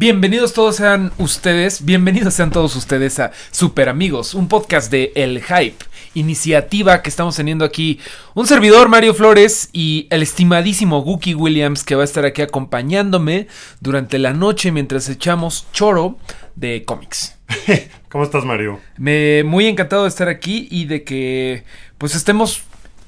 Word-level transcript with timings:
Bienvenidos 0.00 0.54
todos 0.54 0.76
sean 0.76 1.12
ustedes, 1.18 1.84
bienvenidos 1.84 2.32
sean 2.32 2.50
todos 2.50 2.74
ustedes 2.74 3.18
a 3.18 3.32
Super 3.50 3.90
Amigos, 3.90 4.32
un 4.32 4.48
podcast 4.48 4.90
de 4.90 5.12
El 5.14 5.42
Hype, 5.42 5.84
iniciativa 6.14 7.02
que 7.02 7.10
estamos 7.10 7.36
teniendo 7.36 7.66
aquí 7.66 8.00
un 8.32 8.46
servidor 8.46 8.88
Mario 8.88 9.12
Flores 9.12 9.68
y 9.74 10.06
el 10.08 10.22
estimadísimo 10.22 11.02
Gookie 11.02 11.34
Williams 11.34 11.84
que 11.84 11.96
va 11.96 12.00
a 12.00 12.06
estar 12.06 12.24
aquí 12.24 12.40
acompañándome 12.40 13.46
durante 13.80 14.18
la 14.18 14.32
noche 14.32 14.72
mientras 14.72 15.06
echamos 15.10 15.66
choro 15.70 16.16
de 16.56 16.82
cómics. 16.86 17.36
¿Cómo 18.08 18.24
estás, 18.24 18.46
Mario? 18.46 18.80
Me 18.96 19.44
muy 19.44 19.66
encantado 19.66 20.04
de 20.04 20.08
estar 20.08 20.30
aquí 20.30 20.66
y 20.70 20.86
de 20.86 21.04
que 21.04 21.64
pues 21.98 22.14
estemos 22.14 22.62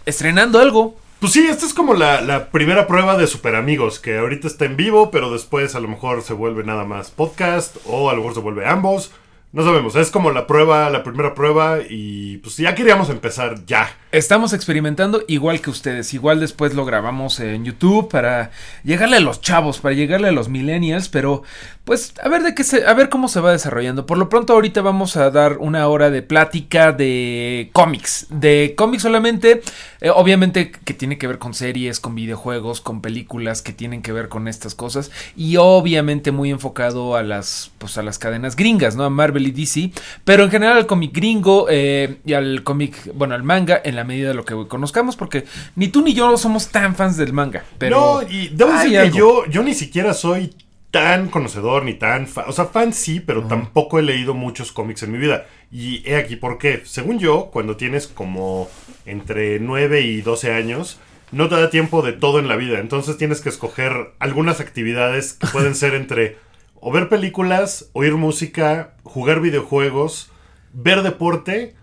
estrenando 0.05 0.59
algo. 0.59 1.01
Pues 1.23 1.35
sí, 1.35 1.47
esta 1.47 1.67
es 1.67 1.73
como 1.73 1.95
la, 1.95 2.21
la, 2.21 2.51
primera 2.51 2.89
prueba 2.89 3.17
de 3.17 3.29
Super 3.29 3.55
Amigos, 3.55 4.01
que 4.01 4.19
ahorita 4.19 4.49
está 4.49 4.65
en 4.65 4.77
vivo, 4.77 5.13
pero 5.13 5.31
después 5.31 5.77
a 5.77 5.79
lo 5.79 5.87
mejor 5.87 6.23
se 6.23 6.35
vuelve 6.35 6.65
nada 6.65 6.83
más 6.83 7.13
podcast, 7.13 7.77
o 7.87 8.11
a 8.11 8.15
lo 8.15 8.19
mejor 8.19 8.35
se 8.35 8.41
vuelve 8.41 8.67
ambos. 8.67 9.13
No 9.53 9.63
sabemos, 9.65 9.97
es 9.97 10.11
como 10.11 10.31
la 10.31 10.47
prueba, 10.47 10.89
la 10.89 11.03
primera 11.03 11.35
prueba, 11.35 11.81
y 11.87 12.39
pues 12.39 12.57
ya 12.57 12.75
queríamos 12.75 13.11
empezar 13.11 13.67
ya. 13.67 13.95
Estamos 14.11 14.55
experimentando 14.55 15.25
igual 15.29 15.61
que 15.61 15.69
ustedes, 15.69 16.15
igual 16.15 16.41
después 16.41 16.75
lo 16.75 16.87
grabamos 16.87 17.39
en 17.39 17.65
YouTube 17.65 18.09
para 18.09 18.51
llegarle 18.83 19.17
a 19.17 19.21
los 19.21 19.43
chavos, 19.43 19.79
para 19.79 19.95
llegarle 19.95 20.29
a 20.29 20.33
los 20.33 20.49
millennials, 20.49 21.11
pero 21.11 21.43
pues 21.85 22.15
a 22.23 22.29
ver 22.29 22.43
de 22.43 22.55
qué 22.55 22.63
se, 22.63 22.87
a 22.87 22.95
ver 22.95 23.09
cómo 23.09 23.29
se 23.29 23.41
va 23.41 23.53
desarrollando. 23.53 24.07
Por 24.07 24.19
lo 24.19 24.29
pronto 24.29 24.53
ahorita 24.53 24.83
vamos 24.83 25.17
a 25.17 25.31
dar 25.31 25.59
una 25.59 25.87
hora 25.89 26.11
de 26.11 26.23
plática 26.23 26.93
de 26.93 27.71
cómics, 27.73 28.27
de 28.31 28.75
cómics 28.77 29.03
solamente, 29.03 29.63
eh, 30.01 30.11
obviamente 30.11 30.71
que 30.71 30.95
tiene 30.95 31.19
que 31.19 31.27
ver 31.27 31.39
con 31.39 31.55
series, 31.55 31.99
con 31.99 32.15
videojuegos, 32.15 32.81
con 32.81 33.01
películas 33.03 33.63
que 33.63 33.73
tienen 33.73 34.03
que 34.03 34.13
ver 34.13 34.29
con 34.29 34.47
estas 34.47 34.75
cosas 34.75 35.11
y 35.37 35.57
obviamente 35.57 36.33
muy 36.33 36.51
enfocado 36.51 37.17
a 37.17 37.23
las 37.23 37.73
pues 37.79 37.99
a 37.99 38.03
las 38.03 38.19
cadenas 38.19 38.57
gringas, 38.57 38.95
¿no? 38.95 39.05
A 39.05 39.11
Marvel 39.11 39.42
y 39.47 39.51
DC, 39.51 39.91
pero 40.25 40.45
en 40.45 40.51
general 40.51 40.77
al 40.77 40.87
cómic 40.87 41.13
gringo 41.13 41.67
eh, 41.69 42.17
y 42.25 42.33
al 42.33 42.63
cómic, 42.63 43.13
bueno, 43.15 43.35
al 43.35 43.43
manga 43.43 43.81
en 43.85 43.97
la 43.97 44.05
medida 44.05 44.29
de 44.29 44.35
lo 44.35 44.45
que 44.45 44.55
conozcamos, 44.69 45.17
porque 45.17 45.45
ni 45.77 45.89
tú 45.89 46.03
ni 46.03 46.15
yo 46.15 46.37
somos 46.37 46.69
tan 46.69 46.95
fans 46.95 47.17
del 47.17 47.33
manga. 47.33 47.65
Pero 47.79 48.23
no, 48.23 48.29
y 48.29 48.49
debo 48.49 48.73
decir 48.73 49.01
que 49.01 49.11
yo, 49.11 49.47
yo 49.47 49.63
ni 49.63 49.75
siquiera 49.75 50.15
soy 50.15 50.55
tan 50.93 51.29
conocedor 51.29 51.85
ni 51.85 51.95
tan 51.95 52.29
fan. 52.29 52.45
O 52.47 52.53
sea, 52.53 52.67
fan 52.67 52.93
sí, 52.93 53.19
pero 53.19 53.45
tampoco 53.45 53.99
he 53.99 54.03
leído 54.03 54.35
muchos 54.35 54.73
cómics 54.73 55.03
en 55.03 55.11
mi 55.11 55.19
vida. 55.19 55.47
Y 55.73 56.03
he 56.09 56.17
aquí 56.17 56.37
por 56.37 56.59
qué. 56.59 56.83
Según 56.85 57.19
yo, 57.19 57.49
cuando 57.51 57.77
tienes 57.77 58.07
como 58.07 58.69
entre 59.07 59.59
9 59.59 60.03
y 60.03 60.21
12 60.21 60.53
años, 60.53 61.01
no 61.33 61.49
te 61.49 61.57
da 61.57 61.71
tiempo 61.71 62.03
de 62.03 62.13
todo 62.13 62.39
en 62.39 62.47
la 62.47 62.57
vida. 62.57 62.79
Entonces 62.79 63.17
tienes 63.17 63.41
que 63.41 63.49
escoger 63.49 64.13
algunas 64.19 64.61
actividades 64.61 65.33
que 65.33 65.47
pueden 65.47 65.75
ser 65.75 65.95
entre 65.95 66.37
o 66.85 66.91
ver 66.91 67.09
películas, 67.09 67.89
oír 67.93 68.17
música, 68.17 68.97
jugar 69.05 69.41
videojuegos, 69.41 70.33
ver 70.75 71.05
deporte 71.05 71.77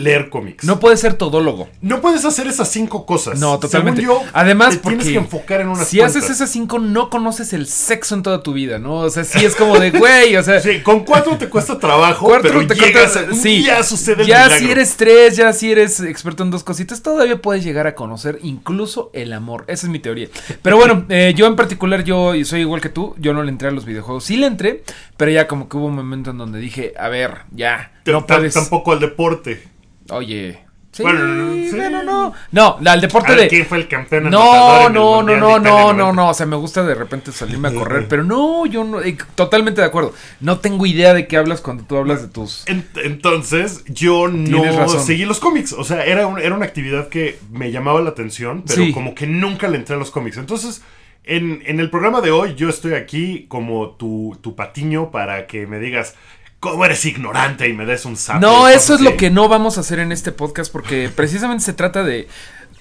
leer 0.00 0.30
cómics. 0.30 0.64
No 0.64 0.80
puedes 0.80 1.00
ser 1.00 1.14
todólogo. 1.14 1.68
No 1.80 2.00
puedes 2.00 2.24
hacer 2.24 2.46
esas 2.46 2.68
cinco 2.70 3.06
cosas. 3.06 3.38
No, 3.38 3.58
totalmente. 3.58 4.00
Según 4.00 4.24
yo, 4.24 4.30
Además, 4.32 4.70
te 4.80 4.88
tienes 4.88 5.06
que 5.06 5.16
enfocar 5.16 5.60
en 5.60 5.68
una 5.68 5.84
Si 5.84 6.00
haces 6.00 6.30
esas 6.30 6.50
cinco, 6.50 6.78
no 6.78 7.10
conoces 7.10 7.52
el 7.52 7.66
sexo 7.66 8.14
en 8.14 8.22
toda 8.22 8.42
tu 8.42 8.52
vida, 8.52 8.78
¿no? 8.78 8.96
O 8.96 9.10
sea, 9.10 9.24
sí 9.24 9.44
es 9.44 9.54
como 9.56 9.78
de, 9.78 9.90
güey, 9.90 10.36
o 10.36 10.42
sea. 10.42 10.60
Sí, 10.60 10.80
con 10.80 11.04
cuatro 11.04 11.36
te 11.36 11.48
cuesta 11.48 11.78
trabajo, 11.78 12.26
cuatro 12.26 12.50
pero 12.50 12.66
te 12.66 12.74
llegas, 12.74 13.18
sí, 13.40 13.62
ya 13.62 13.82
sucede 13.82 14.22
el 14.22 14.28
Ya 14.28 14.50
si 14.50 14.70
eres 14.70 14.96
tres, 14.96 15.36
ya 15.36 15.52
si 15.52 15.70
eres 15.70 16.00
experto 16.00 16.42
en 16.42 16.50
dos 16.50 16.64
cositas, 16.64 17.02
todavía 17.02 17.40
puedes 17.40 17.64
llegar 17.64 17.86
a 17.86 17.94
conocer 17.94 18.38
incluso 18.42 19.10
el 19.12 19.32
amor. 19.32 19.64
Esa 19.68 19.86
es 19.86 19.92
mi 19.92 19.98
teoría. 19.98 20.28
Pero 20.62 20.76
bueno, 20.76 21.06
eh, 21.08 21.34
yo 21.36 21.46
en 21.46 21.56
particular, 21.56 22.04
yo 22.04 22.32
soy 22.44 22.60
igual 22.60 22.80
que 22.80 22.88
tú, 22.88 23.14
yo 23.18 23.32
no 23.32 23.42
le 23.42 23.50
entré 23.50 23.68
a 23.68 23.72
los 23.72 23.84
videojuegos. 23.84 24.24
Sí 24.24 24.36
le 24.36 24.46
entré, 24.46 24.84
pero 25.16 25.30
ya 25.30 25.46
como 25.46 25.68
que 25.68 25.76
hubo 25.76 25.86
un 25.86 25.96
momento 25.96 26.30
en 26.30 26.38
donde 26.38 26.58
dije, 26.58 26.94
a 26.98 27.08
ver, 27.08 27.42
ya. 27.50 27.92
No 28.06 28.26
puedes... 28.26 28.54
Tampoco 28.54 28.92
al 28.92 29.00
deporte. 29.00 29.62
Oye, 30.10 30.64
Sí, 30.92 31.04
bueno, 31.04 31.54
sí. 31.70 31.78
no. 32.04 32.34
No, 32.50 32.78
al 32.84 33.00
deporte 33.00 33.36
de. 33.36 33.46
¿Quién 33.46 33.64
fue 33.64 33.78
el 33.78 33.86
campeón? 33.86 34.24
No, 34.28 34.88
no, 34.88 35.22
no, 35.22 35.36
no, 35.36 35.58
no, 35.60 35.92
no, 35.92 36.12
no. 36.12 36.28
O 36.30 36.34
sea, 36.34 36.46
me 36.46 36.56
gusta 36.56 36.82
de 36.82 36.96
repente 36.96 37.30
salirme 37.30 37.68
a 37.68 37.74
correr, 37.74 38.08
pero 38.08 38.24
no, 38.24 38.66
yo 38.66 38.82
no. 38.82 39.00
Eh, 39.00 39.16
totalmente 39.36 39.80
de 39.80 39.86
acuerdo. 39.86 40.12
No 40.40 40.58
tengo 40.58 40.86
idea 40.86 41.14
de 41.14 41.28
qué 41.28 41.36
hablas 41.36 41.60
cuando 41.60 41.84
tú 41.84 41.96
hablas 41.96 42.22
de 42.22 42.28
tus. 42.28 42.64
entonces, 42.66 43.84
yo 43.86 44.26
no 44.26 44.88
seguí 44.88 45.24
los 45.24 45.38
cómics. 45.38 45.72
O 45.72 45.84
sea, 45.84 46.04
era, 46.04 46.28
era 46.40 46.54
una 46.56 46.66
actividad 46.66 47.08
que 47.08 47.38
me 47.52 47.70
llamaba 47.70 48.00
la 48.00 48.10
atención, 48.10 48.64
pero 48.66 48.92
como 48.92 49.14
que 49.14 49.28
nunca 49.28 49.68
le 49.68 49.76
entré 49.76 49.94
a 49.94 49.98
los 49.98 50.10
cómics. 50.10 50.36
Entonces. 50.36 50.82
En, 51.22 51.62
en, 51.66 51.80
el 51.80 51.90
programa 51.90 52.22
de 52.22 52.30
hoy 52.30 52.54
yo 52.54 52.70
estoy 52.70 52.94
aquí 52.94 53.44
como 53.48 53.90
tu, 53.90 54.38
tu 54.40 54.56
patiño 54.56 55.10
para 55.10 55.46
que 55.46 55.66
me 55.66 55.78
digas, 55.78 56.16
¿Cómo 56.60 56.84
eres 56.84 57.06
ignorante 57.06 57.66
y 57.68 57.72
me 57.72 57.86
des 57.86 58.04
un 58.04 58.18
sapo? 58.18 58.40
No, 58.40 58.68
eso 58.68 58.94
es 58.94 59.00
lo 59.00 59.16
que 59.16 59.30
no 59.30 59.48
vamos 59.48 59.78
a 59.78 59.80
hacer 59.80 59.98
en 59.98 60.12
este 60.12 60.30
podcast 60.30 60.70
porque 60.70 61.08
precisamente 61.08 61.64
se 61.64 61.72
trata 61.72 62.04
de 62.04 62.28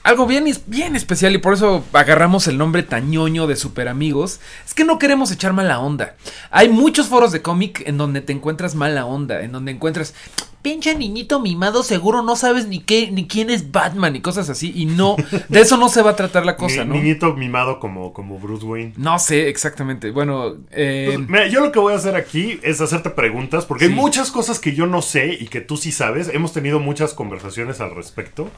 algo 0.04 0.26
bien, 0.26 0.46
bien 0.68 0.96
especial 0.96 1.34
y 1.34 1.38
por 1.40 1.54
eso 1.54 1.84
agarramos 1.94 2.48
el 2.48 2.58
nombre 2.58 2.84
tañoño 2.84 3.48
de 3.48 3.56
super 3.56 3.88
amigos. 3.88 4.40
Es 4.66 4.74
que 4.74 4.86
no 4.86 5.00
queremos 5.00 5.32
echar 5.32 5.54
mala 5.54 5.80
onda. 5.80 6.16
Hay 6.52 6.70
muchos 6.70 7.08
foros 7.08 7.32
de 7.32 7.42
cómic 7.42 7.84
en 7.86 7.98
donde 7.98 8.22
te 8.22 8.34
encuentras 8.34 8.76
mala 8.76 9.06
onda, 9.06 9.42
en 9.42 9.52
donde 9.52 9.72
encuentras 9.72 10.14
pinche 10.62 10.94
niñito 10.96 11.40
mimado, 11.40 11.84
seguro 11.84 12.22
no 12.22 12.36
sabes 12.36 12.68
ni 12.68 12.80
qué, 12.82 13.12
ni 13.12 13.28
quién 13.28 13.50
es 13.50 13.72
Batman 13.72 14.16
y 14.16 14.22
cosas 14.22 14.50
así. 14.50 14.72
Y 14.76 14.86
no, 14.86 15.16
de 15.48 15.62
eso 15.62 15.78
no 15.78 15.90
se 15.90 16.02
va 16.02 16.12
a 16.12 16.16
tratar 16.16 16.46
la 16.46 16.58
cosa, 16.58 16.86
¿no? 16.86 16.96
Niñito 16.96 17.34
mimado 17.34 17.80
como, 17.80 18.14
como 18.14 18.40
Bruce 18.40 18.66
Wayne. 18.66 18.94
No 18.98 19.20
sé, 19.20 19.50
exactamente. 19.50 20.12
Bueno, 20.12 20.56
eh... 20.72 21.12
Pues, 21.16 21.30
mira, 21.30 21.48
yo 21.48 21.62
lo 21.62 21.72
que 21.72 21.80
voy 21.80 21.94
a 21.94 21.98
hacer 21.98 22.16
aquí 22.16 22.60
es 22.64 22.82
hacerte 22.82 23.10
preguntas, 23.10 23.66
porque 23.66 23.86
hay 23.86 23.92
muchas 23.92 24.32
cosas 24.32 24.60
que 24.60 24.76
yo 24.76 24.86
no 24.86 25.02
sé 25.02 25.38
y 25.40 25.48
que 25.48 25.62
tú 25.62 25.78
sí 25.78 25.92
sabes. 25.92 26.30
Hemos 26.30 26.54
tenido 26.54 26.80
muchas 26.80 27.14
conversaciones 27.14 27.80
al 27.80 27.96
respecto. 27.96 28.50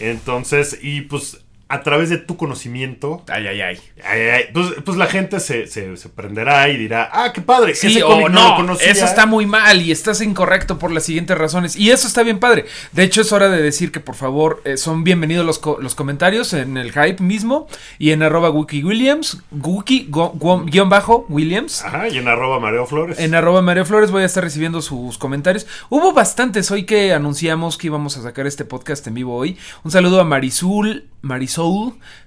Entonces, 0.00 0.78
y 0.82 1.02
pues 1.02 1.44
a 1.70 1.82
través 1.82 2.10
de 2.10 2.18
tu 2.18 2.36
conocimiento. 2.36 3.22
Ay, 3.28 3.46
ay, 3.46 3.60
ay. 3.60 3.80
ay, 4.04 4.20
ay 4.22 4.44
pues, 4.52 4.74
pues, 4.84 4.98
la 4.98 5.06
gente 5.06 5.38
se, 5.38 5.68
se, 5.68 5.96
se, 5.96 6.08
prenderá 6.08 6.68
y 6.68 6.76
dirá, 6.76 7.08
ah, 7.12 7.32
qué 7.32 7.40
padre. 7.40 7.76
Sí, 7.76 8.02
o 8.02 8.28
no, 8.28 8.60
no 8.64 8.72
eso 8.74 9.04
está 9.04 9.24
muy 9.24 9.46
mal 9.46 9.80
y 9.80 9.92
estás 9.92 10.20
incorrecto 10.20 10.80
por 10.80 10.90
las 10.90 11.04
siguientes 11.04 11.38
razones. 11.38 11.76
Y 11.76 11.92
eso 11.92 12.08
está 12.08 12.24
bien 12.24 12.40
padre. 12.40 12.66
De 12.90 13.04
hecho, 13.04 13.20
es 13.20 13.30
hora 13.30 13.48
de 13.48 13.62
decir 13.62 13.92
que 13.92 14.00
por 14.00 14.16
favor 14.16 14.60
eh, 14.64 14.76
son 14.76 15.04
bienvenidos 15.04 15.46
los, 15.46 15.60
los, 15.80 15.94
comentarios 15.94 16.54
en 16.54 16.76
el 16.76 16.90
hype 16.90 17.22
mismo 17.22 17.68
y 18.00 18.10
en 18.10 18.24
arroba 18.24 18.50
Wiki 18.50 18.82
Williams, 18.82 19.40
Wiki 19.52 20.10
guion 20.10 20.88
bajo 20.88 21.24
Williams. 21.28 21.84
Ajá, 21.84 22.08
y 22.08 22.18
en 22.18 22.26
arroba 22.26 22.58
Mario 22.58 22.84
Flores. 22.84 23.20
En 23.20 23.36
arroba 23.36 23.62
Mario 23.62 23.84
Flores 23.84 24.10
voy 24.10 24.24
a 24.24 24.26
estar 24.26 24.42
recibiendo 24.42 24.82
sus 24.82 25.18
comentarios. 25.18 25.68
Hubo 25.88 26.12
bastantes 26.12 26.68
hoy 26.72 26.82
que 26.82 27.14
anunciamos 27.14 27.78
que 27.78 27.86
íbamos 27.86 28.16
a 28.16 28.22
sacar 28.22 28.48
este 28.48 28.64
podcast 28.64 29.06
en 29.06 29.14
vivo 29.14 29.36
hoy. 29.36 29.56
Un 29.84 29.92
saludo 29.92 30.20
a 30.20 30.24
Marizul 30.24 31.04
Marisol, 31.22 31.59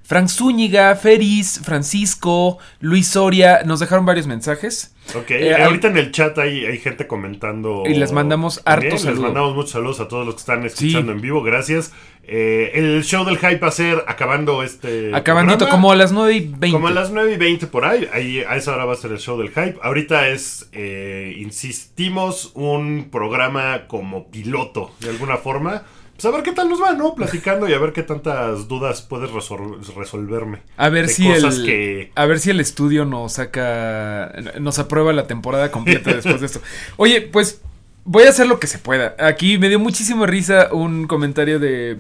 Frank 0.03 0.27
Zúñiga, 0.27 0.95
Feris, 0.95 1.61
Francisco, 1.63 2.59
Luis 2.81 3.07
Soria, 3.07 3.63
nos 3.65 3.79
dejaron 3.79 4.05
varios 4.05 4.27
mensajes. 4.27 4.93
Ok, 5.15 5.31
eh, 5.31 5.55
ahorita 5.55 5.87
en 5.87 5.97
el 5.97 6.11
chat 6.11 6.37
hay, 6.37 6.65
hay, 6.65 6.77
gente 6.77 7.07
comentando. 7.07 7.83
Y 7.85 7.93
les 7.93 8.11
mandamos 8.11 8.61
hartos 8.65 9.01
saludos. 9.01 9.05
Les 9.05 9.19
mandamos 9.19 9.55
muchos 9.55 9.71
saludos 9.71 9.99
a 9.99 10.07
todos 10.07 10.25
los 10.25 10.35
que 10.35 10.39
están 10.39 10.65
escuchando 10.65 11.11
en 11.11 11.21
vivo, 11.21 11.41
gracias. 11.41 11.93
Eh, 12.25 12.71
el 12.75 13.03
show 13.03 13.25
del 13.25 13.37
hype 13.37 13.57
va 13.57 13.67
a 13.67 13.71
ser 13.71 14.03
acabando 14.07 14.63
este. 14.63 15.13
Acabandito, 15.13 15.67
como 15.67 15.91
a 15.91 15.95
las 15.95 16.11
9 16.11 16.33
y 16.33 16.39
20. 16.39 16.71
Como 16.71 16.87
a 16.87 16.91
las 16.91 17.11
9 17.11 17.33
y 17.33 17.37
20 17.37 17.67
por 17.67 17.85
ahí. 17.85 18.07
ahí. 18.13 18.43
A 18.47 18.55
esa 18.55 18.73
hora 18.73 18.85
va 18.85 18.93
a 18.93 18.97
ser 18.97 19.11
el 19.11 19.19
show 19.19 19.37
del 19.37 19.49
hype. 19.49 19.77
Ahorita 19.81 20.29
es, 20.29 20.69
eh, 20.71 21.35
insistimos, 21.37 22.51
un 22.55 23.09
programa 23.11 23.87
como 23.87 24.29
piloto, 24.29 24.91
de 24.99 25.09
alguna 25.09 25.37
forma. 25.37 25.83
Pues 26.13 26.25
a 26.25 26.31
ver 26.31 26.43
qué 26.43 26.51
tal 26.51 26.69
nos 26.69 26.81
va, 26.81 26.93
¿no? 26.93 27.15
Platicando 27.15 27.67
y 27.67 27.73
a 27.73 27.79
ver 27.79 27.91
qué 27.91 28.03
tantas 28.03 28.67
dudas 28.67 29.01
puedes 29.01 29.31
resolverme. 29.31 30.59
A 30.77 30.89
ver 30.89 31.09
si 31.09 31.27
el 31.27 32.11
a 32.13 32.25
ver 32.25 32.39
si 32.39 32.51
el 32.51 32.59
estudio 32.59 33.05
nos 33.05 33.33
saca 33.33 34.31
nos 34.59 34.79
aprueba 34.79 35.11
la 35.11 35.27
temporada 35.27 35.71
completa 35.71 36.11
después 36.15 36.39
de 36.39 36.45
esto. 36.45 36.61
Oye, 36.97 37.21
pues 37.21 37.61
voy 38.05 38.23
a 38.23 38.29
hacer 38.29 38.47
lo 38.47 38.59
que 38.59 38.67
se 38.67 38.77
pueda. 38.77 39.15
Aquí 39.19 39.57
me 39.57 39.69
dio 39.69 39.79
muchísima 39.79 40.27
risa 40.27 40.69
un 40.71 41.07
comentario 41.07 41.59
de 41.59 41.97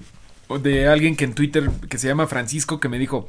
de 0.61 0.87
alguien 0.87 1.15
que 1.15 1.25
en 1.25 1.33
Twitter 1.33 1.69
que 1.89 1.97
se 1.97 2.07
llama 2.07 2.27
Francisco 2.27 2.79
que 2.79 2.89
me 2.89 2.99
dijo 2.99 3.27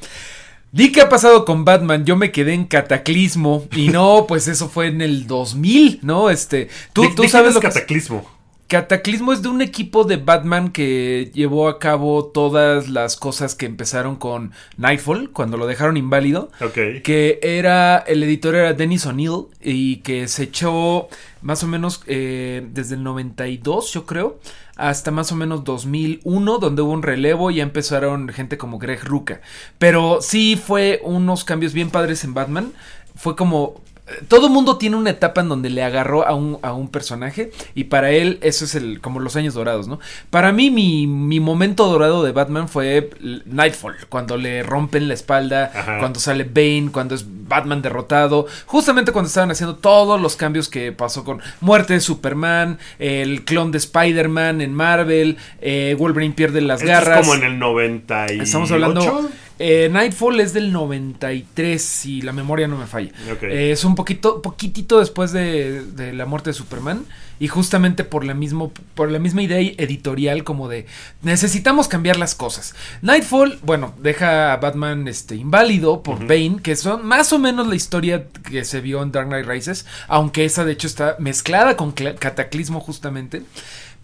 Di 0.75 0.91
qué 0.91 1.03
ha 1.03 1.09
pasado 1.09 1.45
con 1.45 1.65
Batman, 1.65 2.05
yo 2.05 2.17
me 2.17 2.33
quedé 2.33 2.53
en 2.53 2.65
cataclismo 2.65 3.69
y 3.77 3.91
no, 3.91 4.25
pues 4.27 4.49
eso 4.49 4.69
fue 4.69 4.89
en 4.89 5.03
el 5.03 5.29
2000, 5.29 6.01
¿no? 6.03 6.31
Este, 6.31 6.69
tú, 6.93 7.15
tú 7.15 7.29
sabes 7.29 7.55
lo 7.55 7.61
cataclismo. 7.61 8.29
Cataclismo 8.67 9.33
es 9.33 9.43
de 9.43 9.49
un 9.49 9.61
equipo 9.61 10.05
de 10.05 10.17
Batman 10.17 10.71
que 10.71 11.31
llevó 11.35 11.69
a 11.69 11.79
cabo 11.79 12.25
todas 12.27 12.89
las 12.89 13.17
cosas 13.17 13.55
que 13.55 13.67
empezaron 13.67 14.17
con 14.17 14.53
Nightfall, 14.79 15.31
cuando 15.31 15.59
lo 15.59 15.67
dejaron 15.67 15.99
inválido. 15.99 16.51
Ok. 16.63 17.03
Que 17.03 17.39
era, 17.43 17.99
el 17.99 18.23
editor 18.23 18.55
era 18.55 18.73
Dennis 18.73 19.05
O'Neill 19.05 19.47
y 19.61 19.97
que 19.97 20.29
se 20.29 20.45
echó 20.45 21.09
más 21.43 21.63
o 21.63 21.67
menos 21.67 22.03
eh, 22.07 22.67
desde 22.73 22.95
el 22.95 23.03
92, 23.03 23.93
yo 23.93 24.07
creo, 24.07 24.41
hasta 24.77 25.11
más 25.11 25.31
o 25.31 25.37
menos 25.37 25.63
2001, 25.65 26.59
donde 26.59 26.81
hubo 26.81 26.93
un 26.93 27.03
relevo 27.03 27.51
y 27.51 27.57
ya 27.57 27.63
empezaron 27.63 28.31
gente 28.31 28.57
como 28.57 28.79
Greg 28.79 29.05
Ruca. 29.05 29.43
Pero 29.79 30.23
sí 30.23 30.57
fue 30.57 31.03
unos 31.05 31.45
cambios 31.45 31.75
bien 31.75 31.91
padres 31.91 32.25
en 32.25 32.33
Batman. 32.33 32.73
Fue 33.15 33.37
como 33.37 33.83
todo 34.29 34.51
mundo 34.51 34.77
tiene 34.77 34.97
una 34.97 35.11
etapa 35.11 35.41
en 35.41 35.49
donde 35.49 35.71
le 35.71 35.83
agarró 35.83 36.27
a 36.27 36.35
un, 36.35 36.59
a 36.61 36.75
un 36.75 36.89
personaje 36.89 37.51
y 37.75 37.85
para 37.85 38.11
él 38.11 38.39
eso 38.43 38.67
es 38.67 38.75
el 38.75 39.01
como 39.01 39.19
los 39.19 39.35
años 39.37 39.55
dorados, 39.55 39.89
¿no? 39.89 39.99
Para 40.29 40.53
mí 40.53 40.71
mi, 40.71 41.06
mi 41.06 41.41
momento 41.41 41.87
dorado 41.87 42.23
de 42.23 42.33
Batman 42.33 42.69
fue 42.69 43.09
Nightfall, 43.47 43.97
cuando 44.11 44.37
le 44.37 44.62
rompen 44.62 45.09
la 45.09 45.15
espalda, 45.15 45.73
Ajá. 45.75 45.99
cuando 46.01 46.21
sale 46.21 46.45
Bane, 46.45 46.91
cuando 46.93 47.15
es 47.15 47.25
Batman 47.49 47.81
derrotado, 47.81 48.47
justamente 48.67 49.11
cuando 49.12 49.29
estaban 49.29 49.51
haciendo 49.51 49.77
todos 49.77 50.21
los 50.21 50.37
cambios 50.37 50.69
que 50.69 50.93
pasó 50.93 51.25
con 51.25 51.41
muerte 51.61 51.95
de 51.95 52.01
Superman, 52.01 52.79
el 52.99 53.45
clon 53.45 53.73
de 53.73 53.79
Spider-Man 53.79 54.61
en 54.61 54.75
Marvel, 54.75 55.39
eh, 55.62 55.97
Wolverine 55.99 56.35
pierde 56.35 56.61
las 56.61 56.81
Esto 56.83 56.93
garras. 56.93 57.21
es 57.21 57.27
como 57.27 57.43
en 57.43 57.53
el 57.53 57.59
98. 57.59 58.43
Estamos 58.43 58.71
hablando. 58.71 59.31
Eh, 59.59 59.89
Nightfall 59.91 60.41
es 60.41 60.53
del 60.53 60.73
93, 60.73 61.81
si 61.81 62.23
la 62.23 62.33
memoria 62.33 62.67
no 62.67 62.77
me 62.77 62.87
falla. 62.87 63.12
Eh, 63.43 63.71
es 63.73 63.85
un 63.85 63.95
poquito, 63.95 64.43
poquitito 64.43 64.99
después 64.99 65.33
de, 65.33 65.85
de 65.85 66.12
la 66.12 66.27
muerte 66.27 66.51
de 66.51 66.55
Superman. 66.55 67.05
Y 67.41 67.49
justamente 67.49 68.05
por 68.05 68.25
la, 68.25 68.33
mismo, 68.33 68.73
por 68.95 69.11
la 69.11 69.19
misma 69.19 69.43
idea 69.43 69.59
editorial, 69.59 70.45
como 70.45 70.69
de 70.69 70.87
necesitamos 71.23 71.89
cambiar 71.89 72.17
las 72.17 72.35
cosas. 72.35 72.77
Nightfall, 73.03 73.59
bueno, 73.62 73.93
deja 73.99 74.53
a 74.53 74.56
Batman 74.59 75.09
este, 75.09 75.35
inválido 75.35 76.03
por 76.03 76.21
Bane, 76.21 76.61
que 76.62 76.77
son 76.77 77.05
más 77.05 77.33
o 77.33 77.41
menos 77.41 77.67
la 77.67 77.75
historia 77.75 78.27
que 78.49 78.65
se 78.65 78.81
vio 78.81 79.03
en 79.03 79.11
Dark 79.11 79.27
Knight 79.27 79.47
Rises, 79.47 79.85
aunque 80.06 80.45
esa 80.45 80.65
de 80.65 80.73
hecho 80.73 80.87
está 80.87 81.17
mezclada 81.19 81.77
con 81.77 81.91
Cataclismo 81.93 82.79
justamente. 82.79 83.43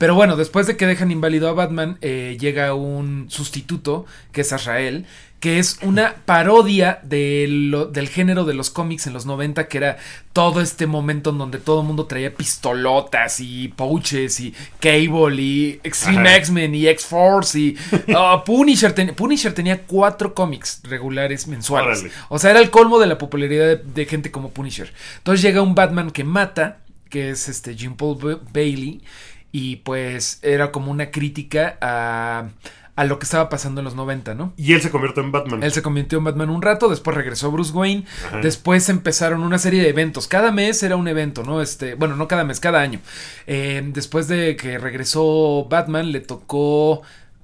Pero 0.01 0.15
bueno, 0.15 0.37
después 0.37 0.67
de 0.67 0.79
que 0.79 0.87
dejan 0.87 1.11
inválido 1.11 1.49
a 1.51 1.53
Batman, 1.53 1.99
eh, 2.01 2.39
llega 2.41 2.73
un 2.73 3.27
sustituto, 3.29 4.07
que 4.33 4.41
es 4.41 4.53
Azrael, 4.53 5.05
que 5.41 5.59
es 5.59 5.79
una 5.83 6.17
parodia 6.27 7.01
de 7.03 7.47
lo- 7.49 7.87
del 7.87 8.09
género 8.11 8.45
de 8.45 8.53
los 8.53 8.69
cómics 8.69 9.07
en 9.07 9.15
los 9.15 9.25
90, 9.25 9.69
que 9.69 9.79
era 9.79 9.97
todo 10.35 10.61
este 10.61 10.87
momento 10.87 11.31
en 11.31 11.39
donde 11.39 11.57
todo 11.59 11.81
el 11.81 11.87
mundo 11.87 12.05
traía 12.05 12.35
pistolotas 12.35 13.41
y 13.41 13.69
pouches 13.69 14.39
y 14.41 14.55
Cable 14.81 15.41
y 15.43 15.81
Extreme. 15.83 16.37
X-Men 16.37 16.75
y 16.75 16.87
X-Force 16.89 17.59
y 17.59 17.77
ah, 18.15 18.43
Punisher. 18.47 18.93
ten- 18.93 19.15
Punisher 19.15 19.53
tenía 19.55 19.83
cuatro 19.83 20.35
cómics 20.35 20.81
regulares 20.85 21.47
mensuales. 21.47 22.01
Órale. 22.01 22.15
O 22.29 22.39
sea, 22.39 22.51
era 22.51 22.61
el 22.61 22.71
colmo 22.71 22.99
de 22.99 23.07
la 23.07 23.17
popularidad 23.17 23.67
de, 23.67 23.77
de 23.77 24.05
gente 24.07 24.31
como 24.31 24.51
Punisher. 24.51 24.93
Entonces 25.19 25.43
llega 25.43 25.63
un 25.63 25.75
Batman 25.75 26.11
que 26.11 26.23
mata, 26.23 26.81
que 27.09 27.31
es 27.31 27.49
este 27.49 27.75
Jim 27.75 27.95
Paul 27.97 28.19
Ba- 28.21 28.41
Bailey, 28.53 29.01
y 29.53 29.77
pues 29.77 30.39
era 30.43 30.71
como 30.71 30.93
una 30.93 31.11
crítica 31.11 31.77
a, 31.81 32.49
a 33.01 33.05
lo 33.05 33.19
que 33.19 33.25
estaba 33.25 33.49
pasando 33.49 33.81
en 33.81 33.87
los 33.87 33.95
90, 33.95 34.35
¿no? 34.35 34.53
Y 34.59 34.75
él 34.75 34.83
se 34.83 34.91
convierte 34.91 35.23
en 35.23 35.33
Batman. 35.33 35.63
Él 35.63 35.73
se 35.73 35.81
convirtió 35.81 36.19
en 36.19 36.25
Batman 36.25 36.51
un 36.51 36.61
rato, 36.61 36.91
después 36.91 37.17
regresó 37.17 37.51
Bruce 37.51 37.73
Wayne, 37.73 38.05
Ajá. 38.27 38.41
después 38.43 38.91
empezaron 38.91 39.43
una 39.43 39.59
serie 39.59 39.83
de 39.83 39.89
eventos, 39.89 40.29
cada 40.29 40.53
mes 40.53 40.83
era 40.83 40.97
un 40.97 41.09
evento, 41.09 41.43
¿no? 41.43 41.63
Este, 41.63 41.95
bueno, 41.95 42.15
no 42.17 42.29
cada 42.29 42.45
mes, 42.45 42.61
cada 42.61 42.83
año. 42.83 43.01
Eh, 43.47 43.81
después 43.87 44.29
de 44.29 44.55
que 44.55 44.77
regresó 44.77 45.67
Batman, 45.71 46.13
le 46.13 46.21
tocó, 46.21 47.01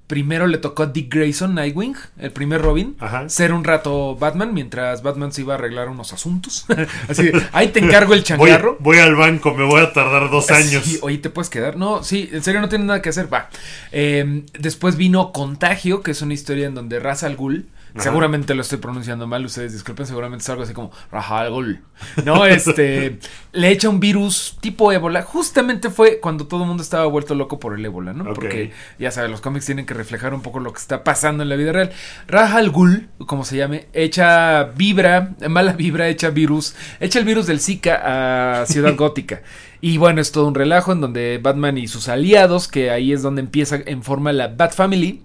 primero 0.06 0.47
le 0.47 0.58
tocó 0.58 0.85
a 0.85 0.87
Dick 0.87 1.12
Grayson, 1.12 1.55
Nightwing, 1.55 1.97
el 2.19 2.31
primer 2.31 2.62
Robin, 2.62 2.97
Ajá. 3.00 3.29
ser 3.29 3.53
un 3.53 3.64
rato 3.64 4.14
Batman, 4.17 4.55
mientras 4.55 5.03
Batman 5.03 5.32
se 5.32 5.41
iba 5.41 5.55
a 5.55 5.56
arreglar 5.58 5.88
unos 5.88 6.12
asuntos. 6.12 6.64
Así, 7.08 7.25
de, 7.25 7.43
ahí 7.53 7.69
te 7.69 7.81
encargo 7.81 8.12
el 8.14 8.20
Voy, 8.20 8.25
changarro. 8.25 8.76
voy 8.81 8.99
al 8.99 9.17
banco, 9.17 9.53
me 9.55 9.64
voy 9.64 9.81
a 9.82 9.93
tardar 9.93 10.31
dos 10.31 10.50
años. 10.50 10.85
Sí, 10.85 10.99
oye, 11.03 11.19
¿te 11.19 11.31
puedes 11.31 11.50
quedar? 11.50 11.76
No, 11.76 12.03
sí, 12.05 12.31
en 12.32 12.43
serio 12.43 12.61
no 12.61 12.69
tienes 12.69 12.87
nada 12.87 13.03
que 13.03 13.08
hacer, 13.08 13.32
va. 13.32 13.49
Eh, 13.93 14.44
después 14.58 14.97
vino 14.97 15.32
Contagio, 15.32 16.03
que 16.03 16.12
es 16.12 16.23
una 16.23 16.35
historia 16.35 16.67
en 16.67 16.75
donde 16.75 17.00
Ra's 17.00 17.23
al 17.25 17.37
Ghul, 17.37 17.67
Ajá. 17.96 18.04
seguramente 18.04 18.54
lo 18.54 18.62
estoy 18.62 18.78
pronunciando 18.78 19.26
mal, 19.26 19.44
ustedes 19.44 19.72
disculpen, 19.72 20.06
seguramente 20.06 20.43
es 20.43 20.48
algo 20.50 20.62
así 20.62 20.72
como 20.72 20.93
Ra's 21.10 21.31
al 21.31 21.50
Ghul. 21.50 21.82
No, 22.25 22.46
este, 22.46 23.19
le 23.52 23.70
echa 23.70 23.88
un 23.88 24.00
virus 24.00 24.56
tipo 24.60 24.93
ébola. 24.93 25.22
Justamente 25.22 25.90
fue 25.90 26.20
cuando 26.20 26.46
todo 26.46 26.62
el 26.62 26.69
mundo 26.69 26.82
estaba 26.82 27.06
vuelto 27.06 27.34
loco 27.34 27.58
por 27.58 27.78
el 27.78 27.84
ébola, 27.84 28.12
¿no? 28.12 28.32
Porque, 28.34 28.72
ya 28.98 29.10
sabes, 29.10 29.31
los 29.31 29.40
cómics 29.40 29.66
tienen 29.66 29.87
que 29.87 29.94
reflejar 29.94 30.34
un 30.34 30.43
poco 30.43 30.60
lo 30.60 30.72
que 30.72 30.78
está 30.78 31.04
pasando 31.04 31.43
en 31.43 31.48
la 31.48 31.56
vida 31.56 31.72
real. 31.72 31.93
Ra's 32.28 32.54
al 32.54 32.70
Ghul, 32.70 33.08
como 33.26 33.44
se 33.44 33.56
llame, 33.56 33.87
echa 33.93 34.64
vibra, 34.64 35.34
mala 35.48 35.72
vibra, 35.72 36.08
echa 36.08 36.31
virus, 36.31 36.75
echa 37.00 37.19
el 37.19 37.25
virus 37.25 37.46
del 37.46 37.60
Zika 37.60 38.60
a 38.62 38.66
Ciudad 38.66 38.94
Gótica. 38.96 39.43
Y 39.81 39.99
bueno, 39.99 40.20
es 40.20 40.32
todo 40.32 40.46
un 40.46 40.55
relajo 40.55 40.93
en 40.93 41.00
donde 41.00 41.38
Batman 41.43 41.78
y 41.78 41.87
sus 41.87 42.08
aliados, 42.08 42.69
que 42.69 42.90
ahí 42.90 43.12
es 43.12 43.23
donde 43.23 43.40
empieza 43.40 43.78
en 43.84 44.02
forma 44.02 44.32
la 44.32 44.49
Bat 44.49 44.75
Family, 44.75 45.20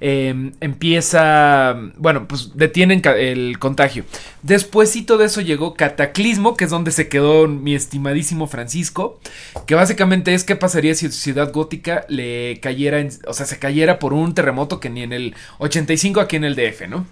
eh, 0.00 0.52
empieza, 0.60 1.76
bueno, 1.96 2.28
pues 2.28 2.52
detienen 2.54 3.02
el 3.04 3.58
contagio. 3.58 4.04
Despuésito 4.42 5.18
de 5.18 5.26
eso 5.26 5.40
llegó 5.40 5.74
Cataclismo, 5.74 6.56
que 6.56 6.64
es 6.64 6.70
donde 6.70 6.92
se 6.92 7.08
quedó 7.08 7.48
mi 7.48 7.74
estimadísimo 7.74 8.46
Francisco, 8.46 9.20
que 9.66 9.74
básicamente 9.74 10.34
es 10.34 10.44
qué 10.44 10.56
pasaría 10.56 10.94
si 10.94 11.10
Ciudad 11.10 11.52
Gótica 11.52 12.04
le 12.08 12.60
cayera, 12.60 13.04
o 13.26 13.32
sea, 13.32 13.46
se 13.46 13.58
cayera 13.58 13.98
por 13.98 14.12
un 14.12 14.34
terremoto 14.34 14.80
que 14.80 14.90
ni 14.90 15.02
en 15.02 15.12
el 15.12 15.34
85 15.58 16.20
aquí 16.20 16.36
en 16.36 16.44
el 16.44 16.54
DF, 16.54 16.88
¿no? 16.88 17.06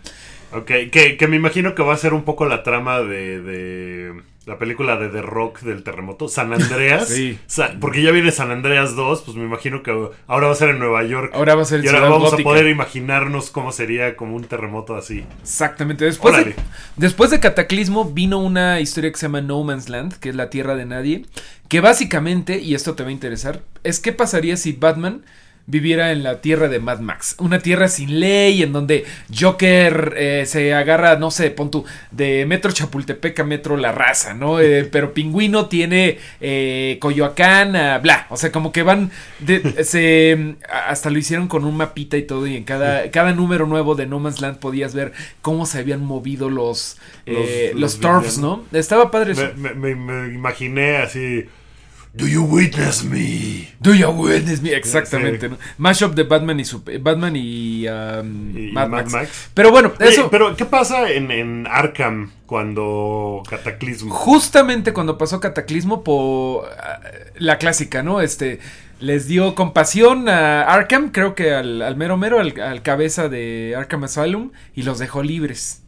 Ok, 0.53 0.71
que, 0.93 1.17
que 1.19 1.27
me 1.27 1.35
imagino 1.35 1.75
que 1.75 1.83
va 1.83 1.95
a 1.95 1.99
ser 1.99 2.15
un 2.15 2.23
poco 2.23 2.47
la 2.47 2.63
trama 2.63 3.01
de 3.01 4.15
la 4.47 4.59
película 4.59 4.97
de 4.97 5.09
The 5.09 5.23
Rock 5.23 5.61
del 5.61 5.83
terremoto, 5.83 6.29
San 6.29 6.53
Andreas. 6.53 7.09
Sí. 7.15 7.39
Porque 7.81 8.03
ya 8.03 8.11
viene 8.11 8.31
San 8.31 8.51
Andreas 8.51 8.97
2, 8.97 9.23
pues 9.23 9.37
me 9.37 9.45
imagino 9.45 9.83
que 9.83 9.91
ahora 10.27 10.47
va 10.49 10.53
a 10.53 10.57
ser 10.57 10.71
en 10.71 10.79
Nueva 10.79 11.05
York. 11.05 11.33
Ahora 11.35 11.55
va 11.55 11.63
a 11.63 11.65
ser 11.65 11.85
y 11.85 11.89
ahora 11.89 12.01
vamos 12.01 12.31
Gótica. 12.31 12.49
a 12.49 12.53
poder 12.53 12.69
imaginarnos 12.69 13.51
cómo 13.51 13.73
sería 13.73 14.17
como 14.17 14.35
un 14.37 14.45
terremoto 14.45 14.97
así. 14.97 15.25
Exactamente. 15.43 16.05
Después 16.05 16.37
de, 16.37 16.55
después 16.97 17.31
de 17.31 17.41
Cataclismo 17.41 18.07
vino 18.07 18.39
una 18.39 18.81
historia 18.81 19.13
que 19.13 19.19
se 19.19 19.27
llama 19.27 19.41
No 19.41 19.63
Man's 19.63 19.89
Land, 19.89 20.19
que 20.19 20.31
es 20.31 20.35
la 20.35 20.51
tierra 20.51 20.75
de 20.75 20.87
nadie, 20.87 21.27
que 21.69 21.81
básicamente, 21.81 22.59
y 22.59 22.75
esto 22.75 22.95
te 22.95 23.03
va 23.03 23.11
a 23.11 23.13
interesar, 23.13 23.63
es 23.85 24.01
qué 24.01 24.13
pasaría 24.13 24.57
si 24.57 24.73
Batman 24.73 25.23
viviera 25.67 26.13
en 26.13 26.23
la 26.23 26.41
tierra 26.43 26.69
de 26.69 26.79
Mad 26.79 27.01
Max. 27.01 27.37
Una 27.39 27.59
tierra 27.59 27.89
sin 27.89 28.21
ley, 28.21 28.63
en 28.63 28.73
donde 28.73 29.05
Joker 29.35 30.15
eh, 30.17 30.45
se 30.47 30.75
agarra, 30.75 31.17
no 31.17 31.31
sé, 31.31 31.51
pon 31.51 31.71
tú, 31.71 31.85
de 32.11 32.45
Metro 32.47 32.71
Chapultepec 32.71 33.41
a 33.41 33.45
Metro 33.45 33.77
La 33.77 33.91
Raza, 33.93 34.35
¿no? 34.35 34.61
Eh, 34.61 34.85
pero 34.93 35.15
Pingüino 35.15 35.67
tiene 35.67 36.19
eh, 36.41 36.99
Coyoacán, 37.01 37.77
a 37.77 37.99
bla. 37.99 38.27
O 38.31 38.37
sea, 38.37 38.53
como 38.53 38.73
que 38.73 38.83
van, 38.83 39.11
de- 39.39 39.85
se, 39.85 40.57
hasta 40.87 41.09
lo 41.11 41.19
hicieron 41.19 41.49
con 41.49 41.65
un 41.65 41.77
mapita 41.77 42.17
y 42.19 42.23
todo, 42.25 42.47
y 42.47 42.57
en 42.57 42.65
cada, 42.65 43.11
cada 43.11 43.33
número 43.33 43.67
nuevo 43.67 43.95
de 43.95 44.07
No 44.07 44.19
Man's 44.21 44.41
Land 44.41 44.59
podías 44.59 44.95
ver 44.95 45.13
cómo 45.41 45.65
se 45.67 45.79
habían 45.79 46.05
movido 46.05 46.51
los, 46.51 46.99
eh, 47.27 47.71
Los- 47.73 47.81
los, 47.81 47.81
los 47.81 47.99
villanos. 47.99 48.39
¿no? 48.39 48.79
Estaba 48.79 49.11
padre 49.11 49.33
eso. 49.33 49.51
Me- 49.57 49.75
me- 49.75 49.95
me 49.95 50.35
imaginé 50.35 50.99
así. 50.99 51.47
Do 52.17 52.29
you 52.29 52.45
witness 52.45 53.03
me? 53.03 53.75
Do 53.81 53.93
you 53.93 54.09
witness 54.11 54.63
me? 54.63 54.73
Exactamente, 54.73 55.49
¿no? 55.49 55.59
Mashup 55.79 56.15
de 56.15 56.23
Batman 56.23 56.61
y 56.61 56.65
Sup- 56.65 57.03
Batman 57.03 57.35
y, 57.35 57.89
um, 57.89 58.57
Y 58.57 58.71
Mad, 58.73 58.89
Mad 58.89 59.03
Max. 59.07 59.13
Max. 59.13 59.51
Pero 59.53 59.73
bueno, 59.73 59.93
Oye, 59.99 60.09
eso. 60.11 60.31
pero 60.31 60.55
¿qué 60.57 60.65
pasa 60.65 61.11
en, 61.11 61.33
en 61.33 61.67
Arkham 61.67 62.31
cuando 62.47 63.43
Cataclismo? 63.51 64.15
Justamente 64.15 64.93
cuando 64.93 65.19
pasó 65.19 65.41
Cataclismo 65.41 66.05
por 66.05 66.69
la 67.37 67.59
clásica, 67.59 68.03
¿no? 68.05 68.21
Este 68.21 68.61
les 69.01 69.27
dio 69.27 69.57
compasión 69.57 70.29
a 70.29 70.63
Arkham, 70.63 71.11
creo 71.11 71.35
que 71.35 71.53
al, 71.53 71.83
al 71.83 71.97
mero 71.97 72.17
mero, 72.17 72.39
al, 72.39 72.59
al 72.61 72.83
cabeza 72.83 73.29
de 73.29 73.75
Arkham 73.77 74.05
Asylum, 74.05 74.53
y 74.75 74.85
los 74.85 75.01
dejó 75.01 75.23
libres. 75.25 75.83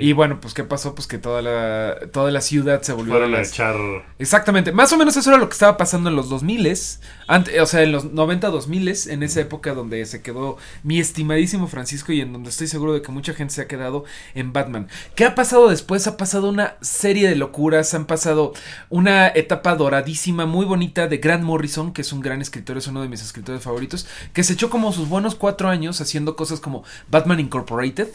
Y 0.00 0.12
bueno, 0.12 0.40
pues 0.40 0.54
qué 0.54 0.64
pasó, 0.64 0.94
pues 0.94 1.06
que 1.06 1.18
toda 1.18 1.42
la 1.42 1.98
toda 2.12 2.30
la 2.30 2.40
ciudad 2.40 2.82
se 2.82 2.92
volvió 2.92 3.12
fueron 3.14 3.34
a 3.34 3.38
las- 3.38 3.50
echar. 3.50 3.74
Exactamente, 4.18 4.72
más 4.72 4.92
o 4.92 4.96
menos 4.96 5.16
eso 5.16 5.28
era 5.30 5.38
lo 5.38 5.48
que 5.48 5.52
estaba 5.54 5.76
pasando 5.76 6.08
en 6.08 6.16
los 6.16 6.28
2000 6.28 6.72
ante, 7.26 7.60
o 7.60 7.66
sea, 7.66 7.82
en 7.82 7.92
los 7.92 8.04
90 8.12 8.48
2000 8.48 8.88
en 9.08 9.22
esa 9.22 9.40
época 9.40 9.74
donde 9.74 10.04
se 10.06 10.22
quedó 10.22 10.56
mi 10.82 10.98
estimadísimo 11.00 11.66
Francisco 11.68 12.12
y 12.12 12.20
en 12.20 12.32
donde 12.32 12.50
estoy 12.50 12.68
seguro 12.68 12.92
de 12.92 13.02
que 13.02 13.12
mucha 13.12 13.34
gente 13.34 13.52
se 13.54 13.62
ha 13.62 13.68
quedado 13.68 14.04
en 14.34 14.52
Batman. 14.52 14.88
¿Qué 15.14 15.24
ha 15.24 15.34
pasado 15.34 15.68
después? 15.68 16.06
Ha 16.06 16.16
pasado 16.16 16.48
una 16.48 16.76
serie 16.80 17.28
de 17.28 17.36
locuras, 17.36 17.92
han 17.94 18.06
pasado 18.06 18.52
una 18.88 19.28
etapa 19.28 19.74
doradísima, 19.74 20.46
muy 20.46 20.64
bonita 20.64 21.06
de 21.08 21.18
Grant 21.18 21.42
Morrison, 21.44 21.92
que 21.92 22.02
es 22.02 22.12
un 22.12 22.20
gran 22.20 22.40
escritor, 22.40 22.78
es 22.78 22.86
uno 22.86 23.02
de 23.02 23.08
mis 23.08 23.22
escritores 23.22 23.62
favoritos, 23.62 24.06
que 24.32 24.42
se 24.44 24.52
echó 24.54 24.70
como 24.70 24.92
sus 24.92 25.08
buenos 25.08 25.34
cuatro 25.34 25.68
años 25.68 26.00
haciendo 26.00 26.36
cosas 26.36 26.60
como 26.60 26.84
Batman 27.10 27.40
Incorporated. 27.40 28.08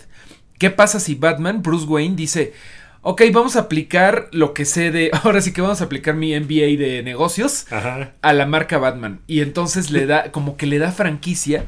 ¿Qué 0.57 0.69
pasa 0.69 0.99
si 0.99 1.15
Batman, 1.15 1.61
Bruce 1.61 1.85
Wayne, 1.85 2.15
dice, 2.15 2.53
ok, 3.01 3.21
vamos 3.31 3.55
a 3.55 3.61
aplicar 3.61 4.29
lo 4.31 4.53
que 4.53 4.65
sé 4.65 4.91
de, 4.91 5.11
ahora 5.23 5.41
sí 5.41 5.53
que 5.53 5.61
vamos 5.61 5.81
a 5.81 5.85
aplicar 5.85 6.15
mi 6.15 6.37
MBA 6.39 6.77
de 6.77 7.01
negocios 7.03 7.71
Ajá. 7.71 8.13
a 8.21 8.33
la 8.33 8.45
marca 8.45 8.77
Batman? 8.77 9.19
Y 9.27 9.41
entonces 9.41 9.91
le 9.91 10.05
da, 10.05 10.31
como 10.31 10.57
que 10.57 10.65
le 10.65 10.79
da 10.79 10.91
franquicia 10.91 11.65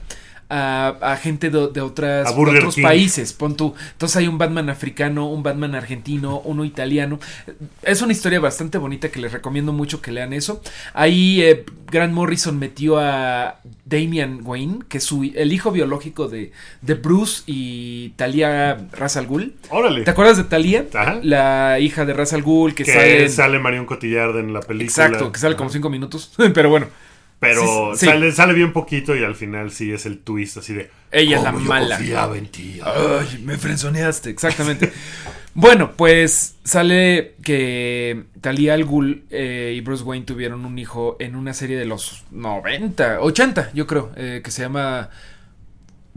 a, 0.50 1.18
gente 1.22 1.50
de, 1.50 1.58
otras, 1.58 2.34
de 2.36 2.42
otros 2.42 2.76
King. 2.76 2.84
países. 2.84 3.34
Pon 3.34 3.56
tú. 3.58 3.74
Entonces 3.92 4.16
hay 4.18 4.28
un 4.28 4.38
Batman 4.38 4.70
africano, 4.70 5.28
un 5.30 5.44
Batman 5.44 5.76
argentino, 5.76 6.40
uno 6.40 6.64
italiano. 6.66 7.20
Es 7.82 8.02
una 8.02 8.14
historia 8.14 8.40
bastante 8.40 8.78
bonita 8.78 9.10
que 9.10 9.20
les 9.20 9.32
recomiendo 9.34 9.74
mucho 9.74 10.02
que 10.02 10.12
lean 10.12 10.34
eso. 10.34 10.62
Ahí 10.94 11.42
eh, 11.42 11.66
Grant 11.92 12.14
Morrison 12.14 12.58
metió 12.58 12.98
a 13.00 13.60
Damian 13.86 14.42
Wayne, 14.44 14.80
que 14.88 15.00
es 15.00 15.04
su, 15.04 15.30
el 15.36 15.52
hijo 15.54 15.72
biológico 15.72 16.28
de, 16.28 16.52
de 16.82 16.94
Bruce 16.94 17.44
y 17.46 18.10
Talia 18.16 18.88
Ra's 18.94 19.18
al 19.18 19.28
Ghul. 19.28 19.56
Órale. 19.70 20.04
¿Te 20.04 20.12
acuerdas 20.12 20.38
de 20.38 20.44
Talia? 20.46 20.86
Ajá. 20.94 21.20
La 21.24 21.80
hija 21.80 22.06
de 22.06 22.14
Ra's 22.14 22.34
al 22.34 22.44
Ghul 22.44 22.74
que, 22.74 22.84
que 22.86 22.94
sale... 22.94 23.24
en- 23.24 23.30
sale 23.32 23.60
Marion 23.60 23.86
Cotillard 23.86 24.38
en 24.38 24.54
la 24.54 24.62
película. 24.62 25.06
Exacto, 25.08 25.32
que 25.32 25.40
sale 25.40 25.56
como 25.56 25.70
cinco 25.70 25.90
minutos. 25.90 26.32
Pero 26.54 26.70
bueno, 26.70 26.88
Pero 27.40 27.94
Sí, 27.94 28.00
sí. 28.00 28.06
Sale, 28.08 28.32
sale 28.32 28.54
bien 28.54 28.74
poquito 28.74 29.16
y 29.16 29.24
al 29.24 29.36
final 29.36 29.72
sí 29.72 29.92
es 29.92 30.06
el 30.08 30.18
twist 30.20 30.58
así 30.58 30.74
de. 30.74 30.90
Ella 31.12 31.38
es 31.38 31.44
la 31.44 31.52
"Cómo 31.52 31.64
yo 31.64 31.70
mala". 31.70 31.98
confiaba 31.98 32.38
en 32.38 32.48
ti. 32.48 32.80
Ay, 32.84 33.42
me 33.44 33.58
frenzoneaste, 33.58 34.30
exactamente. 34.32 34.92
bueno, 35.54 35.92
pues 35.96 36.56
sale 36.64 37.36
que 37.44 38.24
Talia 38.42 38.74
al 38.74 38.86
Ghul 38.86 39.24
eh, 39.30 39.74
y 39.78 39.82
Bruce 39.82 40.04
Wayne 40.04 40.26
tuvieron 40.26 40.66
un 40.66 40.80
hijo 40.80 41.16
en 41.20 41.36
una 41.36 41.54
serie 41.54 41.78
de 41.78 41.86
los 41.86 42.24
90, 42.32 43.22
80, 43.22 43.72
yo 43.74 43.86
creo, 43.86 44.12
eh, 44.16 44.42
que 44.44 44.50
se 44.50 44.64
llama 44.64 45.10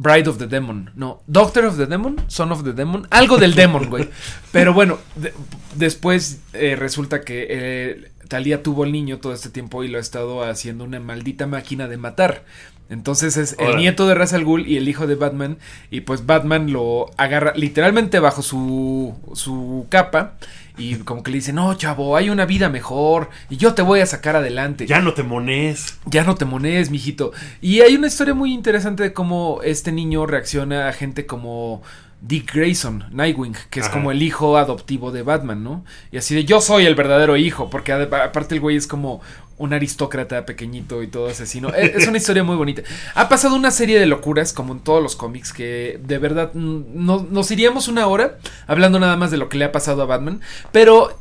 Bride 0.00 0.28
of 0.30 0.38
the 0.38 0.47
Demon. 0.47 0.90
No, 0.95 1.23
Doctor 1.26 1.66
of 1.66 1.76
the 1.76 1.85
Demon, 1.87 2.16
Son 2.28 2.50
of 2.52 2.64
the 2.64 2.73
Demon, 2.73 3.07
algo 3.11 3.37
del 3.37 3.54
Demon, 3.54 3.90
güey. 3.90 4.09
Pero 4.52 4.73
bueno, 4.73 4.99
de- 5.16 5.35
después 5.75 6.40
eh, 6.54 6.75
resulta 6.75 7.21
que 7.21 7.47
eh, 7.50 8.11
Talia 8.28 8.62
tuvo 8.62 8.85
el 8.85 8.92
niño 8.92 9.19
todo 9.19 9.35
este 9.35 9.50
tiempo 9.50 9.85
y 9.85 9.88
lo 9.88 9.99
ha 9.99 10.00
estado 10.00 10.42
haciendo 10.42 10.85
una 10.85 11.00
maldita 11.00 11.47
máquina 11.47 11.87
de 11.87 11.99
matar. 11.99 12.45
Entonces 12.88 13.37
es 13.37 13.54
el 13.61 13.76
nieto 13.76 14.09
de 14.09 14.14
Ra's 14.16 14.33
al 14.33 14.45
Ghul 14.45 14.66
y 14.66 14.76
el 14.76 14.88
hijo 14.88 15.07
de 15.07 15.14
Batman. 15.16 15.59
Y 15.90 16.00
pues 16.00 16.26
Batman 16.26 16.73
lo 16.73 17.11
agarra 17.19 17.52
literalmente 17.54 18.19
bajo 18.21 18.42
su, 18.42 19.14
su 19.35 19.87
capa. 19.90 20.37
Y 20.79 20.97
como 20.97 21.23
que 21.23 21.31
le 21.31 21.39
dice, 21.39 21.53
no, 21.53 21.75
chavo, 21.75 22.17
hay 22.17 22.31
una 22.31 22.47
vida 22.47 22.69
mejor. 22.69 23.31
Y 23.49 23.57
yo 23.57 23.75
te 23.75 23.83
voy 23.83 24.00
a 24.00 24.07
sacar 24.07 24.37
adelante. 24.37 24.87
Ya 24.87 25.00
no 25.00 25.15
te 25.15 25.23
mones. 25.23 25.99
Ya 26.07 26.25
no 26.25 26.35
te 26.35 26.45
monees, 26.45 26.91
mijito. 26.91 27.33
Y 27.61 27.81
hay 27.81 27.97
una 27.97 28.07
historia 28.07 28.35
muy 28.35 28.53
interesante 28.53 29.03
de 29.03 29.12
cómo 29.12 29.61
este 29.62 29.93
niño 29.93 30.27
reacciona 30.27 30.89
a 30.89 30.93
gente 30.93 31.27
como 31.27 31.83
Dick 32.21 32.53
Grayson, 32.55 33.05
Nightwing, 33.11 33.57
que 33.71 33.81
es 33.81 33.87
Ajá. 33.87 33.95
como 33.95 34.11
el 34.11 34.23
hijo 34.23 34.59
adoptivo 34.59 35.11
de 35.11 35.23
Batman, 35.23 35.65
¿no? 35.65 35.85
Y 36.12 36.19
así 36.19 36.35
de 36.35 36.45
yo 36.45 36.61
soy 36.61 36.87
el 36.87 36.95
verdadero 36.95 37.37
hijo, 37.37 37.71
porque 37.71 37.93
aparte 37.93 38.55
el 38.55 38.61
güey 38.61 38.77
es 38.77 38.87
como 38.87 39.21
un 39.61 39.75
aristócrata 39.75 40.47
pequeñito 40.47 41.03
y 41.03 41.07
todo 41.07 41.29
asesino. 41.29 41.69
Es, 41.69 41.95
es 41.95 42.09
una 42.09 42.17
historia 42.17 42.43
muy 42.43 42.57
bonita. 42.57 42.83
Ha 43.15 43.29
pasado 43.29 43.55
una 43.55 43.71
serie 43.71 44.00
de 44.00 44.07
locuras, 44.07 44.55
como 44.55 44.73
en 44.73 44.81
todos 44.81 45.03
los 45.03 45.17
cómics, 45.17 45.53
que 45.53 46.00
de 46.03 46.19
verdad 46.19 46.53
no, 46.55 47.27
nos 47.31 47.50
iríamos 47.50 47.87
una 47.87 48.07
hora 48.07 48.39
hablando 48.67 48.99
nada 48.99 49.17
más 49.17 49.31
de 49.31 49.37
lo 49.37 49.50
que 49.50 49.59
le 49.59 49.67
ha 49.67 49.73
pasado 49.73 50.00
a 50.00 50.07
Batman, 50.07 50.41
pero 50.73 51.19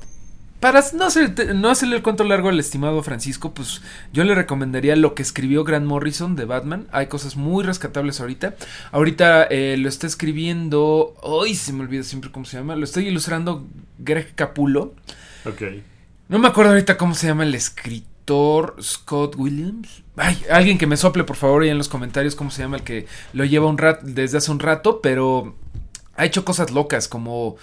para 0.59 0.83
no, 0.93 1.05
hacer, 1.05 1.55
no 1.55 1.69
hacerle 1.69 1.95
el 1.95 2.03
cuento 2.03 2.23
largo 2.23 2.49
al 2.49 2.59
estimado 2.59 3.01
Francisco, 3.01 3.53
pues 3.53 3.81
yo 4.11 4.23
le 4.25 4.35
recomendaría 4.35 4.95
lo 4.95 5.15
que 5.15 5.21
escribió 5.21 5.63
Grant 5.63 5.85
Morrison 5.85 6.35
de 6.35 6.45
Batman. 6.45 6.87
Hay 6.91 7.07
cosas 7.07 7.37
muy 7.37 7.63
rescatables 7.63 8.19
ahorita. 8.19 8.55
Ahorita 8.91 9.43
eh, 9.43 9.77
lo 9.77 9.87
está 9.87 10.05
escribiendo. 10.07 11.15
Ay, 11.23 11.55
se 11.55 11.71
me 11.71 11.81
olvida 11.81 12.03
siempre 12.03 12.31
cómo 12.31 12.45
se 12.45 12.57
llama. 12.57 12.75
Lo 12.75 12.83
estoy 12.83 13.07
ilustrando 13.07 13.67
Greg 13.99 14.35
Capulo. 14.35 14.95
Ok. 15.45 15.61
No 16.27 16.39
me 16.39 16.49
acuerdo 16.49 16.71
ahorita 16.71 16.97
cómo 16.97 17.15
se 17.15 17.27
llama 17.27 17.43
el 17.43 17.55
escritor 17.55 18.75
Scott 18.81 19.35
Williams. 19.37 20.03
Ay, 20.17 20.37
alguien 20.51 20.77
que 20.77 20.87
me 20.87 20.97
sople 20.97 21.23
por 21.23 21.37
favor 21.37 21.63
ahí 21.63 21.69
en 21.69 21.77
los 21.77 21.87
comentarios 21.87 22.35
cómo 22.35 22.51
se 22.51 22.61
llama 22.61 22.77
el 22.77 22.83
que 22.83 23.07
lo 23.31 23.45
lleva 23.45 23.67
un 23.67 23.77
rat 23.77 24.01
desde 24.03 24.37
hace 24.37 24.51
un 24.51 24.59
rato, 24.59 24.99
pero 25.01 25.55
ha 26.15 26.25
hecho 26.25 26.43
cosas 26.43 26.71
locas 26.71 27.07
como 27.07 27.55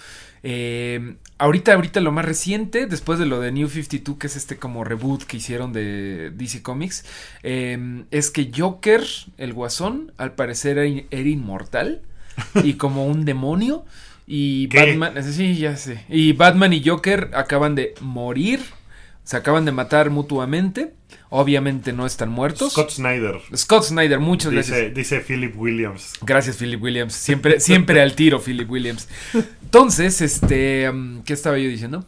eh, 0.43 1.15
ahorita 1.37 1.73
ahorita 1.73 1.99
lo 1.99 2.11
más 2.11 2.25
reciente 2.25 2.85
después 2.85 3.19
de 3.19 3.25
lo 3.25 3.39
de 3.39 3.51
New 3.51 3.69
52 3.69 4.17
que 4.17 4.27
es 4.27 4.35
este 4.35 4.57
como 4.57 4.83
reboot 4.83 5.23
que 5.23 5.37
hicieron 5.37 5.73
de 5.73 6.31
DC 6.31 6.61
Comics 6.61 7.05
eh, 7.43 8.05
es 8.11 8.31
que 8.31 8.51
Joker 8.55 9.03
el 9.37 9.53
Guasón 9.53 10.11
al 10.17 10.33
parecer 10.33 10.77
era, 10.77 11.03
era 11.11 11.29
inmortal 11.29 12.01
y 12.63 12.73
como 12.73 13.05
un 13.05 13.25
demonio 13.25 13.85
y 14.25 14.67
¿Qué? 14.67 14.97
Batman 14.97 15.23
sí 15.23 15.55
ya 15.57 15.75
sé 15.77 16.03
y 16.09 16.33
Batman 16.33 16.73
y 16.73 16.83
Joker 16.83 17.31
acaban 17.33 17.75
de 17.75 17.93
morir 18.01 18.59
se 19.27 19.35
acaban 19.35 19.65
de 19.65 19.73
matar 19.73 20.09
mutuamente 20.09 20.93
obviamente 21.29 21.91
no 21.91 22.05
están 22.05 22.29
muertos 22.29 22.71
Scott 22.71 22.91
Snyder. 22.91 23.41
Scott 23.53 23.83
Snyder 23.83 24.19
muchas 24.19 24.53
gracias 24.53 24.77
Dice, 24.77 24.91
dice 24.91 25.19
Philip 25.19 25.53
Williams. 25.59 26.13
Gracias, 26.21 26.55
Philip 26.55 26.81
Williams. 26.81 27.13
Siempre, 27.13 27.59
siempre 27.59 28.01
al 28.01 28.13
tiro, 28.13 28.39
Philip 28.39 28.69
Williams. 28.69 29.09
Entonces, 29.63 30.21
este, 30.21 30.89
um, 30.89 31.23
¿qué 31.23 31.33
estaba 31.33 31.57
yo 31.57 31.67
diciendo? 31.67 32.05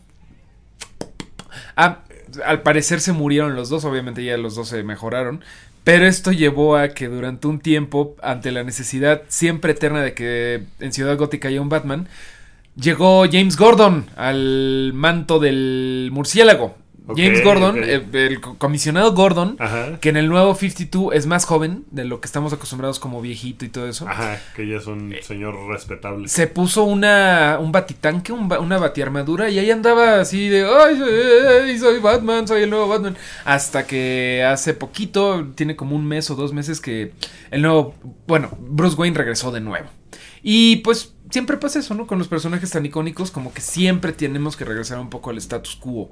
Ah, 1.75 2.03
al 2.45 2.61
parecer 2.61 3.01
se 3.01 3.11
murieron 3.11 3.53
los 3.53 3.67
dos, 3.67 3.83
obviamente 3.83 4.23
ya 4.23 4.37
los 4.37 4.55
dos 4.55 4.69
se 4.69 4.83
mejoraron. 4.83 5.43
Pero 5.83 6.05
esto 6.05 6.31
llevó 6.31 6.77
a 6.77 6.89
que 6.89 7.09
durante 7.09 7.47
un 7.47 7.59
tiempo, 7.59 8.15
ante 8.21 8.51
la 8.51 8.63
necesidad 8.63 9.23
siempre 9.27 9.73
eterna 9.73 10.01
de 10.01 10.13
que 10.13 10.63
en 10.79 10.93
Ciudad 10.93 11.17
Gótica 11.17 11.49
haya 11.49 11.61
un 11.61 11.69
Batman, 11.69 12.07
llegó 12.75 13.25
James 13.29 13.57
Gordon 13.57 14.05
al 14.15 14.91
manto 14.93 15.39
del 15.39 16.09
murciélago. 16.13 16.78
James 17.15 17.43
Gordon, 17.43 17.83
eh, 17.83 18.03
el 18.13 18.41
co- 18.41 18.57
comisionado 18.57 19.13
Gordon, 19.13 19.55
Ajá. 19.59 19.99
que 19.99 20.09
en 20.09 20.17
el 20.17 20.27
nuevo 20.29 20.53
52 20.55 21.13
es 21.13 21.25
más 21.25 21.45
joven 21.45 21.83
de 21.91 22.05
lo 22.05 22.21
que 22.21 22.25
estamos 22.27 22.53
acostumbrados 22.53 22.99
como 22.99 23.21
viejito 23.21 23.65
y 23.65 23.69
todo 23.69 23.87
eso. 23.87 24.07
Ajá, 24.07 24.39
que 24.55 24.67
ya 24.67 24.77
es 24.77 24.87
un 24.87 25.13
Eh, 25.13 25.21
señor 25.23 25.55
respetable. 25.67 26.27
Se 26.27 26.47
puso 26.47 26.83
una 26.83 27.57
un 27.59 27.71
batitanque, 27.71 28.31
un 28.31 28.47
ba- 28.47 28.59
una 28.59 28.77
batiarmadura 28.77 29.49
y 29.49 29.59
ahí 29.59 29.71
andaba 29.71 30.19
así 30.21 30.47
de, 30.49 30.65
ay, 30.65 31.01
ay, 31.63 31.77
soy 31.79 31.99
Batman, 31.99 32.47
soy 32.47 32.63
el 32.63 32.69
nuevo 32.69 32.87
Batman. 32.87 33.15
Hasta 33.45 33.85
que 33.87 34.43
hace 34.47 34.73
poquito, 34.73 35.47
tiene 35.55 35.75
como 35.75 35.95
un 35.95 36.05
mes 36.05 36.29
o 36.29 36.35
dos 36.35 36.53
meses 36.53 36.79
que 36.81 37.11
el 37.51 37.61
nuevo, 37.61 37.95
bueno, 38.27 38.49
Bruce 38.59 38.95
Wayne 38.95 39.17
regresó 39.17 39.51
de 39.51 39.61
nuevo. 39.61 39.87
Y 40.41 40.77
pues 40.77 41.13
siempre 41.29 41.57
pasa 41.57 41.79
eso, 41.79 41.93
¿no? 41.95 42.07
Con 42.07 42.17
los 42.17 42.27
personajes 42.27 42.69
tan 42.71 42.85
icónicos 42.85 43.29
como 43.29 43.53
que 43.53 43.61
siempre 43.61 44.13
tenemos 44.13 44.55
que 44.55 44.65
regresar 44.65 44.99
un 44.99 45.09
poco 45.09 45.29
al 45.29 45.37
status 45.37 45.75
quo. 45.75 46.11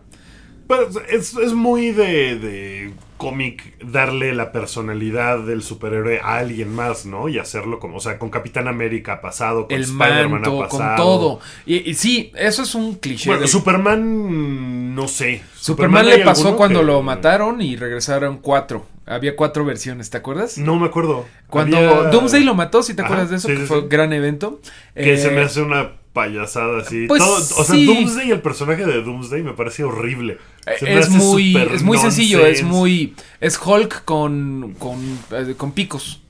Pero 0.67 0.89
es, 1.09 1.33
es 1.35 1.53
muy 1.53 1.91
de, 1.91 2.37
de 2.37 2.93
cómic 3.17 3.73
darle 3.83 4.33
la 4.35 4.51
personalidad 4.51 5.39
del 5.39 5.63
superhéroe 5.63 6.19
a 6.21 6.37
alguien 6.37 6.73
más, 6.75 7.05
¿no? 7.05 7.29
Y 7.29 7.39
hacerlo 7.39 7.79
como, 7.79 7.97
o 7.97 7.99
sea, 7.99 8.19
con 8.19 8.29
Capitán 8.29 8.67
América 8.67 9.13
ha 9.13 9.21
pasado, 9.21 9.67
con 9.67 9.77
Spider-Man 9.79 10.41
ha 10.41 10.49
con 10.49 10.59
pasado. 10.59 10.95
todo. 10.97 11.39
Y, 11.65 11.89
y 11.89 11.93
sí, 11.95 12.31
eso 12.35 12.63
es 12.63 12.75
un 12.75 12.95
cliché. 12.95 13.29
Bueno, 13.29 13.47
Superman, 13.47 14.93
no 14.95 15.07
sé. 15.07 15.41
Superman 15.55 16.05
le 16.05 16.19
pasó 16.19 16.55
cuando 16.55 16.79
que- 16.81 16.85
lo 16.85 17.01
mataron 17.01 17.61
y 17.61 17.75
regresaron 17.75 18.37
cuatro. 18.37 18.85
Había 19.05 19.35
cuatro 19.37 19.63
versiones, 19.63 20.09
¿te 20.09 20.17
acuerdas? 20.17 20.57
No 20.57 20.75
me 20.77 20.87
acuerdo. 20.87 21.25
Cuando 21.49 21.77
Había- 21.77 22.09
Doomsday 22.11 22.43
lo 22.43 22.55
mató, 22.55 22.83
si 22.83 22.93
te 22.93 23.01
Ajá, 23.01 23.07
acuerdas 23.13 23.29
de 23.29 23.37
eso, 23.37 23.47
sí, 23.47 23.53
que 23.53 23.61
sí, 23.61 23.65
fue 23.67 23.79
un 23.79 23.89
gran 23.89 24.11
evento. 24.11 24.59
Que 24.93 25.13
Eh, 25.13 25.17
se 25.17 25.31
me 25.31 25.41
hace 25.41 25.61
una 25.61 25.93
payasada 26.17 26.79
así. 26.81 27.05
pues, 27.07 27.21
Todo- 27.23 27.35
o 27.37 27.63
sea, 27.63 27.75
sí. 27.75 27.85
Doomsday, 27.85 28.31
el 28.31 28.41
personaje 28.41 28.85
de 28.85 29.03
Doomsday 29.03 29.43
me 29.43 29.53
parece 29.53 29.83
horrible. 29.83 30.39
Se 30.79 30.85
me 30.85 30.97
es 30.99 31.09
muy, 31.09 31.55
es 31.55 31.83
muy 31.83 31.97
sencillo, 31.99 32.39
nonsense. 32.39 32.61
es 32.61 32.67
muy, 32.67 33.13
es 33.39 33.59
Hulk 33.63 34.03
con, 34.03 34.75
con, 34.79 34.99
eh, 35.31 35.53
con 35.55 35.71
picos. 35.73 36.21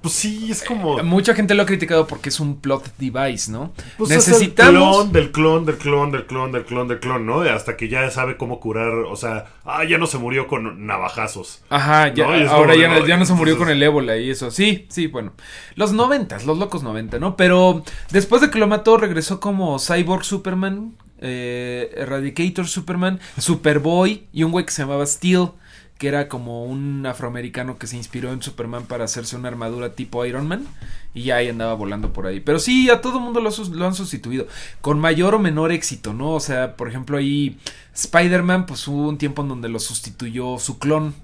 Pues 0.00 0.14
sí, 0.14 0.50
es 0.50 0.62
como. 0.62 1.02
Mucha 1.02 1.34
gente 1.34 1.54
lo 1.54 1.62
ha 1.62 1.66
criticado 1.66 2.06
porque 2.06 2.28
es 2.28 2.40
un 2.40 2.60
plot 2.60 2.92
device, 2.98 3.50
¿no? 3.50 3.72
Pues 3.98 4.10
es 4.10 4.26
el 4.28 4.32
Necesitamos, 4.34 4.96
clon 4.96 5.12
del 5.12 5.32
clon 5.32 5.64
del 5.64 5.76
clon 5.76 6.10
del 6.12 6.26
clon 6.26 6.52
del 6.52 6.64
clon 6.64 6.88
del 6.88 7.00
clon, 7.00 7.26
¿no? 7.26 7.40
Hasta 7.42 7.76
que 7.76 7.88
ya 7.88 8.10
sabe 8.10 8.36
cómo 8.36 8.60
curar, 8.60 8.88
o 8.90 9.16
sea, 9.16 9.46
ah, 9.64 9.84
ya 9.84 9.98
no 9.98 10.06
se 10.06 10.18
murió 10.18 10.46
con 10.46 10.86
navajazos. 10.86 11.62
Ajá, 11.70 12.12
ya, 12.14 12.26
No, 12.26 12.50
ahora 12.50 12.72
como 12.74 12.82
ya, 12.82 12.88
no, 12.88 13.06
ya 13.06 13.16
no 13.16 13.24
se 13.24 13.32
murió 13.34 13.54
entonces- 13.54 13.58
con 13.58 13.76
el 13.76 13.82
ébola 13.82 14.16
y 14.16 14.30
eso. 14.30 14.50
Sí, 14.50 14.86
sí, 14.88 15.06
bueno. 15.06 15.32
Los 15.74 15.92
noventas, 15.92 16.46
los 16.46 16.58
locos 16.58 16.82
noventa, 16.82 17.18
¿no? 17.18 17.36
Pero 17.36 17.82
después 18.10 18.42
de 18.42 18.50
que 18.50 18.58
lo 18.58 18.66
mató, 18.66 18.96
regresó 18.96 19.40
como 19.40 19.78
Cyborg 19.78 20.24
Superman, 20.24 20.94
eh, 21.20 21.92
Eradicator 21.96 22.66
Superman, 22.66 23.20
Superboy 23.38 24.26
y 24.32 24.42
un 24.42 24.52
güey 24.52 24.66
que 24.66 24.72
se 24.72 24.82
llamaba 24.82 25.06
Steel, 25.06 25.48
que 25.98 26.08
era 26.08 26.28
como 26.28 26.64
un 26.64 27.06
afroamericano 27.06 27.78
que 27.78 27.86
se 27.86 27.96
inspiró 27.96 28.32
en 28.32 28.42
Superman 28.42 28.84
para 28.84 29.04
hacerse 29.04 29.36
una 29.36 29.48
armadura 29.48 29.94
tipo 29.94 30.24
Iron 30.26 30.46
Man. 30.46 30.66
Y 31.14 31.22
ya 31.24 31.36
ahí 31.36 31.48
andaba 31.48 31.72
volando 31.72 32.12
por 32.12 32.26
ahí. 32.26 32.40
Pero 32.40 32.58
sí, 32.58 32.90
a 32.90 33.00
todo 33.00 33.20
mundo 33.20 33.40
lo, 33.40 33.50
lo 33.72 33.86
han 33.86 33.94
sustituido. 33.94 34.46
Con 34.82 34.98
mayor 35.00 35.34
o 35.34 35.38
menor 35.38 35.72
éxito, 35.72 36.12
¿no? 36.12 36.32
O 36.32 36.40
sea, 36.40 36.76
por 36.76 36.88
ejemplo, 36.88 37.16
ahí 37.16 37.58
Spider-Man, 37.94 38.66
pues 38.66 38.86
hubo 38.86 39.08
un 39.08 39.16
tiempo 39.16 39.40
en 39.42 39.48
donde 39.48 39.70
lo 39.70 39.78
sustituyó 39.78 40.58
su 40.58 40.78
clon, 40.78 41.14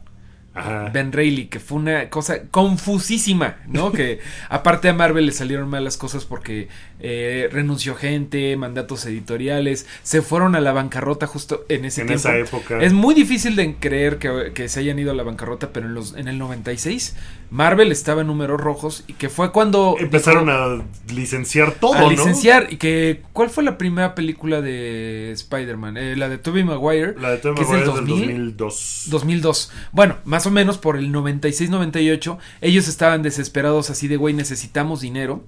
Ajá. 0.54 0.90
Ben 0.92 1.12
Reilly, 1.12 1.47
que 1.47 1.61
fue 1.61 1.78
una 1.78 2.11
cosa 2.11 2.42
confusísima, 2.50 3.56
¿no? 3.66 3.90
que 3.90 4.21
aparte 4.50 4.88
a 4.88 4.92
Marvel 4.92 5.26
le 5.26 5.32
salieron 5.32 5.68
malas 5.68 5.97
cosas 5.97 6.25
porque 6.25 6.68
eh, 7.00 7.49
renunció 7.50 7.94
gente, 7.94 8.56
mandatos 8.56 9.06
editoriales, 9.06 9.87
se 10.02 10.21
fueron 10.21 10.54
a 10.54 10.61
la 10.61 10.73
bancarrota 10.73 11.26
justo 11.26 11.64
en 11.68 11.85
ese 11.87 12.02
en 12.02 12.09
tiempo. 12.09 12.28
esa 12.28 12.37
época. 12.37 12.82
Es 12.82 12.92
muy 12.92 13.14
difícil 13.14 13.56
de 13.56 13.76
creer 13.76 14.18
que, 14.18 14.52
que 14.54 14.68
se 14.68 14.80
hayan 14.80 14.99
ido 14.99 15.11
a 15.11 15.14
la 15.14 15.23
bancarrota, 15.23 15.73
pero 15.73 15.87
en, 15.87 15.94
los, 15.94 16.14
en 16.14 16.28
el 16.28 16.38
96 16.38 17.16
Marvel 17.52 17.92
estaba 17.92 18.23
en 18.23 18.28
números 18.28 18.59
rojos 18.59 19.04
y 19.06 19.12
que 19.12 19.28
fue 19.28 19.52
cuando 19.52 19.97
empezaron 20.00 20.49
a 20.49 20.82
licenciar 21.12 21.73
todo, 21.73 21.94
a 21.94 22.09
licenciar 22.09 22.68
y 22.71 22.78
que 22.78 23.21
¿cuál 23.35 23.50
fue 23.50 23.62
la 23.62 23.76
primera 23.76 24.14
película 24.14 24.62
de 24.62 25.32
Spider-Man? 25.32 25.99
Eh, 25.99 26.16
la 26.16 26.30
de 26.30 26.38
Tobey 26.38 26.64
Maguire, 26.64 27.14
la 27.21 27.32
de 27.32 27.37
Tobey 27.37 27.56
que 27.56 27.62
es 27.64 27.68
Maguire 27.68 27.92
del 27.92 28.06
del 28.06 28.16
2000, 28.16 28.56
2002. 28.56 29.04
2002. 29.11 29.73
Bueno, 29.92 30.16
más 30.25 30.47
o 30.47 30.50
menos 30.50 30.78
por 30.78 30.97
el 30.97 31.12
96-98 31.12 32.38
ellos 32.62 32.88
estaban 32.88 33.23
desesperados 33.23 33.90
así 33.90 34.09
de 34.09 34.16
güey, 34.16 34.32
necesitamos 34.32 35.02
dinero. 35.02 35.44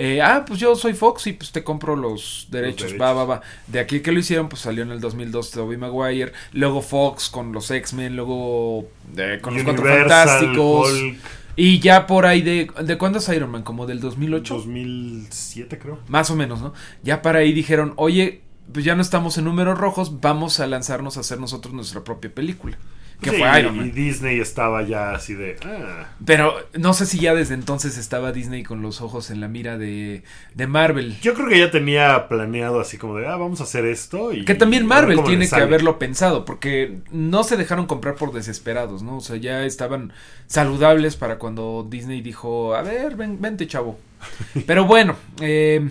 Eh, 0.00 0.22
ah, 0.22 0.44
pues 0.46 0.60
yo 0.60 0.76
soy 0.76 0.94
Fox 0.94 1.26
y 1.26 1.32
pues 1.32 1.50
te 1.50 1.64
compro 1.64 1.96
los 1.96 2.46
derechos. 2.50 2.92
derechos. 2.92 3.02
Va, 3.02 3.12
va, 3.12 3.24
va. 3.24 3.40
De 3.66 3.80
aquí 3.80 3.98
que 3.98 4.12
lo 4.12 4.20
hicieron, 4.20 4.48
pues 4.48 4.62
salió 4.62 4.84
en 4.84 4.92
el 4.92 5.00
2002 5.00 5.50
Tobey 5.50 5.76
Maguire. 5.76 6.32
Luego 6.52 6.82
Fox 6.82 7.28
con 7.28 7.50
los 7.50 7.68
X-Men. 7.68 8.14
Luego 8.14 8.88
eh, 9.16 9.40
con 9.42 9.54
los 9.54 9.64
Cuatro 9.64 9.84
Fantásticos. 9.84 10.92
Hulk, 10.92 11.18
Y 11.56 11.80
ya 11.80 12.06
por 12.06 12.26
ahí 12.26 12.42
de... 12.42 12.70
¿De 12.84 12.96
cuándo 12.96 13.18
es 13.18 13.28
Iron 13.30 13.50
Man? 13.50 13.64
¿Como 13.64 13.86
del 13.86 13.98
2008? 13.98 14.54
2007 14.54 15.78
creo. 15.80 15.98
Más 16.06 16.30
o 16.30 16.36
menos, 16.36 16.60
¿no? 16.60 16.72
Ya 17.02 17.20
para 17.20 17.40
ahí 17.40 17.52
dijeron, 17.52 17.94
oye, 17.96 18.42
pues 18.72 18.84
ya 18.84 18.94
no 18.94 19.02
estamos 19.02 19.36
en 19.36 19.46
números 19.46 19.76
rojos, 19.78 20.20
vamos 20.20 20.60
a 20.60 20.68
lanzarnos 20.68 21.16
a 21.16 21.20
hacer 21.20 21.40
nosotros 21.40 21.74
nuestra 21.74 22.04
propia 22.04 22.32
película. 22.32 22.78
Que 23.20 23.30
Sí, 23.30 23.36
fue 23.36 23.58
Iron 23.58 23.74
y 23.74 23.78
Man. 23.78 23.92
Disney 23.92 24.38
estaba 24.38 24.82
ya 24.82 25.10
así 25.12 25.34
de... 25.34 25.56
ah. 25.64 26.08
Pero 26.24 26.54
no 26.74 26.94
sé 26.94 27.04
si 27.04 27.18
ya 27.18 27.34
desde 27.34 27.54
entonces 27.54 27.98
estaba 27.98 28.30
Disney 28.30 28.62
con 28.62 28.80
los 28.80 29.00
ojos 29.00 29.30
en 29.30 29.40
la 29.40 29.48
mira 29.48 29.76
de, 29.76 30.22
de 30.54 30.66
Marvel. 30.66 31.18
Yo 31.20 31.34
creo 31.34 31.48
que 31.48 31.58
ya 31.58 31.70
tenía 31.70 32.28
planeado 32.28 32.80
así 32.80 32.96
como 32.96 33.16
de, 33.16 33.26
ah, 33.26 33.36
vamos 33.36 33.60
a 33.60 33.64
hacer 33.64 33.84
esto. 33.86 34.32
Y, 34.32 34.44
Que 34.44 34.54
también 34.54 34.84
y 34.84 34.86
Marvel 34.86 35.22
tiene 35.24 35.48
que 35.48 35.56
haberlo 35.56 35.98
pensado, 35.98 36.44
porque 36.44 36.98
no 37.10 37.42
se 37.42 37.56
dejaron 37.56 37.86
comprar 37.86 38.14
por 38.14 38.32
desesperados, 38.32 39.02
¿no? 39.02 39.16
O 39.16 39.20
sea, 39.20 39.36
ya 39.36 39.64
estaban 39.64 40.12
saludables 40.46 41.16
para 41.16 41.38
cuando 41.38 41.86
Disney 41.88 42.20
dijo, 42.20 42.74
a 42.74 42.82
ver, 42.82 43.16
ven, 43.16 43.40
vente 43.40 43.66
chavo. 43.66 43.98
Pero 44.66 44.84
bueno, 44.84 45.16
eh, 45.40 45.88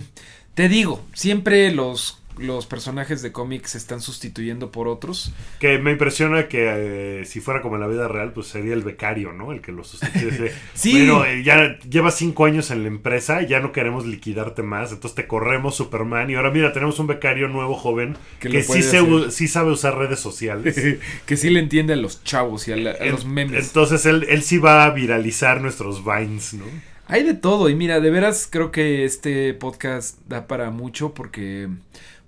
te 0.54 0.68
digo, 0.68 1.04
siempre 1.12 1.70
los, 1.72 2.20
los 2.38 2.66
personajes 2.66 3.22
de 3.22 3.32
cómics 3.32 3.70
se 3.72 3.78
están 3.78 4.00
sustituyendo 4.00 4.70
por 4.70 4.88
otros. 4.88 5.32
Que 5.58 5.78
me 5.78 5.92
impresiona 5.92 6.48
que 6.48 7.20
eh, 7.20 7.24
si 7.24 7.40
fuera 7.40 7.62
como 7.62 7.74
en 7.76 7.80
la 7.82 7.86
vida 7.88 8.08
real, 8.08 8.32
pues 8.32 8.46
sería 8.48 8.74
el 8.74 8.82
becario, 8.82 9.32
¿no? 9.32 9.52
El 9.52 9.60
que 9.60 9.72
lo 9.72 9.84
sustituye. 9.84 10.52
Sí. 10.74 10.92
Bueno, 10.92 11.24
eh, 11.24 11.42
ya 11.42 11.78
llevas 11.80 12.16
cinco 12.16 12.44
años 12.44 12.70
en 12.70 12.82
la 12.82 12.88
empresa, 12.88 13.42
ya 13.42 13.60
no 13.60 13.72
queremos 13.72 14.06
liquidarte 14.06 14.62
más, 14.62 14.92
entonces 14.92 15.14
te 15.16 15.26
corremos 15.26 15.74
Superman 15.76 16.30
y 16.30 16.34
ahora 16.36 16.50
mira, 16.50 16.72
tenemos 16.72 16.98
un 16.98 17.06
becario 17.08 17.48
nuevo 17.48 17.74
joven 17.74 18.16
Que 18.38 18.62
sí, 18.62 18.82
se 18.82 19.30
sí 19.30 19.48
sabe 19.48 19.70
usar 19.72 19.96
redes 19.98 20.20
sociales. 20.20 20.76
que 21.26 21.36
sí 21.36 21.50
le 21.50 21.60
entiende 21.60 21.94
a 21.94 21.96
los 21.96 22.22
chavos 22.24 22.68
y 22.68 22.72
a, 22.72 22.76
la- 22.76 22.92
a 22.92 23.06
los 23.06 23.24
memes. 23.24 23.66
Entonces 23.66 24.06
él, 24.06 24.26
él 24.28 24.42
sí 24.42 24.58
va 24.58 24.84
a 24.84 24.90
viralizar 24.90 25.60
nuestros 25.60 26.04
vines, 26.04 26.54
¿no? 26.54 26.64
Hay 27.10 27.22
de 27.22 27.32
todo 27.34 27.70
y 27.70 27.74
mira, 27.74 28.00
de 28.00 28.10
veras 28.10 28.46
creo 28.50 28.70
que 28.70 29.04
este 29.06 29.54
podcast 29.54 30.18
da 30.28 30.46
para 30.46 30.70
mucho 30.70 31.14
porque, 31.14 31.68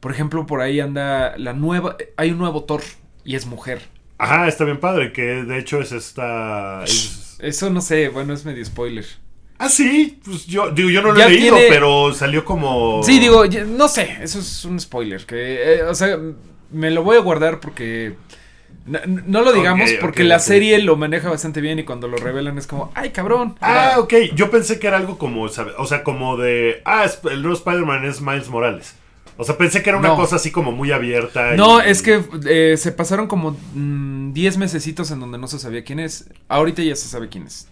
por 0.00 0.12
ejemplo, 0.12 0.46
por 0.46 0.60
ahí 0.60 0.80
anda 0.80 1.34
la 1.38 1.52
nueva, 1.52 1.96
hay 2.16 2.30
un 2.30 2.38
nuevo 2.38 2.64
Thor 2.64 2.82
y 3.24 3.36
es 3.36 3.46
mujer. 3.46 3.82
Ajá, 4.18 4.48
está 4.48 4.64
bien 4.64 4.80
padre, 4.80 5.12
que 5.12 5.22
de 5.44 5.58
hecho 5.58 5.80
es 5.80 5.92
esta... 5.92 6.82
es- 6.84 7.36
Eso 7.40 7.70
no 7.70 7.80
sé, 7.80 8.08
bueno, 8.08 8.34
es 8.34 8.44
medio 8.44 8.64
spoiler. 8.64 9.06
Ah, 9.58 9.68
sí, 9.68 10.18
pues 10.24 10.46
yo, 10.46 10.70
digo, 10.70 10.88
yo 10.90 11.02
no 11.02 11.12
lo 11.12 11.18
Ya 11.18 11.26
he 11.26 11.30
leído, 11.30 11.54
tiene- 11.56 11.70
pero 11.70 12.12
salió 12.14 12.44
como... 12.44 13.02
Sí, 13.02 13.18
digo, 13.18 13.44
no 13.68 13.88
sé, 13.88 14.18
eso 14.22 14.38
es 14.40 14.64
un 14.64 14.80
spoiler, 14.80 15.24
que, 15.26 15.74
eh, 15.74 15.82
o 15.84 15.94
sea, 15.94 16.18
me 16.70 16.90
lo 16.90 17.02
voy 17.02 17.16
a 17.16 17.20
guardar 17.20 17.60
porque... 17.60 18.14
No, 18.86 18.98
no 19.06 19.42
lo 19.42 19.52
digamos 19.52 19.90
porque 20.00 20.24
la 20.24 20.38
serie 20.38 20.78
lo 20.82 20.96
maneja 20.96 21.28
bastante 21.28 21.60
bien 21.60 21.78
y 21.78 21.84
cuando 21.84 22.08
lo 22.08 22.16
revelan 22.16 22.56
es 22.58 22.66
como, 22.66 22.90
ay 22.94 23.10
cabrón. 23.10 23.56
Ah, 23.60 23.96
ok. 23.98 24.14
Yo 24.34 24.50
pensé 24.50 24.78
que 24.80 24.86
era 24.86 24.96
algo 24.96 25.18
como, 25.18 25.42
o 25.42 25.48
sea, 25.86 26.02
como 26.02 26.36
de, 26.38 26.80
ah, 26.86 27.06
el 27.30 27.42
nuevo 27.42 27.56
Spider-Man 27.56 28.04
es 28.06 28.20
Miles 28.22 28.48
Morales. 28.48 28.94
O 29.40 29.44
sea, 29.44 29.56
pensé 29.56 29.82
que 29.82 29.88
era 29.90 29.98
una 29.98 30.08
No. 30.08 30.16
cosa 30.16 30.36
así 30.36 30.50
como 30.50 30.70
muy 30.70 30.92
abierta. 30.92 31.54
No, 31.56 31.80
y- 31.82 31.88
es 31.88 32.02
que 32.02 32.22
eh, 32.46 32.76
se 32.76 32.92
pasaron 32.92 33.26
como 33.26 33.56
mm, 33.74 34.32
10 34.34 34.58
mesecitos 34.58 35.10
en 35.10 35.20
donde 35.20 35.38
no 35.38 35.48
se 35.48 35.58
sabía 35.58 35.82
quién 35.82 35.98
es. 35.98 36.28
Ahorita 36.48 36.82
ya 36.82 36.94
se 36.94 37.08
sabe 37.08 37.28
quién 37.28 37.46
es. 37.46 37.66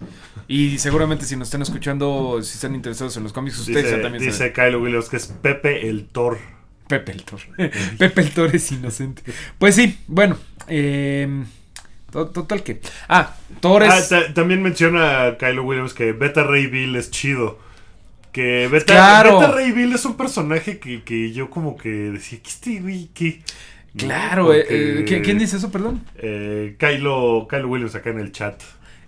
Y 0.49 0.79
seguramente 0.79 1.27
si 1.27 1.37
nos 1.37 1.49
están 1.49 1.61
escuchando, 1.63 2.41
si 2.43 2.55
están 2.55 2.75
interesados 2.75 3.17
en 3.19 3.23
los 3.25 3.33
cómics, 3.35 3.59
ustedes 3.59 3.85
ya 3.85 3.91
Dice, 3.91 4.03
también 4.03 4.25
dice 4.25 4.39
saben. 4.39 4.53
Kylo 4.55 4.81
Williams 4.81 5.09
que 5.11 5.19
es 5.19 5.27
Pepe 5.27 5.89
el 5.89 6.07
Thor. 6.07 6.39
Pepe 6.89 7.13
el 7.13 7.23
Thor. 7.25 7.41
Pepe 7.99 8.21
el 8.23 8.31
Thor 8.31 8.57
es 8.57 8.73
inocente. 8.73 9.23
Pues 9.59 9.75
sí, 9.75 9.99
bueno. 10.07 10.39
eh, 10.69 11.45
to- 12.11 12.29
total 12.29 12.63
que... 12.63 12.81
Ah, 13.09 13.37
Thor 13.61 13.83
Ah, 13.83 13.99
es... 13.99 14.09
ta- 14.09 14.33
también 14.33 14.63
menciona 14.63 15.37
Kylo 15.39 15.65
Williams 15.65 15.93
que 15.93 16.13
Beta 16.13 16.45
Ray 16.45 16.67
Bill 16.67 16.97
es 16.97 17.11
chido. 17.11 17.59
Que 18.33 18.69
Beta, 18.69 18.93
Claro. 18.95 19.39
Beta 19.41 19.53
Ray 19.53 19.73
Bill 19.73 19.93
es 19.95 20.05
un 20.05 20.17
personaje 20.17 20.79
que, 20.79 21.03
que 21.03 21.33
yo 21.33 21.51
como 21.51 21.77
que 21.77 21.89
decía, 21.89 22.39
¿qué 22.43 22.49
este 22.51 22.81
güey? 22.81 23.09
¿Qué? 23.15 23.43
¿No? 23.95 24.01
Claro, 24.05 24.53
eh, 24.55 24.65
Porque, 24.69 25.01
eh, 25.01 25.05
¿qui- 25.21 25.25
¿quién 25.25 25.39
dice 25.39 25.57
eso, 25.57 25.71
perdón? 25.73 26.05
Eh, 26.17 26.77
Kylo, 26.79 27.47
Kylo 27.49 27.69
Williams 27.69 27.95
acá 27.95 28.11
en 28.11 28.21
el 28.21 28.33
chat. 28.33 28.61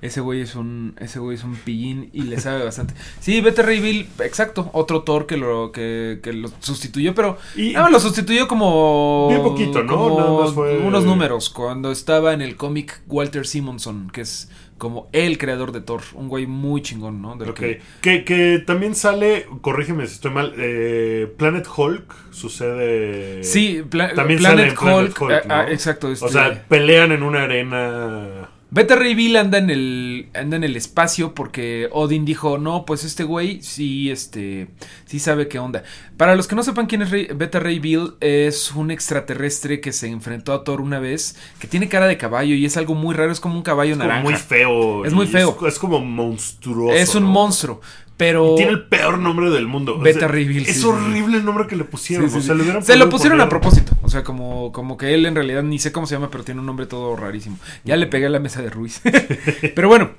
Ese 0.02 0.22
güey 0.22 0.40
es 0.40 0.54
un 0.54 0.96
ese 0.98 1.18
güey 1.18 1.36
es 1.36 1.44
un 1.44 1.54
pillín 1.56 2.08
y 2.14 2.22
le 2.22 2.40
sabe 2.40 2.64
bastante. 2.64 2.94
Sí, 3.20 3.42
Beta 3.42 3.60
Ray 3.60 3.80
Bill, 3.80 4.08
exacto, 4.20 4.70
otro 4.72 5.02
Thor 5.02 5.26
que 5.26 5.36
lo 5.36 5.72
que, 5.72 6.20
que 6.22 6.32
lo 6.32 6.50
sustituyó, 6.60 7.14
pero 7.14 7.36
Y- 7.54 7.74
más 7.74 7.90
lo 7.92 8.00
sustituyó 8.00 8.48
como 8.48 9.28
Bien 9.28 9.42
poquito, 9.42 9.82
¿no? 9.82 9.94
como 9.94 10.18
Nada 10.18 10.32
más 10.40 10.52
fue- 10.54 10.78
unos 10.78 11.04
números 11.04 11.50
cuando 11.50 11.92
estaba 11.92 12.32
en 12.32 12.40
el 12.40 12.56
cómic 12.56 13.02
Walter 13.08 13.46
Simonson, 13.46 14.08
que 14.10 14.22
es 14.22 14.48
como 14.80 15.08
el 15.12 15.38
creador 15.38 15.70
de 15.70 15.80
Thor, 15.82 16.00
un 16.14 16.26
güey 16.28 16.46
muy 16.48 16.80
chingón, 16.82 17.20
¿no? 17.22 17.36
De 17.36 17.44
lo 17.44 17.52
Ok. 17.52 17.58
que- 17.60 17.80
Que, 18.00 18.24
que 18.24 18.58
también 18.66 18.94
sale, 18.96 19.46
corrígeme 19.60 20.06
si 20.06 20.14
estoy 20.14 20.32
mal, 20.32 20.54
eh, 20.56 21.32
Planet 21.36 21.68
Hulk 21.76 22.12
sucede... 22.32 23.44
Sí, 23.44 23.82
Pla- 23.88 24.14
también 24.14 24.40
sale 24.40 24.68
en 24.68 24.74
Planet 24.74 24.98
Hulk, 25.10 25.20
Hulk, 25.22 25.32
ah, 25.32 25.42
ah, 25.48 25.66
exacto, 25.70 26.08
O 26.08 26.12
este- 26.12 26.28
sea, 26.30 26.64
pelean 26.68 27.12
en 27.12 27.22
una 27.22 27.42
arena... 27.44 28.39
Beta 28.72 28.94
Ray 28.94 29.14
Bill 29.16 29.36
anda 29.36 29.58
en 29.58 29.68
el 29.68 30.28
anda 30.32 30.56
en 30.56 30.62
el 30.62 30.76
espacio 30.76 31.34
porque 31.34 31.88
Odin 31.90 32.24
dijo, 32.24 32.56
"No, 32.56 32.84
pues 32.84 33.02
este 33.02 33.24
güey 33.24 33.60
sí 33.62 34.10
este 34.10 34.68
sí 35.06 35.18
sabe 35.18 35.48
qué 35.48 35.58
onda." 35.58 35.82
Para 36.16 36.36
los 36.36 36.46
que 36.46 36.54
no 36.54 36.62
sepan 36.62 36.86
quién 36.86 37.02
es 37.02 37.10
Ray- 37.10 37.28
Beta 37.34 37.58
Ray 37.58 37.80
Bill, 37.80 38.12
es 38.20 38.70
un 38.72 38.92
extraterrestre 38.92 39.80
que 39.80 39.92
se 39.92 40.06
enfrentó 40.06 40.52
a 40.52 40.62
Thor 40.62 40.80
una 40.80 41.00
vez, 41.00 41.36
que 41.58 41.66
tiene 41.66 41.88
cara 41.88 42.06
de 42.06 42.16
caballo 42.16 42.54
y 42.54 42.64
es 42.64 42.76
algo 42.76 42.94
muy 42.94 43.14
raro, 43.14 43.32
es 43.32 43.40
como 43.40 43.56
un 43.56 43.62
caballo 43.62 43.92
Es 43.92 43.98
como 43.98 44.08
naranja. 44.08 44.30
muy 44.30 44.38
feo. 44.38 45.04
Es 45.04 45.12
muy 45.12 45.26
feo. 45.26 45.56
Es, 45.66 45.74
es 45.74 45.78
como 45.80 45.98
monstruoso. 45.98 46.94
es 46.94 47.14
un 47.16 47.24
¿no? 47.24 47.28
monstruo, 47.30 47.80
pero 48.20 48.54
tiene 48.54 48.72
el 48.72 48.84
peor 48.84 49.18
nombre 49.18 49.48
del 49.48 49.66
mundo. 49.66 49.96
O 49.96 49.98
Beta 49.98 50.18
sea, 50.18 50.28
Ray 50.28 50.44
Bill, 50.44 50.64
Es 50.64 50.74
sí, 50.74 50.80
sí. 50.82 50.86
horrible 50.86 51.38
el 51.38 51.44
nombre 51.46 51.66
que 51.66 51.74
le 51.74 51.84
pusieron. 51.84 52.28
Sí, 52.28 52.36
o 52.36 52.42
sea, 52.42 52.54
le 52.54 52.82
Se 52.82 52.96
lo 52.96 53.08
pusieron 53.08 53.40
a 53.40 53.48
propósito. 53.48 53.96
O 54.02 54.10
sea, 54.10 54.22
como, 54.22 54.72
como 54.72 54.98
que 54.98 55.14
él 55.14 55.24
en 55.24 55.34
realidad 55.34 55.62
ni 55.62 55.78
sé 55.78 55.90
cómo 55.90 56.06
se 56.06 56.16
llama, 56.16 56.30
pero 56.30 56.44
tiene 56.44 56.60
un 56.60 56.66
nombre 56.66 56.84
todo 56.84 57.16
rarísimo. 57.16 57.58
Ya 57.82 57.96
le 57.96 58.06
pegué 58.08 58.26
a 58.26 58.28
la 58.28 58.38
mesa 58.38 58.60
de 58.60 58.68
Ruiz. 58.68 59.00
pero 59.74 59.88
bueno, 59.88 60.10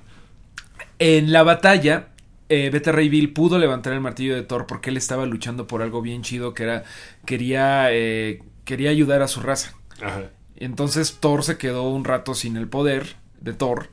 en 0.97 1.31
la 1.31 1.43
batalla, 1.43 2.07
eh, 2.49 2.71
Beta 2.73 2.91
Ray 2.91 3.07
Bill 3.07 3.33
pudo 3.33 3.59
levantar 3.59 3.93
el 3.93 4.01
martillo 4.01 4.33
de 4.33 4.41
Thor 4.41 4.65
porque 4.65 4.89
él 4.89 4.97
estaba 4.97 5.27
luchando 5.27 5.67
por 5.67 5.83
algo 5.83 6.01
bien 6.01 6.23
chido 6.23 6.55
que 6.55 6.63
era. 6.63 6.83
Quería, 7.27 7.89
eh, 7.91 8.41
quería 8.65 8.89
ayudar 8.89 9.21
a 9.21 9.27
su 9.27 9.41
raza. 9.41 9.75
Ajá. 10.01 10.23
Entonces 10.55 11.17
Thor 11.19 11.43
se 11.43 11.59
quedó 11.59 11.83
un 11.83 12.03
rato 12.03 12.33
sin 12.33 12.57
el 12.57 12.67
poder 12.67 13.15
de 13.41 13.53
Thor. 13.53 13.89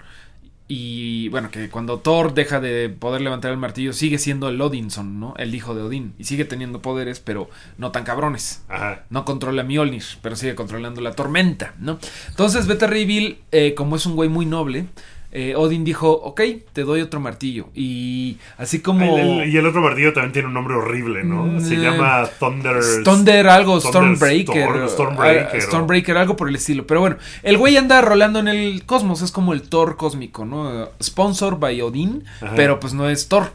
Y 0.70 1.30
bueno, 1.30 1.50
que 1.50 1.70
cuando 1.70 1.98
Thor 1.98 2.34
deja 2.34 2.60
de 2.60 2.90
poder 2.90 3.22
levantar 3.22 3.50
el 3.50 3.56
martillo, 3.56 3.94
sigue 3.94 4.18
siendo 4.18 4.50
el 4.50 4.60
Odinson, 4.60 5.18
¿no? 5.18 5.34
El 5.38 5.54
hijo 5.54 5.74
de 5.74 5.80
Odín. 5.80 6.12
Y 6.18 6.24
sigue 6.24 6.44
teniendo 6.44 6.82
poderes, 6.82 7.20
pero 7.20 7.48
no 7.78 7.90
tan 7.90 8.04
cabrones. 8.04 8.62
Ajá. 8.68 9.04
No 9.08 9.24
controla 9.24 9.62
Mjolnir, 9.62 10.04
pero 10.20 10.36
sigue 10.36 10.54
controlando 10.54 11.00
la 11.00 11.12
tormenta, 11.12 11.74
¿no? 11.78 11.98
Entonces 12.28 12.66
Beta 12.66 12.86
Ray 12.86 13.06
Bill, 13.06 13.38
eh, 13.50 13.74
como 13.74 13.96
es 13.96 14.04
un 14.04 14.14
güey 14.14 14.28
muy 14.28 14.44
noble, 14.44 14.86
eh, 15.30 15.54
Odin 15.56 15.84
dijo, 15.84 16.10
ok, 16.10 16.40
te 16.72 16.84
doy 16.84 17.00
otro 17.02 17.20
martillo. 17.20 17.68
Y 17.74 18.38
así 18.56 18.80
como... 18.80 19.18
El- 19.18 19.40
el- 19.42 19.48
y 19.52 19.56
el 19.56 19.66
otro 19.66 19.80
martillo 19.82 20.12
también 20.12 20.32
tiene 20.32 20.48
un 20.48 20.54
nombre 20.54 20.74
horrible, 20.74 21.22
¿no? 21.24 21.60
Se 21.60 21.76
Mm, 21.76 21.80
llama 21.82 22.28
Thunder. 22.38 22.76
Thunder 23.04 23.48
algo, 23.48 23.78
Thunder 23.80 24.16
Stormbreaker. 24.16 24.68
Storm- 24.68 24.88
Stormbreaker, 24.88 25.48
ah, 25.52 25.56
o- 25.56 25.60
Stormbreaker, 25.60 26.16
algo 26.16 26.36
por 26.36 26.48
el 26.48 26.56
estilo. 26.56 26.86
Pero 26.86 27.00
bueno, 27.00 27.16
el 27.42 27.58
güey 27.58 27.76
anda 27.76 28.00
rolando 28.00 28.38
en 28.38 28.48
el 28.48 28.84
cosmos, 28.86 29.20
es 29.22 29.30
como 29.30 29.52
el 29.52 29.62
Thor 29.62 29.96
cósmico, 29.96 30.44
¿no? 30.44 30.88
Sponsor 31.02 31.58
by 31.58 31.80
Odin, 31.82 32.24
Ajá. 32.40 32.54
pero 32.56 32.80
pues 32.80 32.94
no 32.94 33.08
es 33.08 33.28
Thor. 33.28 33.52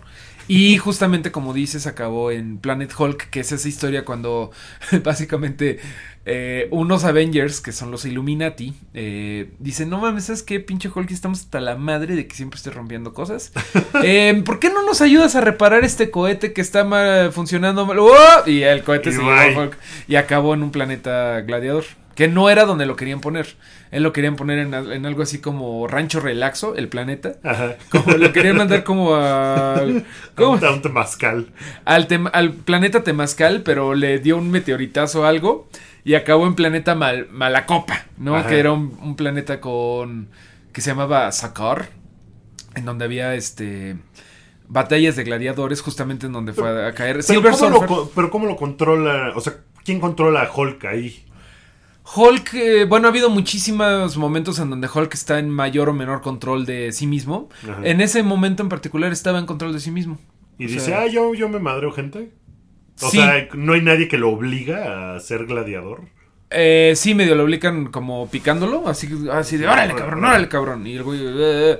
Y 0.47 0.77
justamente 0.77 1.31
como 1.31 1.53
dices, 1.53 1.87
acabó 1.87 2.31
en 2.31 2.57
Planet 2.57 2.93
Hulk, 2.97 3.29
que 3.29 3.39
es 3.41 3.51
esa 3.51 3.67
historia 3.67 4.05
cuando 4.05 4.51
básicamente 5.03 5.79
eh, 6.25 6.67
unos 6.71 7.03
Avengers, 7.03 7.59
que 7.59 7.73
son 7.73 7.91
los 7.91 8.05
Illuminati, 8.05 8.73
eh, 8.93 9.51
dicen, 9.59 9.89
no 9.89 9.99
mames, 9.99 10.25
¿sabes 10.25 10.41
qué? 10.41 10.59
Pinche 10.61 10.89
Hulk, 10.93 11.11
estamos 11.11 11.41
hasta 11.41 11.59
la 11.59 11.75
madre 11.75 12.15
de 12.15 12.27
que 12.27 12.35
siempre 12.35 12.57
esté 12.57 12.71
rompiendo 12.71 13.13
cosas. 13.13 13.51
Eh, 14.05 14.41
¿Por 14.43 14.59
qué 14.59 14.69
no 14.69 14.85
nos 14.85 15.01
ayudas 15.01 15.35
a 15.35 15.41
reparar 15.41 15.85
este 15.85 16.09
cohete 16.09 16.51
que 16.51 16.61
está 16.61 16.83
mal, 16.83 17.31
funcionando 17.31 17.85
mal? 17.85 17.99
¡Oh! 17.99 18.09
Y 18.45 18.63
el 18.63 18.83
cohete 18.83 19.11
Y 19.11 19.13
se 19.13 19.19
llevó 19.19 19.31
a 19.31 19.47
Hulk 19.47 19.77
y 20.07 20.15
acabó 20.15 20.53
en 20.53 20.63
un 20.63 20.71
planeta 20.71 21.39
gladiador. 21.41 21.85
Que 22.15 22.27
no 22.27 22.49
era 22.49 22.65
donde 22.65 22.85
lo 22.85 22.95
querían 22.95 23.21
poner. 23.21 23.55
Él 23.89 24.03
lo 24.03 24.13
querían 24.13 24.35
poner 24.35 24.59
en, 24.59 24.73
en 24.73 25.05
algo 25.05 25.23
así 25.23 25.39
como 25.41 25.87
Rancho 25.87 26.19
Relaxo, 26.19 26.75
el 26.75 26.87
planeta. 26.87 27.33
Ajá. 27.43 27.75
Como 27.89 28.11
lo 28.17 28.31
querían 28.31 28.57
mandar 28.57 28.83
como 28.85 29.15
a. 29.15 29.81
¿cómo? 30.35 30.55
A 30.65 30.71
un 30.73 30.81
temazcal. 30.81 31.47
Al, 31.85 32.07
tem- 32.07 32.29
al 32.33 32.53
planeta 32.53 33.03
Temazcal, 33.03 33.61
pero 33.63 33.95
le 33.95 34.19
dio 34.19 34.37
un 34.37 34.51
meteoritazo 34.51 35.21
o 35.21 35.25
algo. 35.25 35.67
Y 36.03 36.15
acabó 36.15 36.45
en 36.47 36.53
planeta 36.55 36.95
Mal- 36.95 37.27
Malacopa, 37.31 38.05
¿no? 38.17 38.35
Ajá. 38.35 38.47
Que 38.49 38.59
era 38.59 38.71
un, 38.71 38.97
un 39.01 39.15
planeta 39.15 39.59
con. 39.61 40.27
que 40.71 40.81
se 40.81 40.89
llamaba 40.91 41.31
Sakar. 41.31 41.89
En 42.75 42.85
donde 42.85 43.05
había 43.05 43.33
este. 43.35 43.95
batallas 44.67 45.15
de 45.15 45.23
gladiadores, 45.23 45.81
justamente 45.81 46.25
en 46.27 46.33
donde 46.33 46.53
fue 46.53 46.69
a, 46.69 46.87
a 46.89 46.93
caer. 46.93 47.21
Pero 47.27 47.53
Silver 47.53 47.53
¿cómo, 47.53 47.69
lo, 47.95 48.09
pero 48.09 48.29
¿cómo 48.31 48.45
lo 48.47 48.55
controla? 48.55 49.31
O 49.35 49.41
sea, 49.41 49.53
¿quién 49.85 49.99
controla 49.99 50.41
a 50.43 50.51
Hulk 50.53 50.85
ahí? 50.85 51.23
Hulk, 52.15 52.53
eh, 52.55 52.85
bueno, 52.85 53.07
ha 53.07 53.11
habido 53.11 53.29
muchísimos 53.29 54.17
momentos 54.17 54.59
en 54.59 54.69
donde 54.69 54.89
Hulk 54.93 55.13
está 55.13 55.39
en 55.39 55.49
mayor 55.49 55.89
o 55.89 55.93
menor 55.93 56.21
control 56.21 56.65
de 56.65 56.91
sí 56.91 57.07
mismo. 57.07 57.49
Ajá. 57.63 57.79
En 57.83 58.01
ese 58.01 58.23
momento 58.23 58.61
en 58.61 58.69
particular 58.69 59.11
estaba 59.11 59.39
en 59.39 59.45
control 59.45 59.71
de 59.73 59.79
sí 59.79 59.89
mismo. 59.91 60.19
Y 60.59 60.65
O 60.65 60.67
dice, 60.67 60.79
sea, 60.81 61.01
ah, 61.01 61.07
yo, 61.07 61.33
yo 61.33 61.47
me 61.49 61.59
madreo 61.59 61.91
gente. 61.91 62.31
O 63.01 63.09
Sí. 63.09 63.17
sea, 63.17 63.47
no 63.53 63.73
hay 63.73 63.81
nadie 63.81 64.07
que 64.07 64.17
lo 64.17 64.29
obliga 64.29 65.15
a 65.15 65.19
ser 65.19 65.45
gladiador. 65.45 66.01
Eh, 66.51 66.93
sí, 66.95 67.15
medio 67.15 67.33
lo 67.35 67.43
obligan 67.45 67.85
como 67.87 68.27
picándolo, 68.29 68.87
así, 68.87 69.09
así 69.31 69.57
de, 69.57 69.67
órale 69.67 69.95
cabrón, 69.95 70.23
órale 70.25 70.47
cabrón. 70.49 70.85
Y 70.85 70.95
el 70.97 71.03
güey, 71.03 71.19
"Eh". 71.23 71.79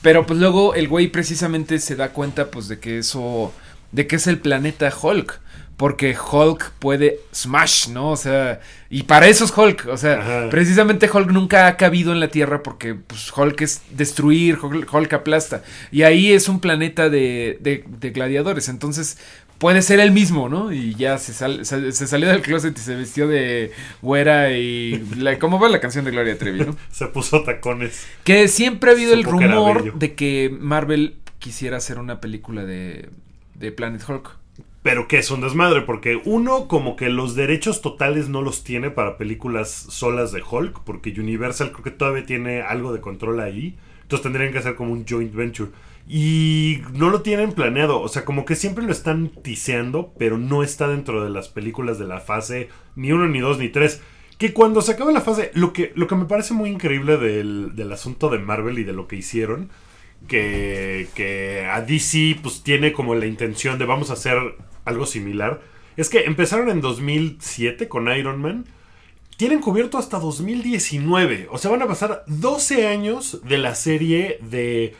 pero 0.00 0.24
pues 0.24 0.38
luego 0.38 0.74
el 0.74 0.88
güey 0.88 1.08
precisamente 1.08 1.78
se 1.80 1.96
da 1.96 2.10
cuenta 2.10 2.50
pues 2.50 2.68
de 2.68 2.78
que 2.78 2.98
eso, 2.98 3.52
de 3.92 4.06
que 4.06 4.16
es 4.16 4.26
el 4.26 4.38
planeta 4.38 4.92
Hulk. 5.00 5.40
Porque 5.76 6.16
Hulk 6.16 6.70
puede 6.78 7.20
smash, 7.34 7.88
¿no? 7.88 8.12
O 8.12 8.16
sea, 8.16 8.60
y 8.88 9.02
para 9.02 9.26
eso 9.28 9.44
es 9.44 9.52
Hulk. 9.54 9.88
O 9.88 9.98
sea, 9.98 10.14
Ajá. 10.20 10.48
precisamente 10.50 11.10
Hulk 11.12 11.30
nunca 11.32 11.66
ha 11.66 11.76
cabido 11.76 12.12
en 12.12 12.20
la 12.20 12.28
Tierra 12.28 12.62
porque 12.62 12.94
pues, 12.94 13.30
Hulk 13.36 13.60
es 13.60 13.82
destruir, 13.90 14.58
Hulk, 14.62 14.90
Hulk 14.90 15.12
aplasta. 15.12 15.62
Y 15.92 16.00
ahí 16.02 16.32
es 16.32 16.48
un 16.48 16.60
planeta 16.60 17.10
de, 17.10 17.58
de- 17.60 17.84
de 17.86 18.10
gladiadores. 18.10 18.70
Entonces 18.70 19.18
puede 19.58 19.82
ser 19.82 20.00
el 20.00 20.12
mismo, 20.12 20.48
¿no? 20.48 20.72
Y 20.72 20.94
ya 20.94 21.18
se, 21.18 21.34
sal- 21.34 21.66
se, 21.66 21.92
se 21.92 22.06
salió 22.06 22.28
del 22.30 22.40
closet 22.40 22.74
y 22.78 22.80
se 22.80 22.96
vistió 22.96 23.28
de 23.28 23.70
güera 24.00 24.52
y... 24.56 25.04
La, 25.18 25.38
¿Cómo 25.38 25.60
va 25.60 25.68
la 25.68 25.80
canción 25.80 26.06
de 26.06 26.10
Gloria 26.10 26.38
Trevi, 26.38 26.60
no? 26.64 26.74
Se 26.90 27.06
puso 27.08 27.42
tacones. 27.42 28.06
Que 28.24 28.48
siempre 28.48 28.90
ha 28.90 28.94
habido 28.94 29.12
el 29.12 29.24
Supo 29.24 29.32
rumor 29.32 29.92
de 29.98 30.14
que 30.14 30.50
Marvel 30.58 31.16
quisiera 31.38 31.76
hacer 31.76 31.98
una 31.98 32.18
película 32.22 32.64
de, 32.64 33.10
de 33.58 33.72
Planet 33.72 34.02
Hulk. 34.08 34.36
Pero 34.82 35.08
que 35.08 35.18
es 35.18 35.30
un 35.32 35.40
desmadre, 35.40 35.82
porque 35.82 36.20
uno, 36.24 36.68
como 36.68 36.94
que 36.94 37.08
los 37.08 37.34
derechos 37.34 37.82
totales 37.82 38.28
no 38.28 38.40
los 38.40 38.62
tiene 38.62 38.90
para 38.90 39.18
películas 39.18 39.68
solas 39.68 40.30
de 40.30 40.42
Hulk, 40.48 40.84
porque 40.84 41.12
Universal 41.18 41.72
creo 41.72 41.82
que 41.82 41.90
todavía 41.90 42.24
tiene 42.24 42.62
algo 42.62 42.92
de 42.92 43.00
control 43.00 43.40
ahí. 43.40 43.76
Entonces 44.02 44.22
tendrían 44.22 44.52
que 44.52 44.58
hacer 44.58 44.76
como 44.76 44.92
un 44.92 45.04
joint 45.04 45.34
venture. 45.34 45.72
Y 46.08 46.82
no 46.92 47.10
lo 47.10 47.22
tienen 47.22 47.50
planeado, 47.50 48.00
o 48.00 48.06
sea, 48.06 48.24
como 48.24 48.44
que 48.44 48.54
siempre 48.54 48.84
lo 48.84 48.92
están 48.92 49.28
tiseando, 49.42 50.12
pero 50.16 50.38
no 50.38 50.62
está 50.62 50.86
dentro 50.86 51.24
de 51.24 51.30
las 51.30 51.48
películas 51.48 51.98
de 51.98 52.06
la 52.06 52.20
fase 52.20 52.68
ni 52.94 53.10
uno, 53.10 53.26
ni 53.26 53.40
dos, 53.40 53.58
ni 53.58 53.68
tres. 53.68 54.00
Que 54.38 54.52
cuando 54.52 54.82
se 54.82 54.92
acaba 54.92 55.10
la 55.10 55.20
fase, 55.20 55.50
lo 55.54 55.72
que, 55.72 55.92
lo 55.96 56.06
que 56.06 56.14
me 56.14 56.26
parece 56.26 56.54
muy 56.54 56.70
increíble 56.70 57.16
del, 57.16 57.74
del 57.74 57.90
asunto 57.90 58.28
de 58.28 58.38
Marvel 58.38 58.78
y 58.78 58.84
de 58.84 58.92
lo 58.92 59.08
que 59.08 59.16
hicieron, 59.16 59.70
que, 60.26 61.08
que 61.14 61.66
a 61.70 61.80
DC 61.80 62.38
pues 62.42 62.62
tiene 62.62 62.92
como 62.92 63.14
la 63.14 63.26
intención 63.26 63.78
de 63.78 63.84
vamos 63.84 64.10
a 64.10 64.14
hacer 64.14 64.36
algo 64.84 65.06
similar. 65.06 65.60
Es 65.96 66.08
que 66.08 66.24
empezaron 66.24 66.68
en 66.68 66.80
2007 66.80 67.88
con 67.88 68.08
Iron 68.14 68.40
Man. 68.40 68.66
Tienen 69.36 69.60
cubierto 69.60 69.98
hasta 69.98 70.18
2019. 70.18 71.48
O 71.50 71.58
sea, 71.58 71.70
van 71.70 71.82
a 71.82 71.86
pasar 71.86 72.24
12 72.26 72.86
años 72.86 73.40
de 73.46 73.58
la 73.58 73.74
serie 73.74 74.38
de 74.42 74.94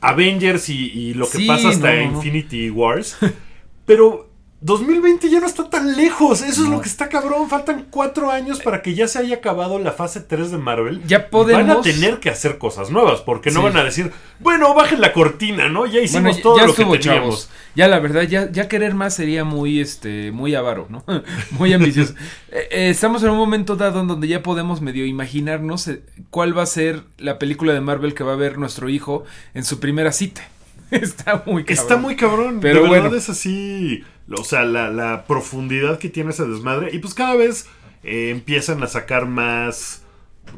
Avengers 0.00 0.68
y, 0.68 0.90
y 0.90 1.14
lo 1.14 1.26
que 1.28 1.38
Sí, 1.38 1.46
pasa 1.46 1.70
hasta 1.70 1.94
no, 1.94 2.10
no. 2.12 2.16
Infinity 2.16 2.70
Wars. 2.70 3.16
Pero 3.86 4.27
2020 4.60 5.30
ya 5.30 5.38
no 5.38 5.46
está 5.46 5.70
tan 5.70 5.96
lejos. 5.96 6.42
Eso 6.42 6.64
es 6.64 6.68
lo 6.68 6.80
que 6.80 6.88
está 6.88 7.08
cabrón. 7.08 7.48
Faltan 7.48 7.86
4 7.90 8.30
años 8.32 8.60
para 8.60 8.82
que 8.82 8.94
ya 8.94 9.06
se 9.06 9.20
haya 9.20 9.36
acabado 9.36 9.78
la 9.78 9.92
fase 9.92 10.20
3 10.20 10.50
de 10.50 10.58
Marvel. 10.58 11.00
Ya 11.06 11.30
podemos... 11.30 11.66
Van 11.68 11.76
a 11.78 11.80
tener 11.80 12.18
que 12.18 12.28
hacer 12.28 12.58
cosas 12.58 12.90
nuevas, 12.90 13.20
porque 13.20 13.50
no 13.52 13.60
Sí. 13.60 13.66
van 13.66 13.76
a 13.76 13.84
decir, 13.84 14.12
bueno, 14.40 14.74
bajen 14.74 15.00
la 15.00 15.12
cortina, 15.12 15.68
¿no? 15.68 15.86
Ya 15.86 16.00
hicimos 16.00 16.22
Bueno, 16.22 16.42
todo 16.42 16.56
ya 16.58 16.66
lo 16.66 16.74
que 16.74 16.82
teníamos. 16.84 17.02
chavos. 17.04 17.50
Ya 17.76 17.86
la 17.86 18.00
verdad, 18.00 18.22
ya, 18.22 18.50
ya 18.50 18.66
querer 18.66 18.94
más 18.94 19.14
sería 19.14 19.44
muy, 19.44 19.78
este, 19.80 20.32
muy 20.32 20.56
avaro, 20.56 20.86
¿no? 20.90 21.04
muy 21.52 21.72
ambicioso. 21.72 22.14
Eh, 22.50 22.66
eh, 22.72 22.90
estamos 22.90 23.22
en 23.22 23.30
un 23.30 23.36
momento 23.36 23.76
dado 23.76 24.00
en 24.00 24.08
donde 24.08 24.26
ya 24.26 24.42
podemos 24.42 24.80
medio 24.80 25.06
imaginarnos 25.06 25.86
eh, 25.86 26.02
cuál 26.30 26.58
va 26.58 26.62
a 26.64 26.66
ser 26.66 27.04
la 27.18 27.38
película 27.38 27.72
de 27.74 27.80
Marvel 27.80 28.12
que 28.14 28.24
va 28.24 28.32
a 28.32 28.36
ver 28.36 28.58
nuestro 28.58 28.88
hijo 28.88 29.22
en 29.54 29.62
su 29.64 29.78
primera 29.78 30.10
cita. 30.10 30.42
Está 30.90 31.44
muy 31.46 31.62
cabrón. 31.62 31.82
Está 31.82 31.96
muy 31.96 32.16
cabrón. 32.16 32.58
Pero 32.60 32.82
de 32.82 32.88
verdad 32.88 33.02
bueno. 33.10 33.16
es 33.16 33.28
así. 33.28 34.02
O 34.36 34.44
sea, 34.44 34.64
la, 34.64 34.90
la 34.90 35.24
profundidad 35.26 35.98
que 35.98 36.08
tiene 36.08 36.30
ese 36.30 36.46
desmadre. 36.46 36.90
Y 36.94 36.98
pues 36.98 37.14
cada 37.14 37.34
vez 37.36 37.66
eh, 38.02 38.30
empiezan 38.30 38.82
a 38.82 38.86
sacar 38.86 39.26
más 39.26 40.04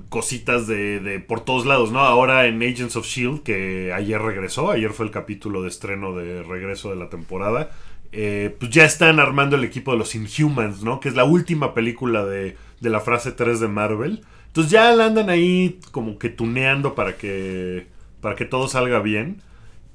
cositas 0.08 0.66
de, 0.66 1.00
de 1.00 1.20
por 1.20 1.40
todos 1.44 1.66
lados, 1.66 1.90
¿no? 1.92 2.00
Ahora 2.00 2.46
en 2.46 2.62
Agents 2.62 2.96
of 2.96 3.06
Shield, 3.06 3.42
que 3.42 3.92
ayer 3.92 4.20
regresó, 4.20 4.70
ayer 4.70 4.92
fue 4.92 5.06
el 5.06 5.12
capítulo 5.12 5.62
de 5.62 5.68
estreno 5.68 6.14
de 6.14 6.42
regreso 6.42 6.90
de 6.90 6.96
la 6.96 7.08
temporada. 7.10 7.70
eh, 8.12 8.56
pues 8.58 8.70
ya 8.72 8.84
están 8.84 9.20
armando 9.20 9.56
el 9.56 9.64
equipo 9.64 9.92
de 9.92 9.98
los 9.98 10.14
Inhumans, 10.14 10.82
¿no? 10.82 10.98
Que 11.00 11.08
es 11.08 11.14
la 11.14 11.24
última 11.24 11.74
película 11.74 12.24
de, 12.24 12.56
de 12.80 12.90
la 12.90 13.00
frase 13.00 13.32
3 13.32 13.60
de 13.60 13.68
Marvel. 13.68 14.24
Entonces 14.48 14.72
ya 14.72 14.92
la 14.92 15.06
andan 15.06 15.30
ahí 15.30 15.78
como 15.92 16.18
que 16.18 16.28
tuneando 16.28 16.94
para 16.96 17.16
que, 17.16 17.86
para 18.20 18.34
que 18.36 18.44
todo 18.44 18.68
salga 18.68 18.98
bien. 19.00 19.42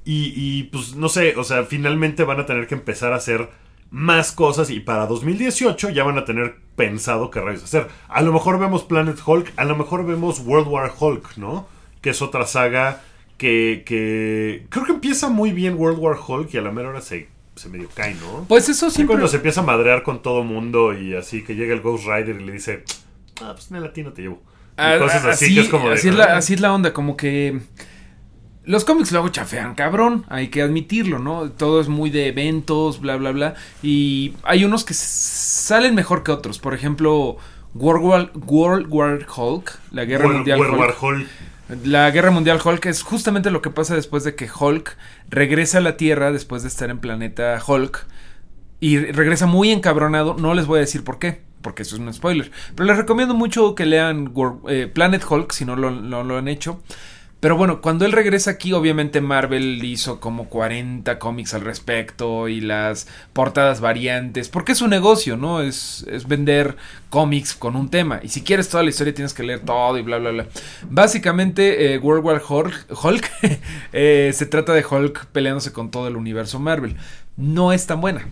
Y, 0.08 0.64
pues 0.66 0.96
no 0.96 1.10
sé, 1.10 1.36
o 1.36 1.44
sea, 1.44 1.64
finalmente 1.64 2.24
van 2.24 2.40
a 2.40 2.46
tener 2.46 2.68
que 2.68 2.76
empezar 2.76 3.12
a 3.14 3.16
hacer 3.16 3.50
más 3.96 4.34
cosas 4.34 4.70
y 4.72 4.82
para 4.82 5.06
2018 5.08 5.90
ya 5.90 6.04
van 6.04 6.18
a 6.18 6.26
tener 6.26 6.58
pensado 6.76 7.32
qué 7.32 7.40
rayos 7.40 7.64
hacer. 7.64 7.88
A 8.10 8.22
lo 8.22 8.34
mejor 8.34 8.60
vemos 8.60 8.84
Planet 8.84 9.18
Hulk, 9.26 9.54
a 9.56 9.64
lo 9.64 9.78
mejor 9.78 10.06
vemos 10.06 10.40
World 10.42 10.68
War 10.68 10.92
Hulk, 11.00 11.38
¿no? 11.38 11.66
Que 12.02 12.10
es 12.10 12.22
otra 12.22 12.46
saga 12.46 13.02
que, 13.38 13.84
que 13.86 14.66
creo 14.70 14.84
que 14.86 14.92
empieza 14.92 15.30
muy 15.30 15.52
bien 15.54 15.76
World 15.76 15.98
War 16.00 16.18
Hulk 16.28 16.54
y 16.54 16.58
a 16.58 16.62
la 16.62 16.72
mera 16.72 16.90
hora 16.90 17.00
se, 17.00 17.30
se 17.56 17.70
medio 17.70 17.88
cae, 17.96 18.16
¿no? 18.16 18.44
Pues 18.50 18.68
eso 18.68 18.90
Sí, 18.90 18.96
siempre... 18.98 19.14
cuando 19.14 19.30
se 19.30 19.38
empieza 19.38 19.62
a 19.62 19.64
madrear 19.64 20.04
con 20.04 20.22
todo 20.22 20.44
mundo 20.44 20.94
y 20.94 21.16
así 21.16 21.46
que 21.46 21.56
llega 21.56 21.74
el 21.74 21.80
Ghost 21.80 22.04
Rider 22.06 22.36
y 22.42 22.44
le 22.44 22.52
dice, 22.52 22.84
ah, 23.42 23.54
pues 23.56 23.72
en 23.72 23.78
el 23.78 23.84
latino 23.84 24.12
te 24.12 24.24
llevo. 24.24 24.42
Y 24.44 24.82
Ah, 24.82 24.98
cosas 25.00 25.24
así, 25.24 25.56
que 25.56 25.62
es 25.62 25.70
como 25.70 25.88
de, 25.88 25.94
así, 25.96 26.10
es 26.10 26.16
la, 26.16 26.26
"Ah". 26.26 26.38
así 26.38 26.54
es 26.56 26.60
la 26.60 26.74
onda, 26.74 26.92
como 26.92 27.16
que 27.16 27.62
los 28.66 28.84
cómics 28.86 29.12
luego 29.12 29.30
chafean, 29.30 29.76
cabrón, 29.76 30.26
hay 30.30 30.48
que 30.50 30.62
admitirlo, 30.62 31.20
¿no? 31.20 31.50
Todo 31.52 31.80
es 31.82 31.88
muy 31.88 32.10
de 32.10 32.28
eventos, 32.28 33.00
bla, 33.00 33.16
bla, 33.18 33.32
bla. 33.32 33.54
Y 33.84 34.34
hay 34.44 34.66
unos 34.66 34.84
que 34.84 34.94
salen 34.94 35.96
mejor 35.96 36.24
que 36.24 36.32
otros. 36.32 36.60
Por 36.60 36.74
ejemplo, 36.74 37.38
World 37.74 38.04
War, 38.06 38.32
World 38.36 38.88
War 38.90 39.26
Hulk, 39.36 39.80
la 39.92 40.06
guerra 40.06 40.26
World- 40.26 40.38
mundial 40.38 40.60
World 40.60 40.74
Hulk. 40.74 40.82
War 40.82 40.96
Hulk. 41.14 41.28
La 41.84 42.12
guerra 42.12 42.30
mundial 42.30 42.60
Hulk 42.64 42.86
es 42.86 43.02
justamente 43.02 43.50
lo 43.50 43.62
que 43.62 43.72
pasa 43.72 43.96
después 43.96 44.24
de 44.24 44.36
que 44.36 44.48
Hulk 44.48 44.96
regresa 45.30 45.80
a 45.80 45.82
la 45.82 45.98
Tierra 45.98 46.32
después 46.32 46.62
de 46.62 46.68
estar 46.68 46.92
en 46.92 47.00
planeta 47.00 47.60
Hulk 47.66 48.06
y 48.80 49.00
regresa 49.00 49.48
muy 49.48 49.72
encabronado. 49.72 50.36
No 50.40 50.54
les 50.54 50.68
voy 50.68 50.78
a 50.78 50.82
decir 50.82 51.04
por 51.04 51.18
qué, 51.18 51.42
porque 51.62 51.82
eso 51.82 51.96
es 51.96 52.02
un 52.02 52.14
spoiler. 52.14 52.52
Pero 52.76 52.86
les 52.86 52.98
recomiendo 52.98 53.34
mucho 53.34 53.74
que 53.74 53.88
lean 53.88 54.32
eh, 54.70 54.90
Planet 54.94 55.26
Hulk 55.28 55.52
si 55.54 55.66
no 55.66 55.76
lo, 55.76 55.90
no 55.90 56.24
lo 56.24 56.38
han 56.38 56.48
hecho. 56.48 56.82
Pero 57.46 57.58
bueno, 57.58 57.80
cuando 57.80 58.08
él 58.08 58.12
regresa 58.12 58.50
aquí, 58.50 58.74
obviamente 58.74 59.22
Marvel 59.22 59.84
hizo 59.84 60.20
como 60.20 60.50
40 60.50 61.20
cómics 61.20 61.54
al 61.54 61.62
respecto 61.62 62.48
y 62.48 62.60
las 62.60 63.08
portadas 63.34 63.82
variantes, 63.82 64.50
porque 64.50 64.72
es 64.72 64.82
un 64.82 64.90
negocio, 64.90 65.38
¿no? 65.38 65.62
Es, 65.62 66.08
es 66.10 66.28
vender 66.28 66.76
cómics 67.12 67.54
con 67.54 67.76
un 67.76 67.92
tema. 67.92 68.20
Y 68.24 68.30
si 68.30 68.42
quieres 68.42 68.68
toda 68.68 68.82
la 68.82 68.90
historia 68.90 69.14
tienes 69.14 69.36
que 69.36 69.44
leer 69.44 69.60
todo 69.60 69.96
y 70.00 70.02
bla, 70.02 70.18
bla, 70.18 70.32
bla. 70.32 70.48
Básicamente, 70.90 71.94
eh, 71.94 72.00
World 72.00 72.26
War 72.26 72.42
Hulk, 72.50 72.88
Hulk 73.04 73.32
eh, 73.94 74.32
se 74.34 74.48
trata 74.48 74.74
de 74.74 74.84
Hulk 74.84 75.28
peleándose 75.28 75.72
con 75.72 75.92
todo 75.92 76.08
el 76.08 76.16
universo 76.16 76.58
Marvel. 76.60 76.96
No 77.38 77.74
es 77.74 77.86
tan 77.86 78.02
buena. 78.02 78.26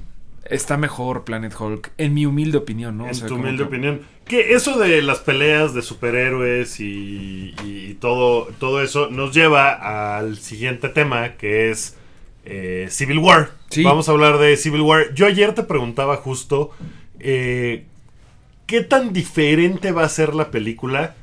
Está 0.45 0.75
mejor 0.77 1.23
Planet 1.23 1.53
Hulk, 1.57 1.91
en 1.97 2.13
mi 2.13 2.25
humilde 2.25 2.57
opinión, 2.57 2.97
¿no? 2.97 3.05
O 3.05 3.07
En 3.07 3.15
sea, 3.15 3.27
tu 3.27 3.35
humilde 3.35 3.57
que- 3.59 3.63
opinión. 3.63 4.01
Que 4.25 4.53
eso 4.53 4.77
de 4.79 5.01
las 5.01 5.19
peleas 5.19 5.73
de 5.73 5.81
superhéroes 5.81 6.79
y, 6.79 7.53
y 7.63 7.97
todo, 7.99 8.47
todo 8.59 8.81
eso 8.81 9.09
nos 9.09 9.33
lleva 9.33 10.17
al 10.17 10.37
siguiente 10.37 10.87
tema 10.89 11.33
que 11.35 11.71
es 11.71 11.97
eh, 12.45 12.87
Civil 12.89 13.19
War. 13.19 13.51
Sí. 13.69 13.83
Vamos 13.83 14.07
a 14.07 14.11
hablar 14.13 14.37
de 14.37 14.55
Civil 14.57 14.81
War. 14.81 15.13
Yo 15.13 15.25
ayer 15.25 15.53
te 15.55 15.63
preguntaba 15.63 16.15
justo 16.17 16.71
eh, 17.19 17.83
qué 18.65 18.81
tan 18.81 19.11
diferente 19.13 19.91
va 19.91 20.03
a 20.05 20.09
ser 20.09 20.33
la 20.35 20.51
película. 20.51 21.15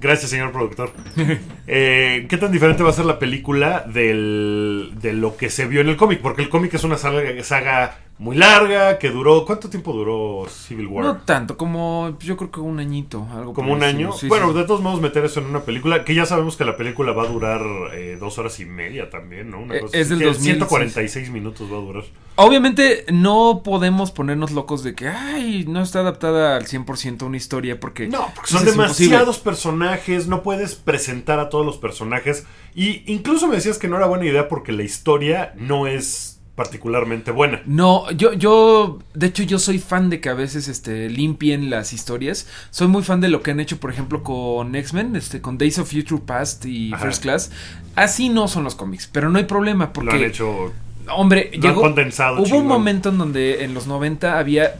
Gracias, 0.00 0.30
señor 0.30 0.52
productor. 0.52 0.92
Eh, 1.70 2.24
¿Qué 2.30 2.38
tan 2.38 2.50
diferente 2.50 2.82
va 2.82 2.88
a 2.88 2.94
ser 2.94 3.04
la 3.04 3.18
película 3.18 3.84
del, 3.86 4.94
de 5.02 5.12
lo 5.12 5.36
que 5.36 5.50
se 5.50 5.66
vio 5.66 5.82
en 5.82 5.90
el 5.90 5.98
cómic? 5.98 6.20
Porque 6.22 6.40
el 6.40 6.48
cómic 6.48 6.72
es 6.72 6.82
una 6.82 6.96
saga, 6.96 7.20
saga 7.44 7.98
muy 8.18 8.36
larga, 8.36 8.98
que 8.98 9.10
duró. 9.10 9.44
¿Cuánto 9.46 9.70
tiempo 9.70 9.92
duró 9.92 10.46
Civil 10.50 10.88
War? 10.88 11.04
No 11.04 11.16
tanto, 11.18 11.56
como 11.56 12.18
yo 12.20 12.36
creo 12.36 12.50
que 12.50 12.60
un 12.60 12.80
añito, 12.80 13.26
algo 13.32 13.54
como 13.54 13.72
un 13.72 13.82
año. 13.82 14.10
bueno, 14.26 14.52
de 14.52 14.64
todos 14.64 14.80
modos, 14.80 15.00
meter 15.00 15.24
eso 15.24 15.40
en 15.40 15.46
una 15.46 15.60
película, 15.60 16.04
que 16.04 16.14
ya 16.14 16.26
sabemos 16.26 16.56
que 16.56 16.64
la 16.64 16.76
película 16.76 17.12
va 17.12 17.22
a 17.22 17.26
durar 17.26 17.60
eh, 17.92 18.16
dos 18.18 18.38
horas 18.38 18.58
y 18.58 18.64
media 18.64 19.08
también, 19.08 19.50
¿no? 19.50 19.60
Una 19.60 19.76
eh, 19.76 19.84
es 19.92 20.08
del 20.08 20.34
146 20.34 21.30
minutos 21.30 21.72
va 21.72 21.76
a 21.76 21.80
durar. 21.80 22.04
Obviamente 22.34 23.04
no 23.12 23.62
podemos 23.64 24.10
ponernos 24.10 24.50
locos 24.52 24.82
de 24.82 24.94
que, 24.94 25.08
ay, 25.08 25.64
no 25.68 25.82
está 25.82 26.00
adaptada 26.00 26.56
al 26.56 26.66
100% 26.66 27.22
una 27.22 27.36
historia 27.36 27.80
porque... 27.80 28.08
No, 28.08 28.30
porque 28.34 28.50
son 28.50 28.64
demasiados 28.64 29.38
personajes, 29.38 30.28
no 30.28 30.42
puedes 30.42 30.74
presentar 30.74 31.40
a 31.40 31.48
todos 31.48 31.66
los 31.66 31.78
personajes. 31.78 32.46
Y 32.74 33.02
incluso 33.12 33.48
me 33.48 33.56
decías 33.56 33.78
que 33.78 33.88
no 33.88 33.96
era 33.96 34.06
buena 34.06 34.24
idea 34.24 34.48
porque 34.48 34.72
la 34.72 34.84
historia 34.84 35.52
no 35.56 35.88
es 35.88 36.37
particularmente 36.58 37.30
buena. 37.30 37.62
No, 37.66 38.10
yo, 38.10 38.32
yo, 38.32 38.98
de 39.14 39.28
hecho, 39.28 39.44
yo 39.44 39.60
soy 39.60 39.78
fan 39.78 40.10
de 40.10 40.20
que 40.20 40.28
a 40.28 40.34
veces 40.34 40.66
este, 40.66 41.08
limpien 41.08 41.70
las 41.70 41.92
historias. 41.92 42.48
Soy 42.70 42.88
muy 42.88 43.04
fan 43.04 43.20
de 43.20 43.28
lo 43.28 43.44
que 43.44 43.52
han 43.52 43.60
hecho, 43.60 43.78
por 43.78 43.92
ejemplo, 43.92 44.24
con 44.24 44.74
X-Men, 44.74 45.14
este, 45.14 45.40
con 45.40 45.56
Days 45.56 45.78
of 45.78 45.88
Future 45.88 46.20
Past 46.26 46.66
y 46.66 46.92
First 47.00 47.22
Class. 47.22 47.52
Así 47.94 48.28
no 48.28 48.48
son 48.48 48.64
los 48.64 48.74
cómics, 48.74 49.08
pero 49.10 49.30
no 49.30 49.38
hay 49.38 49.44
problema 49.44 49.92
porque. 49.92 50.10
Lo 50.10 50.16
han 50.16 50.24
hecho. 50.24 50.72
Hombre, 51.10 51.52
llegó, 51.52 51.80
condensado. 51.80 52.42
Hubo 52.42 52.58
un 52.58 52.66
momento 52.66 53.10
en 53.10 53.18
donde 53.18 53.62
en 53.62 53.72
los 53.72 53.86
90 53.86 54.36
había 54.36 54.74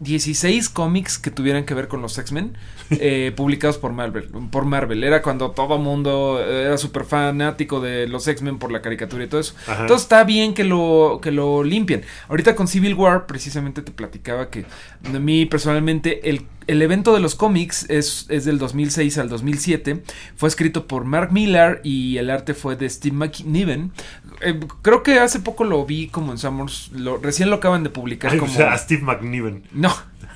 16 0.00 0.68
cómics 0.68 1.18
que 1.18 1.30
tuvieran 1.30 1.64
que 1.64 1.74
ver 1.74 1.88
con 1.88 2.02
los 2.02 2.18
X-Men 2.18 2.56
eh, 2.90 3.32
publicados 3.36 3.78
por 3.78 3.92
Marvel, 3.92 4.24
por 4.50 4.64
Marvel. 4.64 5.02
Era 5.04 5.22
cuando 5.22 5.50
todo 5.50 5.78
mundo 5.78 6.40
era 6.40 6.78
súper 6.78 7.04
fanático 7.04 7.80
de 7.80 8.06
los 8.06 8.26
X-Men 8.28 8.58
por 8.58 8.70
la 8.70 8.80
caricatura 8.80 9.24
y 9.24 9.26
todo 9.26 9.40
eso. 9.40 9.54
Entonces 9.68 10.02
está 10.02 10.24
bien 10.24 10.54
que 10.54 10.64
lo, 10.64 11.20
que 11.22 11.32
lo 11.32 11.64
limpien. 11.64 12.02
Ahorita 12.28 12.54
con 12.54 12.68
Civil 12.68 12.94
War, 12.94 13.26
precisamente 13.26 13.82
te 13.82 13.92
platicaba 13.92 14.50
que 14.50 14.64
a 15.04 15.18
mí 15.18 15.46
personalmente 15.46 16.28
el, 16.28 16.46
el 16.66 16.82
evento 16.82 17.14
de 17.14 17.20
los 17.20 17.34
cómics 17.34 17.86
es, 17.88 18.26
es, 18.28 18.44
del 18.44 18.58
2006 18.58 19.18
al 19.18 19.28
2007. 19.28 20.02
Fue 20.36 20.48
escrito 20.48 20.86
por 20.86 21.04
Mark 21.04 21.32
Millar 21.32 21.80
y 21.82 22.18
el 22.18 22.30
arte 22.30 22.54
fue 22.54 22.76
de 22.76 22.88
Steve 22.88 23.16
McNiven. 23.16 23.92
Eh, 24.40 24.58
creo 24.82 25.02
que 25.02 25.18
hace 25.18 25.40
poco 25.40 25.64
lo 25.64 25.84
vi 25.84 26.08
como 26.08 26.32
en 26.32 26.38
Summers. 26.38 26.90
Lo, 26.92 27.18
recién 27.18 27.50
lo 27.50 27.56
acaban 27.56 27.82
de 27.82 27.90
publicar 27.90 28.36
como. 28.38 28.52
O 28.52 28.54
sea, 28.54 28.76
Steve 28.78 29.02
McNiven. 29.02 29.64
No. 29.72 29.92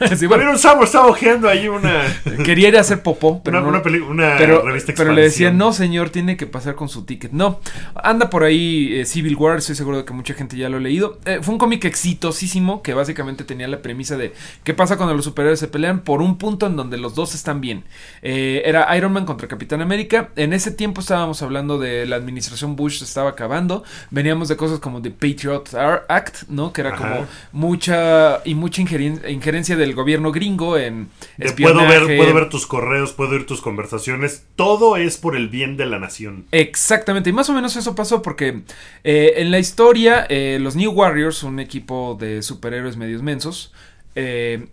sí, 0.16 0.26
bueno. 0.26 0.50
un 0.50 0.58
Summers 0.58 0.86
estaba 0.86 1.06
ojeando 1.06 1.48
ahí 1.48 1.68
una. 1.68 2.02
Quería 2.44 2.68
ir 2.68 2.76
a 2.76 2.80
hacer 2.80 3.02
popó, 3.02 3.42
pero. 3.42 3.58
Una, 3.58 3.80
no, 3.80 4.08
una, 4.08 4.36
pero, 4.38 4.62
revista 4.62 4.92
Pero 4.96 5.12
le 5.12 5.22
decían, 5.22 5.58
no, 5.58 5.72
señor, 5.72 6.10
tiene 6.10 6.36
que 6.36 6.46
pasar 6.46 6.74
con 6.74 6.88
su 6.88 7.04
ticket. 7.04 7.32
No. 7.32 7.60
Anda 7.94 8.30
por 8.30 8.44
ahí 8.44 9.00
eh, 9.00 9.04
Civil 9.06 9.36
War, 9.36 9.58
estoy 9.58 9.74
seguro 9.74 9.98
de 9.98 10.04
que 10.04 10.12
mucha 10.12 10.34
gente 10.34 10.56
ya 10.56 10.68
lo 10.68 10.76
ha 10.78 10.80
leído. 10.80 11.18
Eh, 11.24 11.38
fue 11.42 11.54
un 11.54 11.58
cómic 11.58 11.84
exitosísimo 11.84 12.82
que 12.82 12.94
básicamente 12.94 13.44
tenía 13.44 13.68
la 13.68 13.82
premisa 13.82 14.16
de 14.16 14.32
qué 14.64 14.74
pasa 14.74 14.96
cuando 14.96 15.14
los 15.14 15.24
superhéroes 15.24 15.60
se 15.60 15.68
pelean 15.68 16.00
por 16.00 16.22
un 16.22 16.38
punto 16.38 16.66
en 16.66 16.76
donde 16.76 16.96
los 16.96 17.14
dos 17.14 17.34
están 17.34 17.60
bien. 17.60 17.84
era 18.22 18.96
Iron 18.96 19.12
Man 19.12 19.24
contra 19.24 19.48
Capitán 19.48 19.80
América. 19.80 20.30
En 20.36 20.52
ese 20.52 20.70
tiempo 20.70 21.00
estábamos 21.00 21.42
hablando 21.42 21.78
de 21.78 22.06
la 22.06 22.16
administración 22.16 22.76
Bush 22.76 22.98
se 22.98 23.04
estaba 23.04 23.30
acabando. 23.30 23.84
Veníamos 24.10 24.48
de 24.48 24.56
cosas 24.56 24.78
como 24.78 25.00
The 25.00 25.10
Patriot 25.10 25.74
Act, 26.08 26.48
¿no? 26.48 26.72
Que 26.72 26.80
era 26.82 26.96
como 26.96 27.26
mucha 27.52 28.40
y 28.44 28.54
mucha 28.54 28.82
injerencia 28.82 29.76
del 29.76 29.91
gobierno 29.94 30.32
gringo 30.32 30.78
en 30.78 31.08
Puedo 31.56 31.86
ver, 31.86 32.16
puedo 32.16 32.34
ver 32.34 32.48
tus 32.48 32.66
correos, 32.66 33.12
puedo 33.12 33.32
oír 33.32 33.46
tus 33.46 33.60
conversaciones. 33.60 34.44
Todo 34.56 34.96
es 34.96 35.16
por 35.16 35.36
el 35.36 35.48
bien 35.48 35.76
de 35.76 35.86
la 35.86 35.98
nación. 35.98 36.44
Exactamente, 36.52 37.30
y 37.30 37.32
más 37.32 37.48
o 37.50 37.52
menos 37.52 37.76
eso 37.76 37.94
pasó 37.94 38.22
porque 38.22 38.62
eh, 39.04 39.34
en 39.36 39.50
la 39.50 39.58
historia 39.58 40.26
eh, 40.28 40.58
los 40.60 40.76
New 40.76 40.90
Warriors, 40.92 41.42
un 41.42 41.60
equipo 41.60 42.16
de 42.20 42.42
superhéroes 42.42 42.96
medios 42.96 43.22
mensos, 43.22 43.72
eh, 44.14 44.66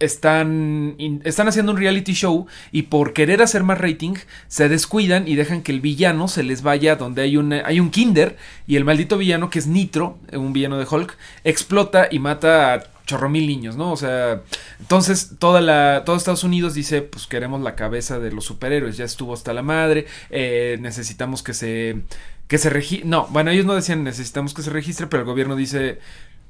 están, 0.00 0.96
están 1.24 1.48
haciendo 1.48 1.72
un 1.72 1.78
reality 1.78 2.12
show 2.12 2.46
y 2.72 2.82
por 2.82 3.12
querer 3.12 3.42
hacer 3.42 3.62
más 3.62 3.78
rating 3.78 4.14
se 4.48 4.68
descuidan 4.68 5.26
y 5.26 5.34
dejan 5.36 5.62
que 5.62 5.72
el 5.72 5.80
villano 5.80 6.28
se 6.28 6.42
les 6.42 6.62
vaya 6.62 6.96
donde 6.96 7.22
hay 7.22 7.36
un, 7.36 7.52
hay 7.52 7.80
un 7.80 7.90
kinder 7.90 8.36
y 8.66 8.76
el 8.76 8.84
maldito 8.84 9.16
villano 9.16 9.50
que 9.50 9.58
es 9.58 9.66
Nitro, 9.66 10.18
un 10.32 10.52
villano 10.52 10.78
de 10.78 10.86
Hulk, 10.88 11.16
explota 11.44 12.08
y 12.10 12.18
mata 12.18 12.74
a 12.74 12.93
chorro 13.06 13.28
mil 13.28 13.46
niños, 13.46 13.76
¿no? 13.76 13.92
O 13.92 13.96
sea, 13.96 14.42
entonces 14.80 15.32
toda 15.38 15.60
la, 15.60 16.02
todo 16.04 16.16
Estados 16.16 16.44
Unidos 16.44 16.74
dice, 16.74 17.02
pues 17.02 17.26
queremos 17.26 17.60
la 17.60 17.74
cabeza 17.74 18.18
de 18.18 18.32
los 18.32 18.44
superhéroes, 18.44 18.96
ya 18.96 19.04
estuvo 19.04 19.34
hasta 19.34 19.52
la 19.52 19.62
madre, 19.62 20.06
eh, 20.30 20.78
necesitamos 20.80 21.42
que 21.42 21.54
se, 21.54 22.02
que 22.48 22.58
se 22.58 22.70
registre, 22.70 23.08
no, 23.08 23.26
bueno, 23.30 23.50
ellos 23.50 23.66
no 23.66 23.74
decían 23.74 24.04
necesitamos 24.04 24.54
que 24.54 24.62
se 24.62 24.70
registre, 24.70 25.06
pero 25.06 25.22
el 25.22 25.26
gobierno 25.26 25.56
dice, 25.56 25.98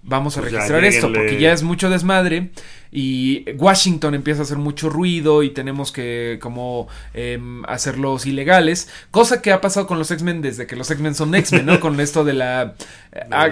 vamos 0.05 0.37
a 0.37 0.41
pues 0.41 0.53
registrar 0.53 0.85
esto, 0.85 1.13
porque 1.13 1.41
ya 1.41 1.53
es 1.53 1.63
mucho 1.63 1.91
desmadre 1.91 2.51
y 2.97 3.51
Washington 3.57 4.15
empieza 4.15 4.43
a 4.43 4.45
hacer 4.45 4.57
mucho 4.57 4.89
ruido 4.89 5.43
y 5.43 5.51
tenemos 5.51 5.91
que 5.91 6.39
como 6.41 6.87
em, 7.13 7.65
hacerlos 7.65 8.25
ilegales, 8.25 8.89
cosa 9.11 9.43
que 9.43 9.51
ha 9.51 9.61
pasado 9.61 9.89
con 9.89 9.99
los 9.99 10.13
X-Men 10.13 10.43
desde 10.43 10.69
que 10.69 10.77
los 10.77 10.89
X-Men 10.93 11.17
son 11.17 11.35
X-Men, 11.35 11.67
¿no? 11.67 11.81
con 11.85 11.99
esto 11.99 12.25
de 12.25 12.35
la 12.35 12.77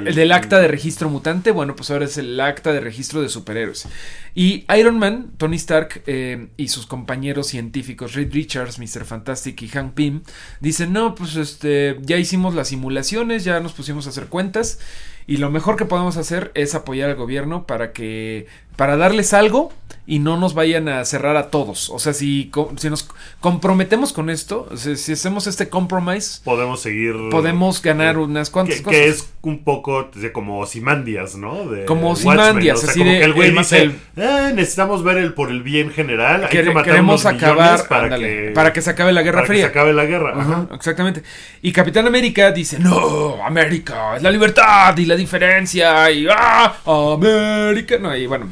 del 0.05 0.31
acta 0.31 0.61
de 0.61 0.69
registro 0.69 1.11
mutante, 1.11 1.51
bueno, 1.51 1.75
pues 1.75 1.91
ahora 1.91 2.05
es 2.05 2.19
el 2.19 2.39
acta 2.39 2.73
de 2.73 2.79
registro 2.79 3.21
de 3.21 3.29
superhéroes. 3.29 3.89
Y 4.33 4.65
Iron 4.79 5.01
Man, 5.01 5.33
Tony 5.39 5.57
Stark 5.57 6.05
eh, 6.07 6.49
y 6.57 6.69
sus 6.69 6.87
compañeros 6.87 7.49
científicos, 7.49 8.15
Reed 8.15 8.33
Richards, 8.33 8.79
Mr. 8.79 9.05
Fantastic 9.05 9.61
y 9.63 9.69
Hank 9.69 9.95
Pym, 9.95 10.23
dicen, 10.61 10.93
no, 10.93 11.17
pues 11.17 11.35
este, 11.35 11.99
ya 12.03 12.17
hicimos 12.17 12.55
las 12.55 12.69
simulaciones, 12.69 13.43
ya 13.43 13.59
nos 13.59 13.73
pusimos 13.73 14.07
a 14.07 14.11
hacer 14.11 14.27
cuentas 14.27 14.79
y 15.27 15.37
lo 15.37 15.51
mejor 15.51 15.77
que 15.77 15.85
podemos 15.85 16.17
hacer 16.17 16.51
es 16.55 16.75
apoyar 16.75 17.11
al 17.11 17.17
gobierno 17.17 17.67
para 17.67 17.93
que 17.93 18.47
para 18.77 18.97
darles 18.97 19.33
algo 19.33 19.73
y 20.05 20.19
no 20.19 20.37
nos 20.37 20.55
vayan 20.55 20.89
a 20.89 21.05
cerrar 21.05 21.37
a 21.37 21.49
todos. 21.49 21.89
O 21.91 21.99
sea, 21.99 22.13
si, 22.13 22.51
si 22.77 22.91
nos 22.91 23.09
comprometemos 23.41 24.13
con 24.13 24.31
esto, 24.31 24.69
si 24.77 25.13
hacemos 25.13 25.47
este 25.47 25.69
compromise, 25.69 26.41
podemos 26.43 26.83
seguir. 26.83 27.15
Podemos 27.31 27.81
ganar 27.81 28.19
unas 28.19 28.51
cuantas 28.51 28.81
cosas. 28.81 29.01
Que 29.01 29.09
es 29.09 29.33
un 29.43 29.63
poco 29.63 30.11
de 30.15 30.33
como 30.33 30.67
Simandias, 30.67 31.37
¿no? 31.37 31.67
De 31.67 31.85
como 31.85 32.17
Simandias, 32.17 32.83
así 32.83 33.05
de. 33.05 33.23
el 33.23 33.33
güey 33.33 33.53
dice: 33.53 33.93
eh, 34.17 34.53
necesitamos 34.55 35.05
ver 35.05 35.19
el 35.19 35.35
por 35.35 35.51
el 35.51 35.63
bien 35.63 35.91
general. 35.91 36.45
Hay 36.45 36.51
que 36.51 36.65
matar 36.65 36.85
queremos 36.85 37.25
acabar 37.25 37.87
para, 37.87 38.19
que, 38.19 38.51
para 38.55 38.73
que 38.73 38.83
se 38.83 38.91
acabe 38.91 39.13
la 39.13 39.23
Guerra 39.23 39.47
Fría. 39.47 39.69
Que 39.69 39.73
se 39.73 39.79
acabe 39.79 39.93
la 39.93 40.05
guerra. 40.05 40.67
Exactamente. 40.75 41.23
Y 41.63 41.71
Capitán 41.71 42.09
América 42.09 42.51
dice: 42.51 42.81
No, 42.81 43.45
América 43.45 44.17
es 44.17 44.23
la 44.23 44.33
libertad 44.33 44.97
y 44.99 45.07
la 45.07 45.15
diferencia. 45.15 46.11
Y 46.11 46.27
¡ah! 46.29 46.75
América. 46.85 47.99
No, 47.99 48.17
y 48.17 48.27
bueno, 48.27 48.51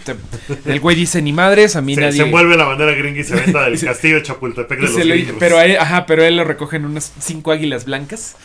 el 0.65 0.81
güey 0.81 0.97
dice 0.97 1.23
ni 1.23 1.33
madres, 1.33 1.77
a 1.77 1.83
mí 1.83 1.95
se, 1.95 2.01
nadie. 2.01 2.17
Se 2.19 2.23
envuelve 2.23 2.57
la 2.57 2.65
bandera 2.65 2.93
gringa 2.93 3.21
y 3.21 3.25
se 3.25 3.35
venta 3.35 3.65
del 3.65 3.81
castillo 3.85 4.17
de 4.17 4.23
Chapultepec 4.23 4.81
de 4.81 4.87
los 4.87 5.29
lo, 5.29 5.39
Pero 5.39 5.59
a 5.59 5.65
él, 5.65 5.77
ajá, 5.79 6.07
pero 6.07 6.25
él 6.25 6.37
lo 6.37 6.45
recogen 6.45 6.85
unas 6.85 7.13
cinco 7.21 7.53
águilas 7.53 7.85
blancas. 7.85 8.37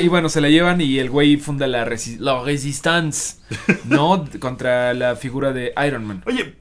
Y, 0.00 0.08
bueno, 0.08 0.28
se 0.28 0.40
la 0.40 0.48
llevan 0.48 0.80
y 0.80 0.98
el 0.98 1.08
güey 1.08 1.36
funda 1.36 1.66
la, 1.66 1.88
la 2.18 2.42
Resistance, 2.42 3.36
¿no? 3.84 4.28
Contra 4.40 4.92
la 4.94 5.16
figura 5.16 5.52
de 5.52 5.72
Iron 5.86 6.04
Man. 6.04 6.22
Oye, 6.26 6.54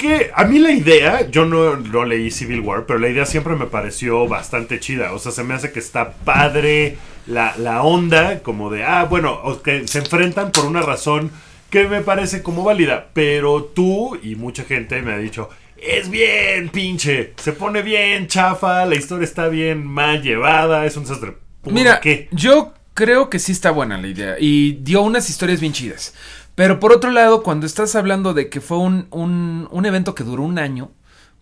que 0.00 0.30
a 0.34 0.44
mí 0.44 0.58
la 0.58 0.72
idea, 0.72 1.28
yo 1.28 1.44
no, 1.44 1.76
no, 1.76 2.04
leí 2.06 2.30
Civil 2.30 2.60
War, 2.60 2.86
pero 2.86 2.98
la 2.98 3.10
idea 3.10 3.26
siempre 3.26 3.54
me 3.54 3.66
pareció 3.66 4.26
bastante 4.26 4.80
chida. 4.80 5.12
O 5.12 5.18
sea, 5.18 5.30
se 5.30 5.44
me 5.44 5.52
hace 5.52 5.72
que 5.72 5.78
está 5.78 6.12
padre 6.12 6.96
la, 7.26 7.54
la 7.58 7.82
onda, 7.82 8.42
como 8.42 8.70
de, 8.70 8.82
ah, 8.84 9.04
bueno, 9.04 9.60
que 9.62 9.86
se 9.86 9.98
enfrentan 9.98 10.52
por 10.52 10.64
una 10.64 10.80
razón 10.80 11.30
que 11.70 11.88
me 11.88 12.00
parece 12.02 12.42
como 12.42 12.64
válida. 12.64 13.08
Pero 13.12 13.64
tú 13.64 14.18
y 14.22 14.34
mucha 14.34 14.64
gente 14.64 15.00
me 15.02 15.12
ha 15.12 15.18
dicho, 15.18 15.48
es 15.76 16.10
bien 16.10 16.68
pinche, 16.68 17.32
se 17.36 17.52
pone 17.52 17.82
bien 17.82 18.26
chafa, 18.26 18.84
la 18.84 18.96
historia 18.96 19.24
está 19.24 19.48
bien 19.48 19.86
mal 19.86 20.22
llevada, 20.22 20.84
es 20.84 20.96
un 20.96 21.04
desastre. 21.04 21.36
Mira, 21.64 22.00
¿qué? 22.00 22.28
yo 22.32 22.74
creo 22.94 23.30
que 23.30 23.38
sí 23.38 23.52
está 23.52 23.70
buena 23.70 23.96
la 23.98 24.08
idea 24.08 24.36
y 24.38 24.72
dio 24.82 25.02
unas 25.02 25.30
historias 25.30 25.60
bien 25.60 25.72
chidas. 25.72 26.14
Pero 26.54 26.80
por 26.80 26.92
otro 26.92 27.10
lado, 27.10 27.42
cuando 27.42 27.64
estás 27.64 27.94
hablando 27.94 28.34
de 28.34 28.50
que 28.50 28.60
fue 28.60 28.78
un, 28.78 29.06
un, 29.10 29.68
un 29.70 29.86
evento 29.86 30.14
que 30.14 30.24
duró 30.24 30.42
un 30.42 30.58
año, 30.58 30.90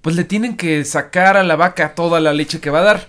pues 0.03 0.14
le 0.14 0.25
tienen 0.25 0.57
que 0.57 0.85
sacar 0.85 1.37
a 1.37 1.43
la 1.43 1.57
vaca 1.57 1.95
toda 1.95 2.21
la 2.21 2.33
leche 2.33 2.61
que 2.61 2.71
va 2.71 2.81
a 2.81 2.85
dar. 2.85 3.09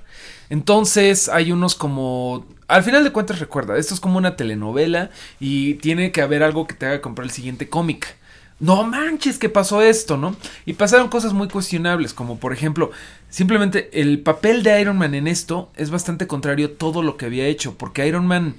Entonces 0.49 1.29
hay 1.29 1.51
unos 1.51 1.75
como 1.75 2.47
al 2.69 2.83
final 2.83 3.03
de 3.03 3.11
cuentas, 3.11 3.39
recuerda, 3.39 3.77
esto 3.77 3.93
es 3.93 3.99
como 3.99 4.17
una 4.17 4.35
telenovela 4.35 5.09
y 5.39 5.73
tiene 5.75 6.11
que 6.11 6.21
haber 6.21 6.43
algo 6.43 6.67
que 6.67 6.75
te 6.75 6.85
haga 6.85 7.01
comprar 7.01 7.25
el 7.25 7.31
siguiente 7.31 7.67
cómic. 7.67 8.15
No 8.59 8.83
manches 8.83 9.39
que 9.39 9.47
pasó 9.49 9.81
esto, 9.81 10.17
¿no? 10.17 10.35
Y 10.65 10.73
pasaron 10.73 11.07
cosas 11.07 11.31
muy 11.33 11.47
cuestionables, 11.47 12.13
como 12.13 12.39
por 12.39 12.53
ejemplo, 12.53 12.91
simplemente 13.29 13.89
el 14.01 14.19
papel 14.19 14.63
de 14.63 14.79
Iron 14.81 14.97
Man 14.97 15.15
en 15.15 15.27
esto 15.27 15.71
es 15.77 15.89
bastante 15.89 16.27
contrario 16.27 16.67
a 16.67 16.77
todo 16.77 17.01
lo 17.01 17.17
que 17.17 17.25
había 17.25 17.47
hecho, 17.47 17.75
porque 17.77 18.05
Iron 18.05 18.27
Man 18.27 18.55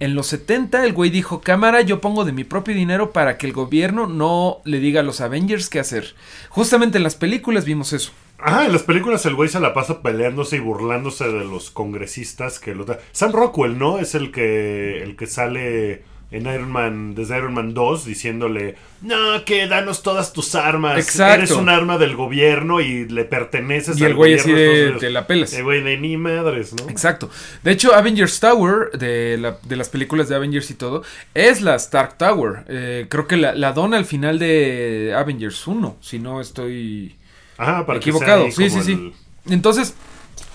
en 0.00 0.14
los 0.14 0.26
70 0.26 0.84
el 0.84 0.92
güey 0.92 1.10
dijo, 1.10 1.40
cámara, 1.40 1.82
yo 1.82 2.00
pongo 2.00 2.24
de 2.24 2.32
mi 2.32 2.44
propio 2.44 2.74
dinero 2.74 3.12
para 3.12 3.38
que 3.38 3.46
el 3.46 3.52
gobierno 3.52 4.08
no 4.08 4.58
le 4.64 4.80
diga 4.80 5.00
a 5.00 5.04
los 5.04 5.20
Avengers 5.20 5.70
qué 5.70 5.78
hacer. 5.78 6.16
Justamente 6.50 6.98
en 6.98 7.04
las 7.04 7.14
películas 7.14 7.64
vimos 7.64 7.92
eso. 7.92 8.10
Ah, 8.38 8.64
en 8.66 8.72
las 8.72 8.82
películas 8.82 9.24
el 9.26 9.34
güey 9.34 9.48
se 9.48 9.60
la 9.60 9.72
pasa 9.74 10.02
peleándose 10.02 10.56
y 10.56 10.60
burlándose 10.60 11.26
de 11.28 11.44
los 11.44 11.70
congresistas 11.70 12.58
que 12.58 12.74
lo 12.74 12.84
Sam 13.12 13.32
Rockwell, 13.32 13.78
¿no? 13.78 13.98
Es 13.98 14.14
el 14.14 14.30
que 14.32 15.02
el 15.02 15.16
que 15.16 15.26
sale 15.26 16.02
en 16.30 16.46
Iron 16.46 16.72
Man, 16.72 17.14
desde 17.14 17.38
Iron 17.38 17.54
Man 17.54 17.74
2, 17.74 18.04
diciéndole, 18.04 18.74
no, 19.02 19.44
que 19.44 19.68
danos 19.68 20.02
todas 20.02 20.32
tus 20.32 20.56
armas. 20.56 20.98
Exacto. 20.98 21.34
Eres 21.36 21.50
un 21.52 21.68
arma 21.68 21.96
del 21.96 22.16
gobierno 22.16 22.80
y 22.80 23.08
le 23.08 23.24
perteneces 23.24 23.98
Y 24.00 24.04
al 24.04 24.10
el 24.10 24.16
güey 24.16 24.34
así 24.34 24.50
gobierno 24.50 24.58
de, 24.58 24.64
Estados 24.66 24.84
Unidos". 24.86 25.00
te 25.00 25.10
la 25.10 25.26
pelas. 25.28 25.52
El 25.52 25.62
güey 25.62 25.82
de 25.82 25.96
ni 25.96 26.16
madres, 26.16 26.74
¿no? 26.74 26.90
Exacto. 26.90 27.30
De 27.62 27.70
hecho, 27.70 27.94
Avengers 27.94 28.40
Tower, 28.40 28.90
de, 28.98 29.36
la- 29.38 29.58
de 29.62 29.76
las 29.76 29.88
películas 29.90 30.28
de 30.28 30.34
Avengers 30.34 30.68
y 30.72 30.74
todo, 30.74 31.04
es 31.34 31.60
la 31.62 31.76
Stark 31.76 32.18
Tower. 32.18 32.64
Eh, 32.68 33.06
creo 33.08 33.28
que 33.28 33.36
la, 33.36 33.54
la 33.54 33.72
dona 33.72 33.96
al 33.96 34.04
final 34.04 34.40
de 34.40 35.14
Avengers 35.16 35.64
1, 35.68 35.98
si 36.00 36.18
no 36.18 36.40
estoy 36.40 37.14
Ajá, 37.58 37.86
para 37.86 37.98
que 38.00 38.04
sea 38.04 38.12
equivocado. 38.12 38.44
ahí 38.44 38.52
Sí, 38.52 38.70
sí, 38.70 38.82
sí. 38.82 38.92
el- 38.92 39.52
Entonces, 39.52 39.94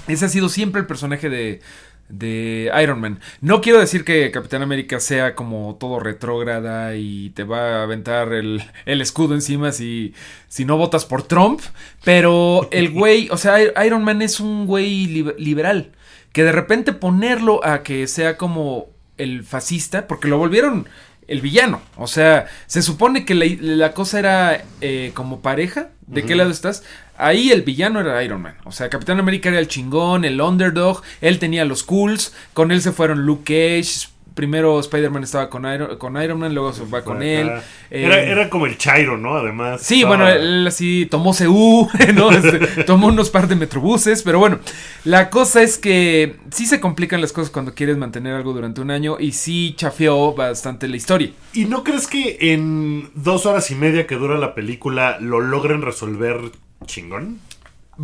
ese 0.07 0.25
ha 0.25 0.29
sido 0.29 0.49
siempre 0.49 0.81
el 0.81 0.87
personaje 0.87 1.29
de, 1.29 1.61
de 2.09 2.71
Iron 2.81 2.99
Man. 2.99 3.19
No 3.41 3.61
quiero 3.61 3.79
decir 3.79 4.03
que 4.03 4.31
Capitán 4.31 4.61
América 4.63 4.99
sea 4.99 5.35
como 5.35 5.77
todo 5.79 5.99
retrógrada 5.99 6.95
y 6.95 7.29
te 7.31 7.43
va 7.43 7.79
a 7.79 7.83
aventar 7.83 8.33
el, 8.33 8.63
el 8.85 9.01
escudo 9.01 9.35
encima 9.35 9.71
si, 9.71 10.13
si 10.47 10.65
no 10.65 10.77
votas 10.77 11.05
por 11.05 11.23
Trump, 11.23 11.61
pero 12.03 12.67
el 12.71 12.89
güey, 12.93 13.29
o 13.31 13.37
sea, 13.37 13.57
Iron 13.85 14.03
Man 14.03 14.21
es 14.21 14.39
un 14.39 14.65
güey 14.65 15.05
li- 15.05 15.33
liberal. 15.37 15.91
Que 16.33 16.43
de 16.43 16.51
repente 16.51 16.93
ponerlo 16.93 17.63
a 17.65 17.81
que 17.83 18.05
sea 18.07 18.37
como 18.37 18.87
el 19.17 19.43
fascista, 19.43 20.07
porque 20.07 20.27
lo 20.27 20.37
volvieron 20.37 20.87
el 21.29 21.41
villano. 21.41 21.81
O 21.95 22.07
sea, 22.07 22.47
se 22.65 22.81
supone 22.81 23.23
que 23.23 23.35
la, 23.35 23.45
la 23.61 23.93
cosa 23.93 24.19
era 24.19 24.63
eh, 24.81 25.11
como 25.13 25.41
pareja. 25.41 25.89
¿De 26.07 26.23
qué 26.23 26.35
lado 26.35 26.49
estás? 26.49 26.83
Ahí 27.17 27.51
el 27.51 27.61
villano 27.61 27.99
era 28.01 28.23
Iron 28.23 28.41
Man. 28.41 28.55
O 28.63 28.71
sea, 28.71 28.89
Capitán 28.89 29.19
América 29.19 29.49
era 29.49 29.59
el 29.59 29.67
chingón, 29.67 30.25
el 30.25 30.41
underdog. 30.41 31.03
Él 31.21 31.37
tenía 31.37 31.65
los 31.65 31.83
cools. 31.83 32.33
Con 32.53 32.71
él 32.71 32.81
se 32.81 32.91
fueron 32.91 33.27
Luke 33.27 33.43
Cage. 33.43 34.09
Primero 34.39 34.79
Spider-Man 34.79 35.23
estaba 35.23 35.49
con 35.49 35.65
Iron, 35.69 35.97
con 35.97 36.15
Iron 36.21 36.39
Man, 36.39 36.53
luego 36.53 36.71
se 36.71 36.85
va 36.85 37.03
con 37.03 37.21
él. 37.21 37.51
Era, 37.91 38.23
Eh, 38.23 38.31
era 38.31 38.49
como 38.49 38.67
el 38.67 38.77
Chairo, 38.77 39.17
¿no? 39.17 39.35
Además. 39.35 39.81
Sí, 39.81 39.95
estaba- 39.95 40.15
bueno, 40.15 40.29
él 40.29 40.65
así 40.65 41.05
tomó 41.11 41.33
CU, 41.33 41.89
¿no? 42.15 42.31
Este, 42.31 42.85
tomó 42.85 43.07
unos 43.07 43.29
par 43.29 43.49
de 43.49 43.55
metrobuses, 43.57 44.23
pero 44.23 44.39
bueno, 44.39 44.59
la 45.03 45.29
cosa 45.29 45.61
es 45.61 45.77
que 45.77 46.37
sí 46.51 46.65
se 46.67 46.79
complican 46.79 47.19
las 47.19 47.33
cosas 47.33 47.49
cuando 47.51 47.73
quieres 47.75 47.97
mantener 47.97 48.33
algo 48.33 48.53
durante 48.53 48.79
un 48.79 48.91
año 48.91 49.17
y 49.19 49.33
sí 49.33 49.73
chafeó 49.75 50.33
bastante 50.33 50.87
la 50.87 50.95
historia. 50.95 51.31
¿Y 51.51 51.65
no 51.65 51.83
crees 51.83 52.07
que 52.07 52.37
en 52.39 53.09
dos 53.15 53.45
horas 53.45 53.69
y 53.71 53.75
media 53.75 54.07
que 54.07 54.15
dura 54.15 54.37
la 54.37 54.55
película 54.55 55.17
lo 55.19 55.41
logren 55.41 55.81
resolver 55.81 56.37
chingón? 56.85 57.39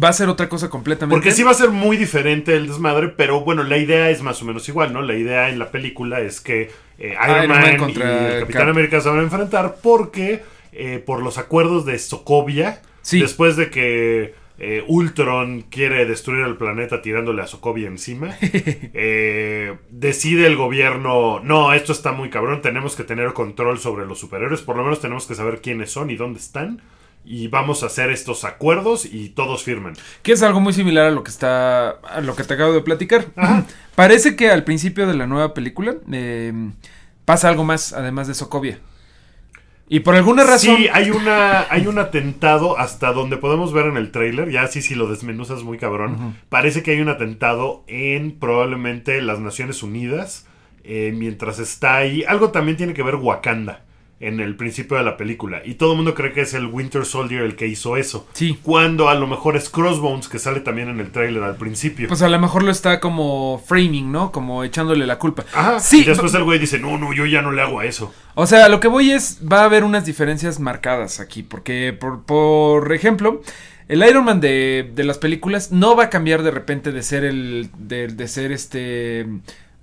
Va 0.01 0.10
a 0.10 0.13
ser 0.13 0.27
otra 0.29 0.49
cosa 0.49 0.69
completamente. 0.69 1.15
Porque 1.15 1.31
sí 1.31 1.43
va 1.43 1.51
a 1.51 1.55
ser 1.55 1.69
muy 1.69 1.95
diferente 1.97 2.55
el 2.55 2.67
desmadre, 2.67 3.10
pero 3.10 3.41
bueno, 3.41 3.63
la 3.63 3.77
idea 3.77 4.10
es 4.10 4.21
más 4.21 4.41
o 4.41 4.45
menos 4.45 4.67
igual, 4.67 4.91
¿no? 4.91 5.01
La 5.01 5.15
idea 5.15 5.49
en 5.49 5.58
la 5.60 5.71
película 5.71 6.19
es 6.19 6.41
que 6.41 6.69
eh, 6.97 7.15
Iron, 7.23 7.45
Iron 7.45 7.47
Man 7.49 7.89
y 7.89 7.93
el 7.93 8.39
Capitán 8.41 8.62
Cap. 8.62 8.69
América 8.69 8.99
se 9.01 9.10
van 9.10 9.19
a 9.19 9.23
enfrentar 9.23 9.75
porque 9.81 10.43
eh, 10.73 11.01
por 11.05 11.21
los 11.23 11.38
acuerdos 11.38 11.86
de 11.86 11.97
Sokovia, 11.99 12.81
Sí. 13.01 13.21
después 13.21 13.55
de 13.55 13.69
que 13.69 14.34
eh, 14.58 14.84
Ultron 14.88 15.62
quiere 15.69 16.05
destruir 16.05 16.45
el 16.45 16.58
planeta 16.58 17.01
tirándole 17.01 17.41
a 17.43 17.47
Sokovia 17.47 17.88
encima, 17.88 18.36
eh, 18.41 19.75
decide 19.89 20.47
el 20.47 20.55
gobierno, 20.55 21.39
no, 21.43 21.73
esto 21.73 21.91
está 21.91 22.12
muy 22.12 22.29
cabrón, 22.29 22.62
tenemos 22.62 22.95
que 22.95 23.03
tener 23.03 23.34
control 23.34 23.79
sobre 23.79 24.05
los 24.05 24.19
superhéroes, 24.19 24.62
por 24.62 24.75
lo 24.75 24.84
menos 24.84 25.01
tenemos 25.01 25.25
que 25.27 25.36
saber 25.36 25.62
quiénes 25.62 25.91
son 25.91 26.10
y 26.10 26.15
dónde 26.15 26.39
están. 26.39 26.81
Y 27.26 27.48
vamos 27.48 27.82
a 27.84 27.88
hacer 27.88 28.12
estos 28.12 28.44
acuerdos 28.44 29.06
y 29.06 29.30
todos 29.30 29.64
firman. 29.64 29.94
Que 30.22 30.34
es 30.34 30.44
algo 30.44 30.60
muy 30.60 30.74
similar 30.74 31.08
a 31.08 31.12
lo 31.12 31.24
que 31.24 31.32
está. 31.32 31.90
a 31.90 32.22
lo 32.22 32.36
que 32.36 32.44
te 32.44 32.54
acabo 32.54 32.74
de 32.74 32.82
platicar. 32.82 33.26
Ajá. 33.36 33.66
Parece 33.96 34.36
que 34.36 34.50
al 34.50 34.64
principio 34.64 35.08
de 35.08 35.16
la 35.16 35.26
nueva 35.26 35.54
película 35.54 35.96
eh, 36.12 36.54
pasa 37.24 37.50
algo 37.50 37.64
más, 37.64 37.94
además 37.94 38.28
de 38.28 38.34
Sokovia. 38.34 38.80
Y 39.88 40.02
por 40.02 40.16
alguna 40.16 40.44
razón. 40.44 40.78
Sí, 40.78 40.88
hay 40.92 41.10
una 41.12 41.66
hay 41.70 41.88
un 41.88 41.98
atentado 41.98 42.78
hasta 42.78 43.14
donde 43.14 43.38
podemos 43.38 43.74
ver 43.74 43.86
en 43.86 43.98
el 43.98 44.12
tráiler, 44.12 44.52
ya 44.52 44.64
así 44.64 44.82
si 44.82 44.96
lo 44.96 45.08
desmenuzas 45.08 45.64
muy 45.64 45.78
cabrón. 45.78 46.36
Parece 46.50 46.84
que 46.84 46.92
hay 46.92 47.02
un 47.02 47.10
atentado 47.10 47.84
en 47.88 48.38
probablemente 48.38 49.22
las 49.22 49.40
Naciones 49.40 49.84
Unidas 49.84 50.48
eh, 50.84 51.14
mientras 51.16 51.60
está 51.60 51.96
ahí. 51.98 52.24
Algo 52.24 52.52
también 52.52 52.78
tiene 52.78 52.94
que 52.94 53.04
ver 53.04 53.16
Wakanda 53.16 53.85
en 54.19 54.39
el 54.39 54.56
principio 54.56 54.95
de 54.97 55.04
la 55.04 55.17
película 55.17 55.62
y 55.65 55.73
todo 55.73 55.91
el 55.91 55.97
mundo 55.97 56.15
cree 56.15 56.32
que 56.32 56.41
es 56.41 56.54
el 56.54 56.67
Winter 56.67 57.06
Soldier 57.06 57.41
el 57.41 57.56
que 57.56 57.67
hizo 57.67 57.97
eso. 57.97 58.28
Sí. 58.34 58.58
Cuando 58.63 59.10
a 59.10 59.15
lo 59.15 59.28
mejor 59.28 59.58
es 59.58 59.69
Crossbones 59.69 60.30
que 60.30 60.39
sale 60.39 60.62
también 60.62 60.88
en 60.88 60.99
el 60.99 61.12
tráiler 61.12 61.43
al 61.43 61.58
principio. 61.58 62.08
Pues 62.08 62.21
a 62.21 62.30
lo 62.30 62.39
mejor 62.39 62.63
lo 62.63 62.71
está 62.71 62.99
como 62.99 63.62
framing, 63.65 64.12
¿no? 64.12 64.32
Como 64.32 64.63
echándole 64.63 65.06
la 65.06 65.19
culpa. 65.19 65.43
Ajá. 65.54 65.80
Sí. 65.80 66.01
Y 66.01 66.06
después 66.06 66.34
el 66.34 66.43
güey 66.43 66.60
dice, 66.60 66.80
"No, 66.80 66.97
no, 66.97 67.13
yo 67.13 67.25
ya 67.25 67.41
no 67.41 67.51
le 67.51 67.62
hago 67.62 67.82
a 67.82 67.86
eso." 67.86 68.13
O 68.36 68.47
sea, 68.47 68.69
lo 68.69 68.80
que 68.80 68.88
voy 68.88 69.12
es, 69.12 69.39
va 69.51 69.62
a 69.62 69.65
haber 69.65 69.84
unas 69.84 70.06
diferencias 70.06 70.60
marcadas 70.60 71.19
aquí, 71.19 71.43
porque 71.43 71.93
por, 71.97 72.23
por 72.23 72.93
ejemplo, 72.93 73.41
el 73.88 74.04
Iron 74.08 74.25
Man 74.25 74.41
de, 74.41 74.91
de 74.95 75.04
las 75.04 75.17
películas 75.17 75.71
no 75.71 75.95
va 75.95 76.06
a 76.06 76.10
cambiar 76.10 76.41
de 76.41 76.51
repente 76.51 76.91
de 76.91 77.04
ser 77.04 77.23
el, 77.23 77.69
de, 77.78 78.08
de 78.08 78.28
ser 78.28 78.51
este 78.51 79.28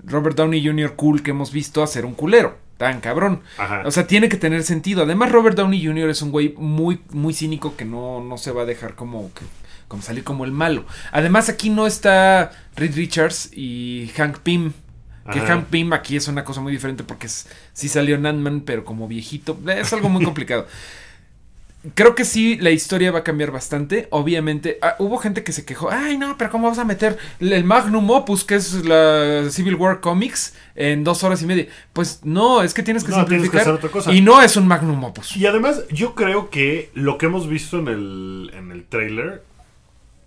Robert 0.04 0.36
Downey 0.36 0.64
Jr. 0.64 0.94
cool 0.96 1.22
que 1.22 1.30
hemos 1.30 1.52
visto 1.52 1.82
a 1.82 1.86
ser 1.86 2.04
un 2.04 2.14
culero, 2.14 2.58
tan 2.82 3.00
cabrón. 3.00 3.42
Ajá. 3.58 3.82
O 3.84 3.92
sea, 3.92 4.08
tiene 4.08 4.28
que 4.28 4.36
tener 4.36 4.64
sentido. 4.64 5.04
Además, 5.04 5.30
Robert 5.30 5.56
Downey 5.56 5.86
Jr. 5.86 6.10
es 6.10 6.20
un 6.20 6.32
güey 6.32 6.52
muy, 6.58 7.00
muy 7.10 7.32
cínico 7.32 7.76
que 7.76 7.84
no, 7.84 8.20
no 8.20 8.38
se 8.38 8.50
va 8.50 8.62
a 8.62 8.64
dejar 8.64 8.96
como 8.96 9.32
que 9.34 9.44
como 9.86 10.02
salir 10.02 10.24
como 10.24 10.44
el 10.44 10.50
malo. 10.50 10.84
Además, 11.12 11.48
aquí 11.48 11.70
no 11.70 11.86
está 11.86 12.50
Reed 12.74 12.96
Richards 12.96 13.50
y 13.52 14.10
Hank 14.16 14.38
Pym. 14.38 14.72
Que 15.32 15.38
Ajá. 15.38 15.54
Hank 15.54 15.66
Pym 15.66 15.92
aquí 15.92 16.16
es 16.16 16.26
una 16.26 16.42
cosa 16.42 16.60
muy 16.60 16.72
diferente 16.72 17.04
porque 17.04 17.28
es, 17.28 17.46
sí 17.72 17.88
salió 17.88 18.16
en 18.16 18.26
Ant-Man, 18.26 18.62
pero 18.66 18.84
como 18.84 19.06
viejito. 19.06 19.56
Es 19.68 19.92
algo 19.92 20.08
muy 20.08 20.24
complicado. 20.24 20.66
Creo 21.94 22.14
que 22.14 22.24
sí, 22.24 22.58
la 22.60 22.70
historia 22.70 23.10
va 23.10 23.20
a 23.20 23.24
cambiar 23.24 23.50
bastante. 23.50 24.06
Obviamente, 24.10 24.78
ah, 24.82 24.94
hubo 25.00 25.18
gente 25.18 25.42
que 25.42 25.50
se 25.50 25.64
quejó. 25.64 25.90
Ay, 25.90 26.16
no, 26.16 26.38
pero 26.38 26.50
¿cómo 26.50 26.68
vas 26.68 26.78
a 26.78 26.84
meter 26.84 27.18
el 27.40 27.64
Magnum 27.64 28.08
Opus, 28.08 28.44
que 28.44 28.54
es 28.54 28.84
la 28.84 29.50
Civil 29.50 29.74
War 29.74 30.00
Comics, 30.00 30.54
en 30.76 31.02
dos 31.02 31.24
horas 31.24 31.42
y 31.42 31.46
media? 31.46 31.66
Pues 31.92 32.20
no, 32.22 32.62
es 32.62 32.72
que 32.72 32.84
tienes 32.84 33.02
que 33.02 33.10
No, 33.10 33.24
tienes 33.24 33.50
que 33.50 33.58
simplificar. 33.58 33.60
hacer 33.62 33.74
otra 33.74 33.90
cosa. 33.90 34.12
Y 34.12 34.20
no 34.20 34.40
es 34.40 34.56
un 34.56 34.68
Magnum 34.68 35.02
Opus. 35.02 35.36
Y 35.36 35.44
además, 35.46 35.82
yo 35.90 36.14
creo 36.14 36.50
que 36.50 36.90
lo 36.94 37.18
que 37.18 37.26
hemos 37.26 37.48
visto 37.48 37.80
en 37.80 37.88
el, 37.88 38.52
en 38.54 38.70
el 38.70 38.84
trailer 38.84 39.42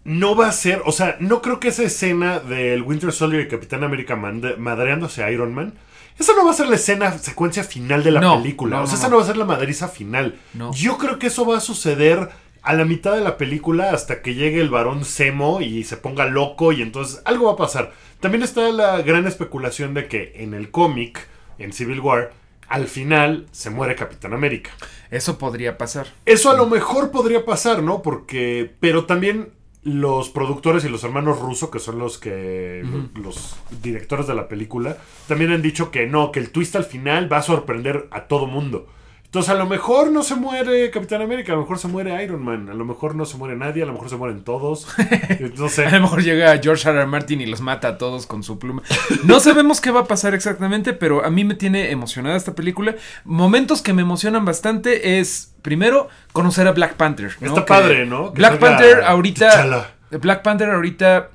no 0.03 0.35
va 0.35 0.49
a 0.49 0.51
ser, 0.51 0.81
o 0.85 0.91
sea, 0.91 1.15
no 1.19 1.41
creo 1.41 1.59
que 1.59 1.69
esa 1.69 1.83
escena 1.83 2.39
del 2.39 2.81
Winter 2.83 3.11
Soldier 3.11 3.41
y 3.41 3.47
Capitán 3.47 3.83
América 3.83 4.15
madreándose 4.15 5.23
a 5.23 5.31
Iron 5.31 5.53
Man, 5.53 5.73
esa 6.19 6.34
no 6.36 6.45
va 6.45 6.51
a 6.51 6.56
ser 6.56 6.67
la 6.67 6.75
escena, 6.75 7.17
secuencia 7.17 7.63
final 7.63 8.04
de 8.04 8.12
la 8.12 8.21
No, 8.21 8.41
película. 8.41 8.78
no, 8.78 8.84
o 8.84 8.88
sea, 8.88 8.95
no, 8.95 8.99
esa 8.99 9.10
no. 9.10 9.17
va 9.17 9.23
a 9.23 9.25
ser 9.25 9.38
la 9.38 9.45
madriza 9.45 9.88
final. 9.88 10.36
Yo 10.73 10.97
creo 10.97 11.19
que 11.19 11.28
eso 11.28 11.45
va 11.45 11.58
a 11.58 11.62
suceder 11.62 12.30
a 12.62 12.73
la 12.73 12.86
mitad 12.86 13.13
de 13.13 13.21
la 13.21 13.38
película 13.38 13.91
hasta 13.91 14.21
que 14.21 14.34
llegue 14.34 14.60
el 14.60 14.69
varón 14.69 15.06
Semo 15.06 15.62
y 15.62 15.84
se 15.84 15.97
ponga 15.97 16.25
loco 16.25 16.71
y 16.71 16.82
entonces 16.82 17.21
algo 17.25 17.45
va 17.45 17.54
a 17.54 17.58
pasar. 17.58 17.93
También 18.19 18.43
está 18.43 18.69
la 18.71 19.01
gran 19.01 19.28
especulación 19.28 19.93
de 19.93 20.08
que 20.08 20.34
en 20.38 20.54
el 20.54 20.71
cómic, 20.71 21.28
en 21.60 21.73
Civil 21.73 21.99
War, 21.99 22.32
al 22.67 22.88
final 22.88 23.45
se 23.51 23.69
muere 23.69 23.93
Capitán 23.95 24.34
América. 24.34 24.71
Eso 25.12 25.38
podría 25.38 25.78
pasar. 25.78 26.08
Eso 26.25 26.49
a 26.49 26.56
lo 26.56 26.65
mejor 26.65 27.12
podría 27.12 27.45
pasar, 27.45 27.84
¿no? 27.84 28.01
Porque. 28.01 28.73
Pero 28.80 29.06
también 29.06 29.49
los 29.85 30.29
productores 30.29 30.83
y 30.83 30.89
los 30.89 31.03
hermanos 31.03 31.39
Russo, 31.39 31.69
que 31.69 31.79
son 31.79 31.99
los 31.99 32.17
que. 32.17 32.83
los 33.13 33.55
directores 33.83 34.25
de 34.27 34.33
la 34.33 34.47
película, 34.47 34.97
también 35.27 35.51
han 35.51 35.61
dicho 35.61 35.91
que 35.91 36.07
no, 36.07 36.31
que 36.31 36.39
el 36.39 36.51
twist 36.51 36.75
al 36.75 36.85
final 36.85 37.31
va 37.31 37.37
a 37.37 37.43
sorprender 37.43 38.07
a 38.11 38.21
todo 38.23 38.47
mundo. 38.47 38.87
Entonces, 39.35 39.53
a 39.53 39.57
lo 39.57 39.65
mejor 39.65 40.13
no 40.13 40.23
se 40.23 40.35
muere 40.35 40.89
Capitán 40.91 41.21
América, 41.21 41.51
a 41.51 41.55
lo 41.55 41.63
mejor 41.63 41.77
se 41.77 41.89
muere 41.89 42.23
Iron 42.23 42.41
Man, 42.41 42.69
a 42.69 42.73
lo 42.73 42.85
mejor 42.85 43.15
no 43.15 43.25
se 43.25 43.35
muere 43.35 43.57
nadie, 43.57 43.83
a 43.83 43.85
lo 43.85 43.91
mejor 43.91 44.09
se 44.09 44.15
mueren 44.15 44.45
todos. 44.45 44.87
No 45.57 45.65
A 45.65 45.69
sé. 45.69 45.91
lo 45.91 45.99
mejor 45.99 46.23
llega 46.23 46.57
George 46.63 46.87
R. 46.89 46.97
R. 46.99 47.05
Martin 47.05 47.41
y 47.41 47.45
los 47.45 47.59
mata 47.59 47.89
a 47.89 47.97
todos 47.97 48.27
con 48.27 48.43
su 48.43 48.59
pluma. 48.59 48.81
No 49.25 49.41
sabemos 49.41 49.81
qué 49.81 49.91
va 49.91 50.01
a 50.01 50.05
pasar 50.05 50.33
exactamente, 50.35 50.93
pero 50.93 51.25
a 51.25 51.29
mí 51.29 51.43
me 51.43 51.55
tiene 51.55 51.91
emocionada 51.91 52.37
esta 52.37 52.55
película. 52.55 52.95
Momentos 53.25 53.81
que 53.81 53.91
me 53.91 54.03
emocionan 54.03 54.45
bastante 54.45 55.19
es, 55.19 55.53
primero, 55.61 56.07
conocer 56.31 56.65
a 56.67 56.71
Black 56.71 56.93
Panther. 56.93 57.35
¿no? 57.41 57.47
Está 57.49 57.61
Que 57.65 57.67
padre, 57.67 58.05
¿no? 58.05 58.31
Que 58.31 58.37
Black 58.39 58.57
Panther 58.59 59.03
ahorita... 59.03 59.49
T'Challa. 59.49 59.91
Black 60.21 60.43
Panther 60.43 60.69
ahorita... 60.69 61.29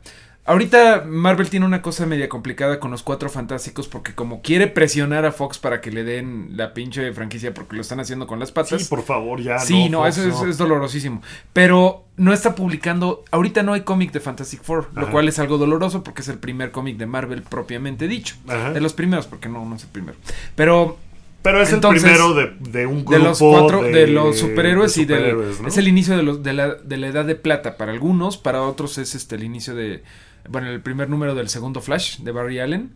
Ahorita 0.51 1.05
Marvel 1.07 1.49
tiene 1.49 1.65
una 1.65 1.81
cosa 1.81 2.07
media 2.07 2.29
complicada 2.29 2.81
con 2.81 2.91
los 2.91 3.05
cuatro 3.05 3.31
fantásticos 3.31 3.87
porque 3.87 4.17
como 4.17 4.43
quiere 4.43 4.67
presionar 4.67 5.25
a 5.25 5.31
Fox 5.31 5.59
para 5.59 5.81
que 5.81 5.93
le 5.93 6.03
den 6.03 6.57
la 6.57 6.75
pinche 6.75 7.13
franquicia 7.13 7.55
porque 7.55 7.77
lo 7.77 7.83
están 7.83 8.01
haciendo 8.01 8.27
con 8.27 8.41
las 8.41 8.51
patas. 8.51 8.83
Sí, 8.83 8.89
por 8.89 9.05
favor, 9.05 9.41
ya. 9.41 9.61
Sí, 9.61 9.89
no, 9.89 10.03
Fox, 10.03 10.19
eso 10.19 10.29
es, 10.29 10.35
no. 10.43 10.47
es 10.49 10.59
dolorosísimo. 10.59 11.23
Pero 11.53 12.05
no 12.17 12.33
está 12.33 12.57
publicando. 12.57 13.23
Ahorita 13.31 13.63
no 13.63 13.75
hay 13.75 13.83
cómic 13.83 14.11
de 14.11 14.19
Fantastic 14.19 14.65
Four, 14.65 14.89
lo 14.97 15.09
cual 15.13 15.29
es 15.29 15.39
algo 15.39 15.57
doloroso 15.57 16.03
porque 16.03 16.23
es 16.23 16.29
el 16.29 16.39
primer 16.39 16.73
cómic 16.73 16.97
de 16.97 17.07
Marvel 17.07 17.43
propiamente 17.43 18.09
dicho. 18.09 18.35
Ajá. 18.49 18.73
De 18.73 18.81
los 18.81 18.93
primeros, 18.93 19.29
porque 19.29 19.49
no, 19.49 19.65
no 19.65 19.77
es 19.77 19.85
el 19.85 19.91
primero. 19.91 20.17
Pero 20.57 20.99
Pero 21.43 21.63
es 21.63 21.73
Entonces, 21.73 22.03
el 22.03 22.11
primero 22.11 22.35
de, 22.35 22.57
de 22.59 22.87
un 22.87 23.05
grupo 23.05 23.13
de 23.13 23.19
los 23.21 23.39
cuatro, 23.39 23.83
de, 23.85 24.09
los 24.09 24.37
superhéroes, 24.39 24.97
de 24.97 25.03
y 25.03 25.05
del- 25.05 25.17
superhéroes, 25.19 25.61
¿no? 25.61 25.69
es 25.69 25.77
el 25.79 25.87
inicio 25.87 26.17
de, 26.17 26.25
los, 26.25 26.45
la, 26.45 26.75
de 26.75 26.97
la 26.97 27.07
edad 27.07 27.25
de 27.25 27.37
plata 27.37 27.77
para 27.77 27.93
algunos, 27.93 28.37
para 28.37 28.63
otros 28.63 28.99
es 28.99 29.15
este 29.15 29.37
el 29.37 29.45
inicio 29.45 29.77
de, 29.77 30.03
bueno, 30.51 30.69
el 30.69 30.81
primer 30.83 31.09
número 31.09 31.35
del 31.35 31.49
segundo 31.49 31.81
Flash 31.81 32.19
de 32.19 32.33
Barry 32.33 32.59
Allen. 32.59 32.93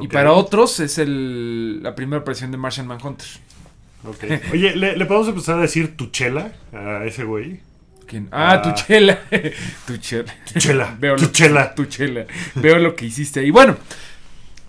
Y 0.00 0.08
para 0.08 0.32
otros 0.32 0.80
es 0.80 0.98
el, 0.98 1.82
la 1.82 1.94
primera 1.94 2.22
aparición 2.22 2.50
de 2.52 2.56
Martian 2.56 2.86
Manhunter. 2.86 3.26
Ok. 4.04 4.24
Oye, 4.52 4.74
¿le, 4.76 4.96
le 4.96 5.04
podemos 5.06 5.28
empezar 5.28 5.58
a 5.58 5.62
decir 5.62 5.96
tuchela 5.96 6.52
a 6.72 7.04
ese 7.04 7.24
güey? 7.24 7.60
¿Quién? 8.06 8.28
Ah, 8.32 8.52
Ah. 8.52 8.62
tu 8.62 8.72
chela. 8.72 9.20
tu 9.86 9.96
chela. 9.98 10.34
Tuchela. 10.52 10.96
Veo 11.00 11.16
lo, 11.16 11.22
Tuchela. 11.26 11.74
Tu 11.74 11.84
chela. 11.86 12.24
Veo 12.54 12.78
lo 12.78 12.94
que 12.96 13.06
hiciste 13.06 13.40
ahí. 13.40 13.50
Bueno, 13.50 13.76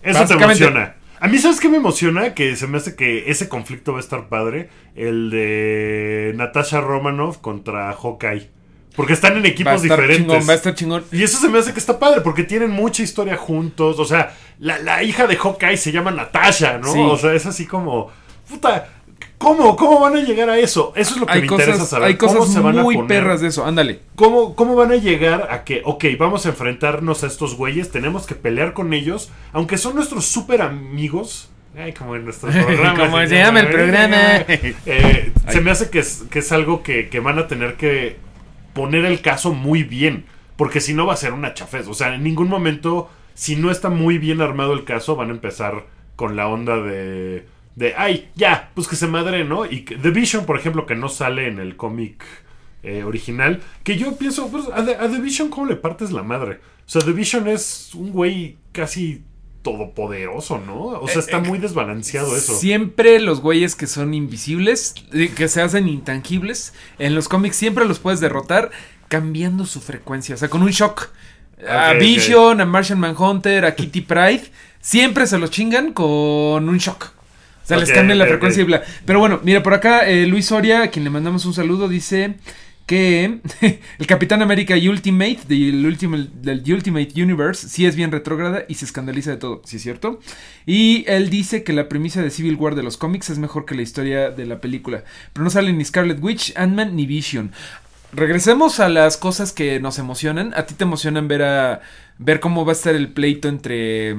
Eso 0.01 0.25
te 0.25 0.33
emociona. 0.33 0.95
A 1.19 1.27
mí, 1.27 1.37
¿sabes 1.37 1.59
qué 1.59 1.69
me 1.69 1.77
emociona? 1.77 2.33
Que 2.33 2.55
se 2.55 2.65
me 2.65 2.77
hace 2.77 2.95
que 2.95 3.29
ese 3.29 3.47
conflicto 3.47 3.91
va 3.93 3.99
a 3.99 4.01
estar 4.01 4.27
padre. 4.27 4.69
El 4.95 5.29
de 5.29 6.33
Natasha 6.35 6.81
Romanoff 6.81 7.37
contra 7.37 7.93
Hawkeye. 7.93 8.49
Porque 8.95 9.13
están 9.13 9.37
en 9.37 9.43
va 9.43 9.47
a 9.47 9.49
equipos 9.49 9.73
estar 9.83 9.97
diferentes. 9.99 10.17
chingón, 10.17 10.49
va 10.49 10.53
a 10.53 10.55
estar 10.55 10.75
chingón. 10.75 11.03
Y 11.11 11.23
eso 11.23 11.37
se 11.37 11.47
me 11.49 11.59
hace 11.59 11.73
que 11.73 11.79
está 11.79 11.97
padre, 11.97 12.21
porque 12.21 12.43
tienen 12.43 12.71
mucha 12.71 13.03
historia 13.03 13.37
juntos. 13.37 13.99
O 13.99 14.05
sea, 14.05 14.35
la, 14.59 14.79
la 14.79 15.01
hija 15.03 15.27
de 15.27 15.37
Hawkeye 15.37 15.77
se 15.77 15.91
llama 15.91 16.11
Natasha, 16.11 16.77
¿no? 16.77 16.91
Sí. 16.91 16.99
O 16.99 17.17
sea, 17.17 17.33
es 17.33 17.45
así 17.45 17.65
como. 17.65 18.11
Puta, 18.49 18.89
¿cómo? 19.37 19.77
¿Cómo 19.77 19.99
van 20.01 20.17
a 20.17 20.19
llegar 20.19 20.49
a 20.49 20.59
eso? 20.59 20.91
Eso 20.95 21.13
es 21.13 21.19
lo 21.21 21.25
que 21.25 21.31
Hay 21.33 21.39
me 21.41 21.47
interesa 21.47 21.85
saber. 21.85 22.09
hay 22.09 22.15
¿Cómo 22.17 22.35
cosas 22.39 22.53
se 22.53 22.59
van 22.59 22.79
a 22.79 22.83
muy 22.83 22.95
poner? 22.95 23.07
perras 23.07 23.39
de 23.39 23.47
eso. 23.47 23.65
Ándale. 23.65 24.01
¿Cómo, 24.15 24.55
¿Cómo 24.55 24.75
van 24.75 24.91
a 24.91 24.95
llegar 24.97 25.47
a 25.51 25.63
que, 25.63 25.81
ok, 25.85 26.03
vamos 26.19 26.45
a 26.45 26.49
enfrentarnos 26.49 27.23
a 27.23 27.27
estos 27.27 27.55
güeyes, 27.55 27.91
tenemos 27.91 28.25
que 28.27 28.35
pelear 28.35 28.73
con 28.73 28.93
ellos, 28.93 29.31
aunque 29.53 29.77
son 29.77 29.95
nuestros 29.95 30.25
súper 30.25 30.61
amigos? 30.61 31.49
Ay, 31.77 31.93
como 31.93 32.17
en 32.17 32.25
nuestro 32.25 32.49
programa. 32.51 32.99
Como 32.99 33.17
se 33.25 33.35
llama 33.35 33.61
el 33.61 33.69
programa. 33.69 34.17
Eh, 34.85 35.31
se 35.49 35.61
me 35.61 35.71
hace 35.71 35.89
que 35.89 35.99
es, 35.99 36.23
que 36.29 36.39
es 36.39 36.51
algo 36.51 36.83
que, 36.83 37.07
que 37.07 37.21
van 37.21 37.39
a 37.39 37.47
tener 37.47 37.75
que 37.75 38.17
poner 38.73 39.05
el 39.05 39.21
caso 39.21 39.53
muy 39.53 39.83
bien, 39.83 40.25
porque 40.55 40.81
si 40.81 40.93
no 40.93 41.05
va 41.05 41.13
a 41.13 41.17
ser 41.17 41.33
una 41.33 41.53
chafez. 41.53 41.87
O 41.87 41.93
sea, 41.93 42.13
en 42.13 42.23
ningún 42.23 42.47
momento, 42.47 43.09
si 43.33 43.55
no 43.55 43.71
está 43.71 43.89
muy 43.89 44.17
bien 44.17 44.41
armado 44.41 44.73
el 44.73 44.83
caso, 44.83 45.15
van 45.15 45.29
a 45.29 45.33
empezar 45.33 45.85
con 46.15 46.35
la 46.35 46.47
onda 46.47 46.77
de... 46.81 47.45
De, 47.75 47.95
ay, 47.97 48.29
ya, 48.35 48.69
pues 48.75 48.89
que 48.89 48.97
se 48.97 49.07
madre, 49.07 49.45
¿no? 49.45 49.65
Y 49.65 49.81
The 49.83 50.11
Vision, 50.11 50.45
por 50.45 50.59
ejemplo, 50.59 50.85
que 50.85 50.93
no 50.93 51.07
sale 51.07 51.47
en 51.47 51.57
el 51.57 51.77
cómic 51.77 52.25
eh, 52.83 53.03
original, 53.03 53.61
que 53.83 53.97
yo 53.97 54.17
pienso, 54.17 54.51
pues, 54.51 54.65
The, 54.65 54.95
a 54.95 55.09
The 55.09 55.19
Vision, 55.19 55.49
¿cómo 55.49 55.67
le 55.67 55.77
partes 55.77 56.11
la 56.11 56.21
madre? 56.21 56.59
O 56.85 56.89
sea, 56.89 57.01
The 57.01 57.13
Vision 57.13 57.47
es 57.47 57.95
un 57.95 58.11
güey 58.11 58.57
casi 58.73 59.23
todopoderoso, 59.61 60.57
¿no? 60.59 60.85
O 60.85 61.07
sea, 61.07 61.19
está 61.19 61.37
Eh, 61.37 61.41
muy 61.41 61.59
desbalanceado 61.59 62.35
eso. 62.35 62.57
Siempre 62.57 63.19
los 63.19 63.41
güeyes 63.41 63.75
que 63.75 63.87
son 63.87 64.13
invisibles, 64.13 64.95
eh, 65.13 65.31
que 65.35 65.47
se 65.47 65.61
hacen 65.61 65.87
intangibles, 65.87 66.73
en 66.99 67.15
los 67.15 67.27
cómics 67.27 67.55
siempre 67.55 67.85
los 67.85 67.99
puedes 67.99 68.19
derrotar 68.19 68.71
cambiando 69.07 69.65
su 69.65 69.81
frecuencia, 69.81 70.35
o 70.35 70.37
sea, 70.37 70.49
con 70.49 70.61
un 70.63 70.69
shock. 70.71 71.09
a. 71.67 71.93
Vision, 71.93 72.59
a 72.59 72.65
Martian 72.65 72.99
Manhunter, 72.99 73.65
a 73.65 73.75
Kitty 73.75 74.01
Pride, 74.01 74.43
siempre 74.79 75.27
se 75.27 75.37
los 75.37 75.51
chingan 75.51 75.93
con 75.93 76.67
un 76.67 76.77
shock. 76.79 77.11
O 77.63 77.67
sea, 77.67 77.77
les 77.77 77.91
cambian 77.91 78.17
la 78.17 78.25
frecuencia 78.25 78.61
y 78.61 78.65
bla. 78.65 78.81
Pero 79.05 79.19
bueno, 79.19 79.39
mira, 79.43 79.61
por 79.61 79.73
acá 79.75 80.07
eh, 80.09 80.25
Luis 80.25 80.47
Soria, 80.47 80.83
a 80.83 80.87
quien 80.87 81.03
le 81.03 81.11
mandamos 81.11 81.45
un 81.45 81.53
saludo, 81.53 81.87
dice 81.87 82.35
que 82.85 83.39
el 83.99 84.07
Capitán 84.07 84.41
América 84.41 84.75
Ultimate 84.75 85.39
del 85.47 85.85
Ultimate, 85.85 86.29
Ultimate 86.73 87.09
Universe 87.15 87.69
sí 87.69 87.85
es 87.85 87.95
bien 87.95 88.11
retrógrada 88.11 88.63
y 88.67 88.75
se 88.75 88.85
escandaliza 88.85 89.31
de 89.31 89.37
todo, 89.37 89.61
¿sí 89.65 89.77
es 89.77 89.83
cierto? 89.83 90.19
Y 90.65 91.05
él 91.07 91.29
dice 91.29 91.63
que 91.63 91.73
la 91.73 91.89
premisa 91.89 92.21
de 92.21 92.29
Civil 92.29 92.55
War 92.55 92.75
de 92.75 92.83
los 92.83 92.97
cómics 92.97 93.29
es 93.29 93.37
mejor 93.37 93.65
que 93.65 93.75
la 93.75 93.81
historia 93.81 94.29
de 94.29 94.45
la 94.45 94.61
película, 94.61 95.03
pero 95.33 95.43
no 95.43 95.49
salen 95.49 95.77
ni 95.77 95.85
Scarlet 95.85 96.21
Witch, 96.21 96.53
Ant-Man 96.55 96.95
ni 96.95 97.05
Vision. 97.05 97.51
Regresemos 98.13 98.81
a 98.81 98.89
las 98.89 99.15
cosas 99.15 99.53
que 99.53 99.79
nos 99.79 99.97
emocionan. 99.97 100.53
¿A 100.57 100.65
ti 100.65 100.73
te 100.73 100.83
emocionan 100.83 101.29
ver 101.29 101.43
a 101.43 101.81
ver 102.17 102.41
cómo 102.41 102.65
va 102.65 102.73
a 102.73 102.75
estar 102.75 102.93
el 102.93 103.13
pleito 103.13 103.47
entre 103.47 104.17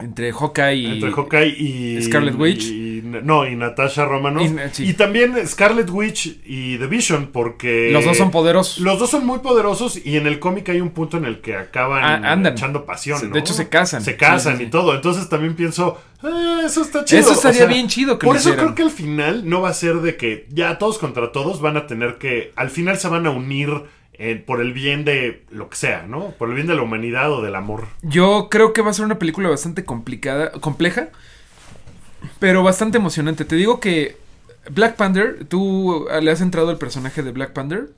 entre 0.00 0.32
Hawkeye 0.32 0.74
y 0.74 0.86
Entre 0.92 1.10
Hawkeye 1.12 1.48
y 1.58 2.02
Scarlet 2.02 2.34
Witch. 2.38 2.64
y- 2.66 2.88
no, 3.02 3.46
y 3.48 3.56
Natasha 3.56 4.04
Romanoff. 4.04 4.42
Y- 4.78 4.90
Y, 4.90 4.92
también 4.94 5.34
Scarlet 5.46 5.88
Witch 5.90 6.38
y 6.44 6.76
The 6.78 6.86
Vision, 6.86 7.30
porque. 7.32 7.90
los 7.92 8.04
dos 8.04 8.16
son 8.18 8.30
poderosos? 8.30 8.78
Los 8.80 8.98
dos 8.98 9.10
son 9.10 9.24
muy 9.26 9.38
poderosos 9.38 9.98
y 10.04 10.16
en 10.16 10.26
el 10.26 10.38
cómic 10.38 10.68
hay 10.68 10.80
un 10.80 10.90
punto 10.90 11.16
en 11.16 11.24
el 11.24 11.40
que 11.40 11.56
acaban 11.56 12.24
Ah, 12.24 12.48
echando 12.50 12.84
pasión. 12.84 13.18
Se- 13.18 13.28
de 13.28 13.38
hecho, 13.38 13.54
se 13.54 13.68
casan. 13.68 14.02
Se 14.02 14.16
casan 14.16 14.52
Sí, 14.54 14.58
sí, 14.58 14.64
sí. 14.64 14.68
y 14.68 14.70
todo. 14.70 14.94
Entonces 14.94 15.28
también 15.28 15.54
pienso, 15.56 15.98
"Ah, 16.22 16.62
eso 16.64 16.82
está 16.82 17.04
chido. 17.04 17.20
Eso 17.20 17.30
O 17.30 17.34
estaría 17.34 17.58
sea, 17.60 17.66
bien 17.66 17.88
chido 17.88 18.18
que 18.18 18.26
Por 18.26 18.36
eso 18.36 18.54
creo 18.54 18.74
que 18.74 18.82
al 18.82 18.90
final 18.90 19.48
no 19.48 19.60
va 19.62 19.70
a 19.70 19.74
ser 19.74 19.96
de 19.96 20.16
que 20.16 20.46
ya 20.50 20.78
todos 20.78 20.98
contra 20.98 21.32
todos 21.32 21.60
van 21.60 21.76
a 21.76 21.86
tener 21.86 22.18
que. 22.18 22.52
Al 22.56 22.70
final 22.70 22.98
se 22.98 23.08
van 23.08 23.26
a 23.26 23.30
unir 23.30 23.70
eh, 24.18 24.42
por 24.44 24.60
el 24.60 24.72
bien 24.72 25.04
de 25.04 25.44
lo 25.50 25.68
que 25.70 25.76
sea, 25.76 26.06
¿no? 26.06 26.30
Por 26.32 26.48
el 26.48 26.56
bien 26.56 26.66
de 26.66 26.74
la 26.74 26.82
humanidad 26.82 27.32
o 27.32 27.40
del 27.40 27.54
amor. 27.54 27.86
Yo 28.02 28.48
creo 28.50 28.72
que 28.72 28.82
va 28.82 28.90
a 28.90 28.94
ser 28.94 29.04
una 29.04 29.18
película 29.18 29.48
bastante 29.48 29.84
complicada, 29.84 30.50
compleja, 30.52 31.10
pero 32.40 32.64
bastante 32.64 32.98
emocionante. 32.98 33.44
Te 33.44 33.54
digo 33.56 33.78
que 33.78 34.16
Black 34.70 34.96
Panther, 34.96 35.44
¿tú 35.48 36.06
le 36.20 36.30
has 36.30 36.40
entrado 36.40 36.70
al 36.70 36.78
personaje 36.78 37.22
de 37.22 37.30
Black 37.30 37.52
Panther? 37.52 37.90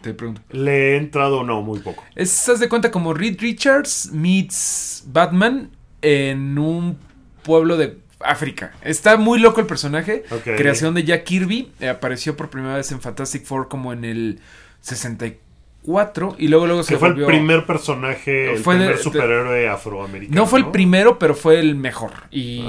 Te 0.00 0.12
pregunto. 0.14 0.42
Le 0.50 0.92
he 0.92 0.96
entrado, 0.96 1.44
no, 1.44 1.62
muy 1.62 1.78
poco. 1.78 2.04
Es, 2.14 2.48
haz 2.48 2.60
de 2.60 2.68
cuenta 2.68 2.90
como 2.90 3.14
Reed 3.14 3.40
Richards 3.40 4.10
meets 4.12 5.04
Batman 5.06 5.70
en 6.02 6.58
un 6.58 6.98
pueblo 7.42 7.76
de 7.76 7.98
África. 8.20 8.72
Está 8.82 9.16
muy 9.16 9.38
loco 9.38 9.60
el 9.60 9.66
personaje. 9.66 10.24
Creación 10.44 10.94
de 10.94 11.04
Jack 11.04 11.24
Kirby. 11.24 11.70
eh, 11.80 11.88
apareció 11.88 12.36
por 12.36 12.50
primera 12.50 12.76
vez 12.76 12.90
en 12.92 13.00
Fantastic 13.00 13.44
Four 13.44 13.68
como 13.68 13.92
en 13.92 14.04
el 14.04 14.40
64 14.80 16.36
y 16.38 16.48
luego 16.48 16.66
luego 16.66 16.82
se 16.82 16.94
Que 16.94 16.98
fue 16.98 17.08
volvió... 17.10 17.26
el 17.28 17.32
primer 17.36 17.66
personaje, 17.66 18.52
el 18.52 18.58
Fue 18.58 18.76
primer 18.76 18.96
de- 18.96 19.02
superhéroe 19.02 19.68
afroamericano. 19.68 20.40
No 20.40 20.46
fue 20.46 20.60
el 20.60 20.66
primero, 20.68 21.18
pero 21.18 21.34
fue 21.34 21.60
el 21.60 21.74
mejor. 21.74 22.12
Y, 22.30 22.64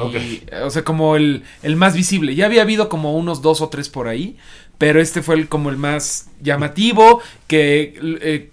o 0.64 0.70
sea, 0.70 0.84
como 0.84 1.16
el, 1.16 1.44
el 1.64 1.76
más 1.76 1.96
visible. 1.96 2.36
Ya 2.36 2.46
había 2.46 2.62
habido 2.64 2.90
como 2.90 3.16
unos 3.18 3.42
dos 3.42 3.62
o 3.62 3.70
tres 3.70 3.90
por 3.90 4.08
ahí, 4.08 4.38
pero 4.78 5.00
este 5.00 5.22
fue 5.22 5.36
el, 5.36 5.48
como 5.48 5.70
el 5.70 5.78
más 5.78 6.30
llamativo, 6.42 7.22
que 7.48 7.98
eh, 8.22 8.50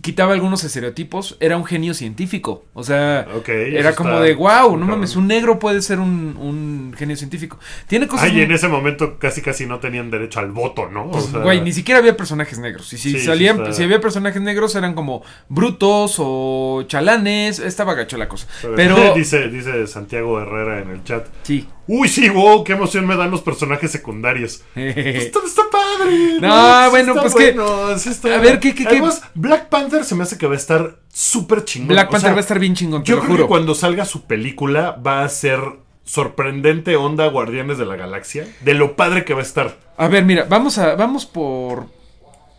quitaba 0.00 0.34
algunos 0.34 0.62
estereotipos. 0.64 1.36
Era 1.40 1.56
un 1.56 1.64
genio 1.64 1.94
científico. 1.94 2.64
O 2.74 2.84
sea, 2.84 3.26
era 3.46 3.94
como 3.94 4.20
de, 4.20 4.34
wow, 4.34 4.76
no 4.76 4.84
mames, 4.86 5.16
un 5.16 5.26
negro 5.26 5.58
puede 5.58 5.80
ser 5.80 5.98
un, 5.98 6.36
un 6.38 6.94
genio 6.96 7.16
científico. 7.16 7.58
Tiene 7.88 8.06
cosas... 8.06 8.26
Ay, 8.26 8.32
muy- 8.32 8.42
en 8.42 8.52
ese 8.52 8.68
momento 8.68 9.18
casi 9.18 9.40
casi 9.40 9.64
no 9.66 9.78
tenían 9.80 10.10
derecho 10.10 10.40
al 10.40 10.50
voto, 10.52 10.88
¿no? 10.90 11.04
O 11.06 11.10
pues, 11.12 11.24
sea, 11.26 11.40
Güey, 11.40 11.62
ni 11.62 11.72
siquiera 11.72 12.00
había 12.00 12.16
personajes 12.16 12.58
negros. 12.58 12.92
Y 12.92 12.98
si 12.98 13.12
Sí, 13.12 13.18
sí 13.20 13.26
salían, 13.26 13.56
está- 13.60 13.72
si 13.72 13.82
había 13.82 14.00
personajes 14.00 14.42
negros 14.42 14.74
eran 14.74 14.94
como 14.94 15.22
brutos 15.48 16.16
o 16.18 16.84
chalanes. 16.86 17.58
Estaba 17.58 17.94
gacho 17.94 18.16
la 18.18 18.28
cosa. 18.28 18.46
Pero 18.76 19.14
dice, 19.14 19.48
dice 19.48 19.86
Santiago 19.86 20.38
Herrera 20.40 20.80
en 20.82 20.90
el 20.90 21.04
chat. 21.04 21.26
sí. 21.44 21.66
Uy, 21.86 22.08
sí, 22.08 22.28
wow, 22.30 22.64
qué 22.64 22.72
emoción 22.72 23.06
me 23.06 23.14
dan 23.16 23.30
los 23.30 23.42
personajes 23.42 23.90
secundarios. 23.90 24.62
Está, 24.74 25.40
está 25.44 25.62
padre. 25.70 26.38
No, 26.40 26.90
bueno, 26.90 27.10
está 27.14 27.22
pues 27.22 27.34
que- 27.34 27.56
sí 27.98 28.08
está- 28.08 28.34
a 28.34 28.38
ver, 28.38 28.58
¿qué- 28.60 28.74
qué- 28.74 28.84
qué? 28.84 28.88
Además, 28.88 29.22
Black 29.34 29.68
Panther 29.68 30.04
se 30.04 30.14
me 30.14 30.22
hace 30.22 30.38
que 30.38 30.46
va 30.46 30.54
a 30.54 30.56
estar 30.56 30.96
súper 31.12 31.64
chingón. 31.64 31.88
Black 31.88 32.08
O 32.08 32.12
Panther 32.12 32.28
sea, 32.28 32.32
va 32.32 32.38
a 32.38 32.40
estar 32.40 32.58
bien 32.58 32.74
chingón, 32.74 33.02
te 33.04 33.10
Yo 33.10 33.16
lo 33.16 33.22
creo 33.22 33.32
juro. 33.32 33.44
que 33.44 33.48
cuando 33.48 33.74
salga 33.74 34.04
su 34.06 34.22
película 34.24 34.92
va 34.92 35.24
a 35.24 35.28
ser 35.28 35.60
sorprendente 36.04 36.96
onda 36.96 37.26
Guardianes 37.28 37.78
de 37.78 37.86
la 37.86 37.96
Galaxia. 37.96 38.46
De 38.60 38.74
lo 38.74 38.96
padre 38.96 39.24
que 39.24 39.34
va 39.34 39.40
a 39.40 39.44
estar. 39.44 39.76
A 39.96 40.08
ver, 40.08 40.24
mira, 40.24 40.46
vamos 40.48 40.78
a 40.78 40.94
vamos 40.94 41.26
por 41.26 41.86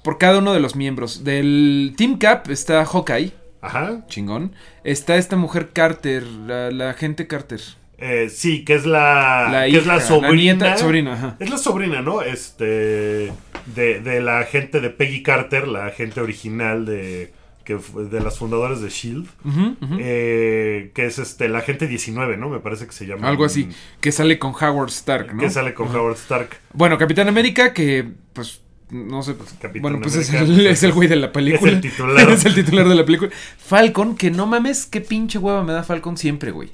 por 0.03 0.17
cada 0.19 0.37
uno 0.39 0.53
de 0.53 0.59
los 0.59 0.75
miembros. 0.75 1.23
Del 1.23 1.93
Team 1.97 2.17
Cap 2.19 2.49
está 2.51 2.85
Hawkeye, 2.85 3.31
Ajá. 3.61 4.05
chingón. 4.07 4.53
Está 4.83 5.15
esta 5.15 5.35
mujer 5.35 5.69
Carter, 5.73 6.23
la, 6.23 6.69
la 6.71 6.91
agente 6.91 7.25
Carter. 7.27 7.61
Eh, 7.97 8.29
sí, 8.29 8.65
que 8.65 8.75
es 8.75 8.85
la, 8.85 9.49
La 9.51 9.65
que 9.65 9.77
es 9.77 9.85
la 9.85 9.95
hija, 9.95 9.95
la 9.95 10.01
sobrina. 10.01 10.33
nieta, 10.35 10.77
sobrina, 10.77 11.13
ajá. 11.13 11.37
Es 11.39 11.49
la 11.49 11.57
sobrina, 11.57 12.01
¿no? 12.01 12.21
Este. 12.21 13.31
De, 13.73 13.99
de 13.99 14.21
la 14.21 14.39
agente 14.39 14.79
de 14.81 14.89
Peggy 14.89 15.23
Carter, 15.23 15.67
la 15.67 15.85
agente 15.85 16.21
original 16.21 16.85
de. 16.85 17.33
Que 17.63 17.79
de 18.11 18.19
las 18.19 18.37
fundadoras 18.37 18.79
de 18.79 18.89
Shield. 18.89 19.27
Eh, 19.97 20.91
que 20.93 21.05
es 21.07 21.17
este, 21.17 21.49
la 21.49 21.59
agente 21.59 21.87
19, 21.87 22.37
¿no? 22.37 22.49
Me 22.49 22.59
parece 22.59 22.85
que 22.85 22.91
se 22.91 23.07
llama. 23.07 23.27
Algo 23.27 23.43
así, 23.43 23.69
que 24.01 24.11
sale 24.11 24.37
con 24.37 24.53
Howard 24.53 24.89
Stark, 24.89 25.33
¿no? 25.33 25.41
Que 25.41 25.49
sale 25.49 25.73
con. 25.73 25.87
Howard 25.87 26.15
Stark. 26.15 26.49
Bueno, 26.73 26.97
Capitán 26.99 27.27
América, 27.27 27.73
que 27.73 28.07
pues 28.33 28.61
no 28.91 29.23
sé, 29.23 29.35
Capitán 29.59 29.81
bueno, 29.81 29.99
pues 29.99 30.15
es 30.15 30.31
el, 30.31 30.45
pues, 30.45 30.59
es 30.59 30.83
el 30.83 30.91
güey 30.91 31.07
de 31.07 31.15
la 31.15 31.31
película. 31.31 31.71
es 31.71 31.75
el 31.77 31.81
titular. 31.81 32.29
es 32.29 32.45
el 32.45 32.53
titular 32.53 32.87
de 32.87 32.95
la 32.95 33.03
película. 33.05 33.31
Falcon, 33.57 34.15
que 34.15 34.29
no 34.29 34.45
mames, 34.45 34.85
qué 34.85 35.01
pinche 35.01 35.39
hueva 35.39 35.63
me 35.63 35.73
da 35.73 35.81
Falcon 35.81 36.17
siempre, 36.17 36.51
güey. 36.51 36.69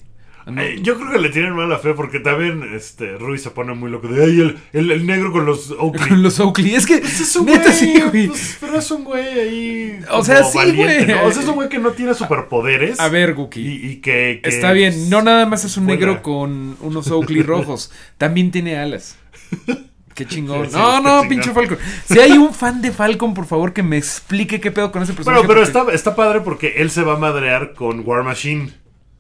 No- 0.46 0.62
Eh, 0.62 0.80
yo 0.82 0.98
creo 0.98 1.12
que 1.12 1.20
le 1.20 1.30
tienen 1.30 1.54
mala 1.56 1.78
fe 1.78 1.94
porque 1.94 2.20
también 2.20 2.64
este, 2.74 3.18
Rui 3.18 3.38
se 3.38 3.52
pone 3.52 3.74
muy 3.74 3.92
loco 3.92 4.08
de 4.08 4.24
ay, 4.24 4.40
el, 4.42 4.58
el, 4.74 4.92
el 4.92 5.06
negro 5.06 5.32
con 5.32 5.46
los 5.46 5.72
Oakley. 5.72 6.10
con 6.10 6.24
los 6.24 6.40
Oakley, 6.40 6.74
es 6.76 6.86
que 6.86 6.98
Pues 6.98 7.20
es 7.22 7.36
un 7.36 7.46
neta 7.46 7.64
güey, 7.66 7.74
sí, 7.76 8.02
güey. 8.10 8.28
pues, 8.28 8.58
pero 8.60 8.80
es 8.80 8.92
un 8.92 9.04
güey 9.04 9.40
ahí. 9.40 10.00
O 10.12 10.24
sea, 10.24 10.44
sí, 10.44 10.58
valiente, 10.58 11.06
güey. 11.06 11.18
¿no? 11.18 11.24
O 11.26 11.32
sea, 11.32 11.44
es 11.44 11.48
un 11.48 11.56
güey 11.56 11.70
que 11.70 11.80
no 11.80 11.92
tiene 11.92 12.14
superpoderes. 12.14 13.00
A 13.00 13.08
ver, 13.10 13.34
Guki. 13.36 13.62
Y, 13.62 13.86
y 13.92 13.96
que, 13.98 14.40
que 14.44 14.50
Está 14.50 14.72
bien, 14.74 15.10
no 15.10 15.22
nada 15.22 15.46
más 15.46 15.64
es 15.66 15.78
un 15.78 15.86
negro 15.86 16.22
con 16.22 16.76
unos 16.82 17.10
Oakley 17.12 17.44
rojos, 17.44 17.92
también 18.18 18.52
tiene 18.52 18.78
alas. 18.78 19.18
Qué 20.14 20.26
chingón. 20.26 20.66
Sí, 20.66 20.72
sí, 20.74 20.78
no, 20.78 21.00
no, 21.02 21.22
chingón. 21.22 21.30
pinche 21.30 21.52
Falcon. 21.52 21.78
Si 22.06 22.20
hay 22.20 22.34
un 22.34 22.54
fan 22.54 22.82
de 22.82 22.92
Falcon, 22.92 23.34
por 23.34 23.46
favor, 23.46 23.72
que 23.72 23.82
me 23.82 23.98
explique 23.98 24.60
qué 24.60 24.70
pedo 24.70 24.92
con 24.92 25.02
ese 25.02 25.14
personaje. 25.14 25.40
Bueno, 25.46 25.48
pero 25.48 25.66
porque- 25.66 25.94
está, 25.94 26.10
está 26.12 26.16
padre 26.18 26.42
porque 26.42 26.74
él 26.78 26.92
se 26.92 27.02
va 27.04 27.14
a 27.14 27.18
madrear 27.18 27.74
con 27.74 28.02
War 28.06 28.22
Machine. 28.24 28.74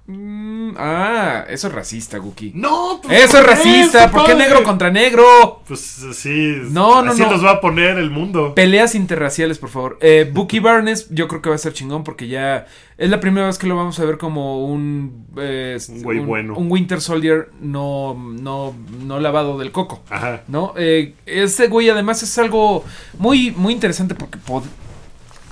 Mm, 0.07 0.71
ah, 0.77 1.45
eso 1.47 1.67
es 1.67 1.73
racista, 1.73 2.17
Guki. 2.17 2.51
No, 2.55 2.99
pues, 3.01 3.23
Eso 3.23 3.37
es 3.37 3.45
racista. 3.45 4.11
¿Por 4.11 4.25
qué 4.25 4.31
padre. 4.33 4.45
negro 4.45 4.63
contra 4.63 4.89
negro? 4.89 5.61
Pues 5.67 5.79
sí. 6.13 6.57
No, 6.69 7.01
no, 7.03 7.11
así 7.11 7.21
no. 7.21 7.31
nos 7.31 7.45
va 7.45 7.51
a 7.51 7.61
poner 7.61 7.97
el 7.97 8.09
mundo. 8.09 8.53
Peleas 8.55 8.95
interraciales, 8.95 9.57
por 9.59 9.69
favor. 9.69 9.97
Eh, 10.01 10.29
Bucky 10.33 10.59
Barnes, 10.59 11.07
yo 11.11 11.27
creo 11.27 11.41
que 11.41 11.49
va 11.49 11.55
a 11.55 11.59
ser 11.59 11.73
chingón 11.73 12.03
porque 12.03 12.27
ya 12.27 12.65
es 12.97 13.09
la 13.09 13.19
primera 13.19 13.47
vez 13.47 13.57
que 13.57 13.67
lo 13.67 13.75
vamos 13.77 13.99
a 13.99 14.05
ver 14.05 14.17
como 14.17 14.65
un. 14.65 15.27
eh, 15.37 15.77
Un 15.87 16.01
güey 16.03 16.19
bueno. 16.19 16.55
Un 16.55 16.69
Winter 16.71 16.99
Soldier 16.99 17.49
no, 17.61 18.15
no, 18.15 18.75
no 19.05 19.19
lavado 19.19 19.57
del 19.59 19.71
coco. 19.71 20.03
Ajá. 20.09 20.41
¿No? 20.47 20.73
Eh, 20.77 21.13
ese 21.25 21.67
güey 21.67 21.89
además 21.89 22.21
es 22.23 22.37
algo 22.37 22.83
muy, 23.17 23.51
muy 23.51 23.71
interesante 23.71 24.15
porque 24.15 24.39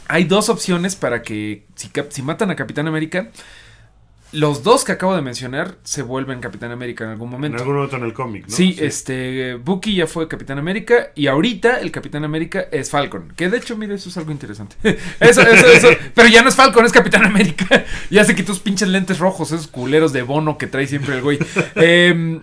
hay 0.07 0.23
dos 0.23 0.49
opciones 0.49 0.95
para 0.95 1.21
que 1.21 1.65
si, 1.75 1.89
si 2.09 2.21
matan 2.23 2.49
a 2.49 2.55
Capitán 2.55 2.87
América, 2.87 3.29
los 4.31 4.63
dos 4.63 4.83
que 4.83 4.91
acabo 4.91 5.15
de 5.15 5.21
mencionar 5.21 5.77
se 5.83 6.01
vuelven 6.03 6.39
Capitán 6.39 6.71
América 6.71 7.03
en 7.03 7.11
algún 7.11 7.27
En 7.27 7.31
momento. 7.31 7.57
algún 7.59 7.75
momento 7.75 7.95
en 7.97 8.03
el 8.03 8.13
cómic, 8.13 8.47
¿no? 8.47 8.55
Sí, 8.55 8.75
este, 8.79 9.55
Bucky 9.55 9.95
ya 9.95 10.07
fue 10.07 10.27
Capitán 10.27 10.59
América 10.59 11.11
y 11.15 11.27
ahorita 11.27 11.79
el 11.79 11.91
Capitán 11.91 12.23
América 12.23 12.65
es 12.71 12.89
Falcon. 12.89 13.33
Que 13.35 13.49
de 13.49 13.57
hecho, 13.57 13.75
mire, 13.75 13.95
eso 13.95 14.09
es 14.09 14.17
algo 14.17 14.31
interesante. 14.31 14.75
eso, 15.19 15.41
eso, 15.41 15.67
eso. 15.67 15.89
Pero 16.13 16.27
ya 16.27 16.41
no 16.43 16.49
es 16.49 16.55
Falcon, 16.55 16.85
es 16.85 16.91
Capitán 16.91 17.25
América. 17.25 17.85
ya 18.09 18.23
se 18.23 18.35
quitó 18.35 18.53
sus 18.53 18.61
pinches 18.61 18.87
lentes 18.89 19.19
rojos, 19.19 19.51
esos 19.51 19.67
culeros 19.67 20.13
de 20.13 20.21
bono 20.21 20.57
que 20.57 20.67
trae 20.67 20.87
siempre 20.87 21.15
el 21.15 21.21
güey. 21.21 21.39
Em, 21.75 22.41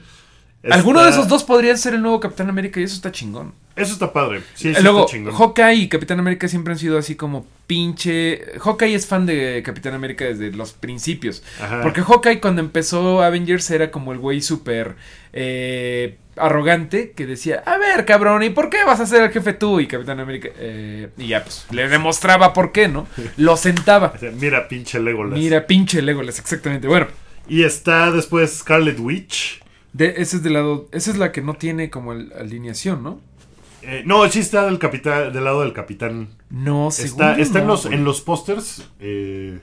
Está- 0.67 0.77
Alguno 0.77 1.03
de 1.05 1.11
esos 1.11 1.29
dos 1.29 1.45
podrían 1.45 1.79
ser 1.79 1.95
el 1.95 2.03
nuevo 2.03 2.19
Capitán 2.19 2.49
América 2.49 2.81
y 2.81 2.83
eso 2.83 2.97
está 2.97 3.13
chingón. 3.13 3.55
Eso 3.77 3.93
está 3.93 4.13
padre. 4.13 4.41
Sí, 4.55 4.75
sí 4.75 4.83
Luego, 4.83 5.01
está 5.03 5.13
chingón. 5.13 5.35
Hawkeye 5.35 5.75
y 5.75 5.89
Capitán 5.89 6.19
América 6.19 6.49
siempre 6.49 6.73
han 6.73 6.79
sido 6.79 6.99
así 6.99 7.15
como 7.15 7.47
pinche. 7.67 8.41
Hawkeye 8.59 8.95
es 8.95 9.07
fan 9.07 9.27
de 9.27 9.63
Capitán 9.65 9.95
América 9.95 10.25
desde 10.25 10.51
los 10.51 10.73
principios. 10.73 11.43
Ajá. 11.61 11.83
Porque 11.83 12.03
Hawkeye 12.03 12.41
cuando 12.41 12.63
empezó 12.63 13.23
Avengers 13.23 13.71
era 13.71 13.91
como 13.91 14.13
el 14.13 14.19
güey 14.19 14.41
súper 14.41 14.97
eh, 15.33 16.17
arrogante 16.37 17.13
que 17.13 17.27
decía, 17.27 17.63
a 17.67 17.79
ver 17.79 18.05
cabrón, 18.05 18.43
¿y 18.43 18.51
por 18.51 18.71
qué 18.71 18.79
vas 18.85 18.99
a 19.01 19.07
ser 19.07 19.23
el 19.23 19.31
jefe 19.31 19.53
tú? 19.53 19.79
Y 19.79 19.87
Capitán 19.87 20.19
América... 20.21 20.49
eh, 20.59 21.11
y 21.19 21.29
ya 21.29 21.43
pues 21.45 21.67
le 21.71 21.87
demostraba 21.89 22.53
por 22.53 22.73
qué, 22.73 22.89
¿no? 22.89 23.07
Lo 23.37 23.57
sentaba. 23.57 24.15
Mira, 24.41 24.69
pinche 24.69 24.99
Legolas. 24.99 25.39
Mira, 25.39 25.67
pinche 25.67 26.03
Legolas, 26.03 26.39
exactamente. 26.39 26.89
Bueno, 26.89 27.07
Y 27.49 27.63
está 27.63 28.11
después 28.11 28.59
Scarlet 28.59 28.99
Witch. 28.99 29.61
De, 29.97 30.15
ese 30.19 30.37
es 30.37 30.43
del 30.43 30.53
lado... 30.55 30.89
Esa 30.93 31.11
es 31.11 31.17
la 31.19 31.33
que 31.33 31.43
no 31.43 31.55
tiene 31.55 31.91
como 31.91 32.13
el- 32.13 32.33
alineación, 32.33 33.03
¿no? 33.03 33.21
Eh, 33.83 34.03
no, 34.05 34.29
sí 34.29 34.41
está 34.41 34.65
del 34.67 34.79
capitán, 34.79 35.33
del 35.33 35.45
lado 35.45 35.61
del 35.63 35.73
capitán. 35.73 36.29
No, 36.51 36.91
según 36.91 37.11
Está, 37.23 37.39
está 37.39 37.61
en 37.61 37.67
los, 37.69 37.87
güey. 37.87 37.95
en 37.99 38.05
los 38.05 38.21
pósters. 38.21 38.89
eh, 39.01 39.61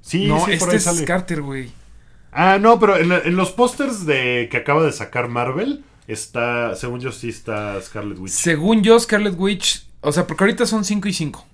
sí, 0.00 0.26
no, 0.26 0.38
sí, 0.38 0.42
por 0.44 0.52
este 0.52 0.70
ahí 0.70 0.76
es 0.76 0.84
sale. 0.84 1.04
Carter, 1.04 1.42
güey. 1.42 1.70
Ah, 2.32 2.58
no, 2.60 2.78
pero 2.80 2.96
en, 2.96 3.08
la- 3.08 3.20
en 3.20 3.36
los 3.36 3.50
pósters 3.52 4.04
de 4.06 4.48
que 4.50 4.56
acaba 4.56 4.82
de 4.84 4.92
sacar 4.92 5.28
Marvel, 5.28 5.84
está, 6.08 6.74
según 6.74 7.00
yo 7.00 7.12
sí 7.12 7.28
está 7.28 7.80
Scarlet 7.80 8.18
Witch. 8.18 8.32
Según 8.32 8.82
yo, 8.82 8.98
Scarlet 8.98 9.34
Witch, 9.38 9.86
o 10.00 10.10
sea, 10.12 10.26
porque 10.26 10.44
ahorita 10.44 10.66
son 10.66 10.84
5 10.84 11.06
y 11.08 11.12
5. 11.12 11.46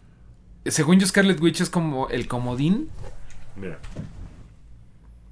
Según 0.67 0.99
yo, 0.99 1.07
Scarlet 1.07 1.41
Witch 1.41 1.61
es 1.61 1.69
como 1.71 2.09
el 2.09 2.27
comodín. 2.27 2.89
Mira. 3.55 3.79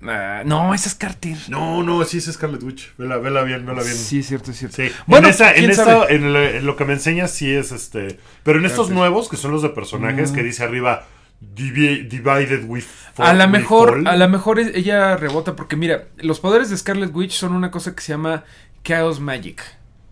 Ah, 0.06 0.42
no, 0.44 0.74
esa 0.74 0.88
es 0.88 0.94
Carter. 0.94 1.36
No, 1.48 1.82
no, 1.82 2.04
sí 2.04 2.18
es 2.18 2.24
Scarlet 2.30 2.62
Witch. 2.62 2.92
Vela, 2.98 3.16
vela 3.18 3.42
bien, 3.42 3.64
vela 3.64 3.82
bien. 3.82 3.94
Sí, 3.94 4.18
es 4.20 4.26
cierto, 4.26 4.50
es 4.50 4.58
cierto. 4.58 4.76
Sí, 4.76 4.90
Bueno, 5.06 5.28
en, 5.28 5.34
esa, 5.34 5.54
en, 5.54 6.32
lo- 6.32 6.42
en 6.46 6.66
lo 6.66 6.76
que 6.76 6.84
me 6.84 6.92
enseñas 6.92 7.30
sí 7.30 7.50
es 7.50 7.72
este. 7.72 8.18
Pero 8.42 8.58
en 8.58 8.66
estos 8.66 8.86
Carter. 8.88 8.96
nuevos, 8.98 9.28
que 9.28 9.36
son 9.36 9.50
los 9.52 9.62
de 9.62 9.70
personajes, 9.70 10.32
Mm. 10.32 10.34
que 10.34 10.42
dice 10.42 10.62
arriba 10.64 11.06
Divi- 11.40 12.08
Divided 12.08 12.64
with 12.64 12.84
A 13.18 13.32
lo 13.34 13.48
mejor, 13.48 13.94
Fall". 13.94 14.06
a 14.06 14.16
lo 14.16 14.28
mejor 14.28 14.58
es- 14.60 14.74
ella 14.74 15.16
rebota 15.16 15.54
porque 15.56 15.76
mira, 15.76 16.04
los 16.18 16.40
poderes 16.40 16.70
de 16.70 16.76
Scarlet 16.76 17.14
Witch 17.14 17.32
son 17.32 17.52
una 17.54 17.70
cosa 17.70 17.94
que 17.94 18.02
se 18.02 18.12
llama 18.12 18.44
Chaos 18.82 19.20
Magic, 19.20 19.62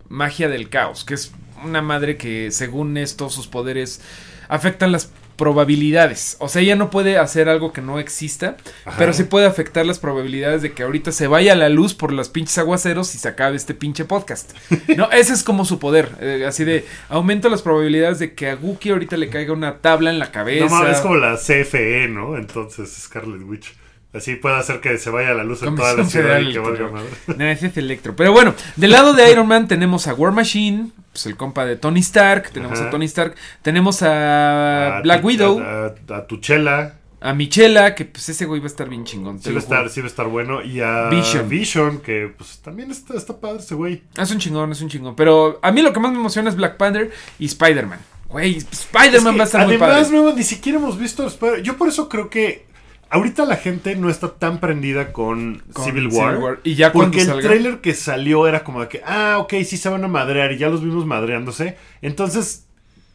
magia 0.09 0.47
del 0.49 0.69
caos, 0.69 1.03
que 1.05 1.13
es 1.15 1.31
una 1.63 1.81
madre 1.81 2.17
que 2.17 2.51
según 2.51 2.97
esto 2.97 3.29
sus 3.29 3.47
poderes 3.47 4.01
afectan 4.49 4.91
las 4.91 5.11
probabilidades. 5.35 6.37
O 6.39 6.47
sea, 6.49 6.61
ella 6.61 6.75
no 6.75 6.89
puede 6.89 7.17
hacer 7.17 7.49
algo 7.49 7.73
que 7.73 7.81
no 7.81 7.99
exista, 7.99 8.57
Ajá. 8.85 8.97
pero 8.97 9.13
sí 9.13 9.23
puede 9.23 9.45
afectar 9.45 9.85
las 9.85 9.99
probabilidades 9.99 10.61
de 10.61 10.73
que 10.73 10.83
ahorita 10.83 11.11
se 11.11 11.27
vaya 11.27 11.55
la 11.55 11.69
luz 11.69 11.93
por 11.93 12.11
los 12.11 12.29
pinches 12.29 12.57
aguaceros 12.57 13.15
y 13.15 13.17
se 13.17 13.27
acabe 13.27 13.55
este 13.55 13.73
pinche 13.73 14.05
podcast. 14.05 14.51
No, 14.97 15.09
ese 15.11 15.33
es 15.33 15.43
como 15.43 15.65
su 15.65 15.79
poder, 15.79 16.09
eh, 16.19 16.45
así 16.47 16.65
de 16.65 16.85
aumenta 17.09 17.49
las 17.49 17.63
probabilidades 17.63 18.19
de 18.19 18.33
que 18.33 18.49
a 18.49 18.55
Guki 18.55 18.91
ahorita 18.91 19.17
le 19.17 19.29
caiga 19.29 19.53
una 19.53 19.79
tabla 19.79 20.11
en 20.11 20.19
la 20.19 20.31
cabeza. 20.31 20.65
No 20.65 20.71
mames, 20.71 20.97
es 20.97 21.01
como 21.01 21.15
la 21.15 21.35
CFE, 21.35 22.07
¿no? 22.09 22.37
Entonces 22.37 22.91
Scarlet 22.93 23.41
Witch. 23.41 23.73
Así 24.13 24.35
puede 24.35 24.57
hacer 24.57 24.79
que 24.79 24.97
se 24.99 25.09
vaya 25.09 25.33
la 25.33 25.43
luz 25.43 25.63
en 25.63 25.75
toda 25.75 25.95
la 25.95 26.03
ciudad 26.05 26.39
y 26.39 26.53
que 26.53 26.59
valga 26.59 26.87
madre. 26.91 27.09
No, 27.35 27.45
ese 27.45 27.67
es 27.67 27.77
Electro. 27.77 28.15
Pero 28.15 28.31
bueno, 28.31 28.53
del 28.75 28.91
lado 28.91 29.13
de 29.13 29.31
Iron 29.31 29.47
Man 29.47 29.67
tenemos 29.67 30.05
a 30.07 30.13
War 30.13 30.31
Machine, 30.31 30.89
pues 31.11 31.25
el 31.25 31.35
compa 31.35 31.65
de 31.65 31.77
Tony 31.77 32.01
Stark, 32.01 32.51
tenemos 32.51 32.77
Ajá. 32.79 32.89
a 32.89 32.91
Tony 32.91 33.05
Stark, 33.05 33.35
tenemos 33.63 34.03
a, 34.03 34.97
A 34.97 35.01
Black 35.01 35.21
tu- 35.21 35.27
Widow, 35.27 35.59
A, 35.59 35.93
a- 36.13 36.17
a 36.17 36.27
Tuchela. 36.27 36.95
a 37.21 37.33
Michela, 37.33 37.95
que 37.95 38.05
pues 38.05 38.29
ese 38.29 38.45
güey 38.45 38.59
va 38.59 38.65
a 38.65 38.67
estar 38.67 38.87
bien 38.87 39.03
chingón. 39.03 39.41
Sí 39.41 39.49
va, 39.51 39.55
a 39.55 39.59
estar, 39.63 39.89
sí 39.89 40.01
va 40.01 40.05
a 40.05 40.09
estar 40.09 40.27
bueno. 40.27 40.61
Y 40.61 40.79
a 40.81 41.09
Vision. 41.09 41.49
Vision, 41.49 41.97
que 42.01 42.31
pues 42.37 42.59
también 42.59 42.91
está, 42.91 43.15
está 43.15 43.39
padre 43.39 43.59
ese 43.59 43.73
güey. 43.75 44.03
Es 44.15 44.29
un 44.29 44.37
chingón, 44.37 44.71
es 44.73 44.81
un 44.81 44.89
chingón. 44.89 45.15
Pero 45.15 45.57
a 45.63 45.71
mí 45.71 45.81
lo 45.81 45.91
que 45.91 45.99
más 45.99 46.11
me 46.11 46.17
emociona 46.19 46.49
es 46.49 46.55
Black 46.55 46.77
Panther 46.77 47.09
y 47.39 47.45
Spider-Man. 47.45 47.99
Güey, 48.29 48.57
Spider-Man 48.57 49.13
Es 49.13 49.23
que 49.31 49.37
va 49.37 49.43
a 49.43 49.45
estar 49.45 49.65
muy 49.65 49.75
además, 49.75 49.89
padre. 50.05 50.09
nuevo, 50.19 50.33
ni 50.37 50.43
siquiera 50.43 50.77
hemos 50.77 50.99
visto 50.99 51.25
Spider- 51.25 51.63
Yo 51.63 51.77
por 51.77 51.87
eso 51.87 52.09
creo 52.09 52.29
que 52.29 52.65
ahorita 53.13 53.45
la 53.45 53.55
gente 53.55 53.95
no 53.95 54.09
está 54.09 54.33
tan 54.33 54.59
prendida 54.59 55.13
con, 55.13 55.63
Con 55.71 55.85
Civil, 55.85 56.07
War, 56.07 56.59
Y 56.63 56.75
ya 56.75 56.91
Porque 56.91 57.21
el 57.21 57.27
salga- 57.29 57.41
tráiler 57.43 57.79
que 57.81 57.93
salió 57.93 58.47
era 58.47 58.63
como 58.63 58.81
de 58.81 58.87
que, 58.89 59.01
ah, 59.05 59.37
ok, 59.39 59.53
sí 59.65 59.77
se 59.77 59.87
van 59.89 60.03
a 60.03 60.07
madrear 60.07 60.51
y 60.51 60.57
ya 60.57 60.69
los 60.69 60.83
vimos 60.83 61.05
madreándose. 61.05 61.77
Entonces, 62.01 62.65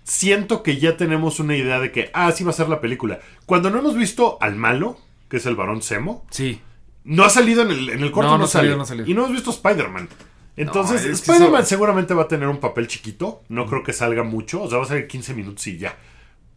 siento 0.05 0.63
que 0.63 0.79
ya 0.79 0.97
tenemos 0.97 1.41
una 1.41 1.57
idea 1.57 1.81
de 1.81 1.93
que, 1.93 2.11
ah, 2.15 2.33
sí 2.33 2.45
va 2.45 2.51
a 2.51 2.55
ser 2.55 2.69
la 2.69 2.81
película. 2.81 3.21
Cuando 3.47 3.71
no 3.71 3.79
hemos 3.81 3.95
visto 3.97 4.39
al 4.41 4.57
malo, 4.57 4.99
que 5.29 5.37
es 5.39 5.47
el 5.47 5.57
varón 5.57 5.83
Semo, 5.83 6.25
Sí. 6.31 6.61
no 7.05 7.25
ha 7.25 7.31
salido 7.31 7.63
en 7.63 7.71
el, 7.71 7.91
en 7.91 8.03
el 8.03 8.11
corto, 8.11 8.31
No, 8.31 8.37
no, 8.39 8.43
no 8.45 8.47
salió, 8.49 8.71
sale. 8.71 8.79
no 8.79 8.87
salió. 8.87 9.07
Y 9.07 9.15
no 9.15 9.23
hemos 9.23 9.33
visto 9.35 9.51
Spider-Man. 9.51 10.09
Entonces, 10.57 11.07
No, 11.07 11.13
Spider-Man 11.13 11.61
eso- 11.61 11.69
seguramente 11.69 12.15
va 12.15 12.23
a 12.25 12.29
tener 12.29 12.49
un 12.49 12.59
papel 12.59 12.89
chiquito. 12.89 13.43
No 13.49 13.67
creo 13.67 13.85
que 13.85 13.93
salga 13.93 14.25
mucho. 14.25 14.63
O 14.63 14.69
sea, 14.69 14.79
va 14.79 14.85
a 14.85 14.89
salir 14.89 15.07
15 15.07 15.33
minutos 15.35 15.65
y 15.69 15.79
ya. 15.79 15.95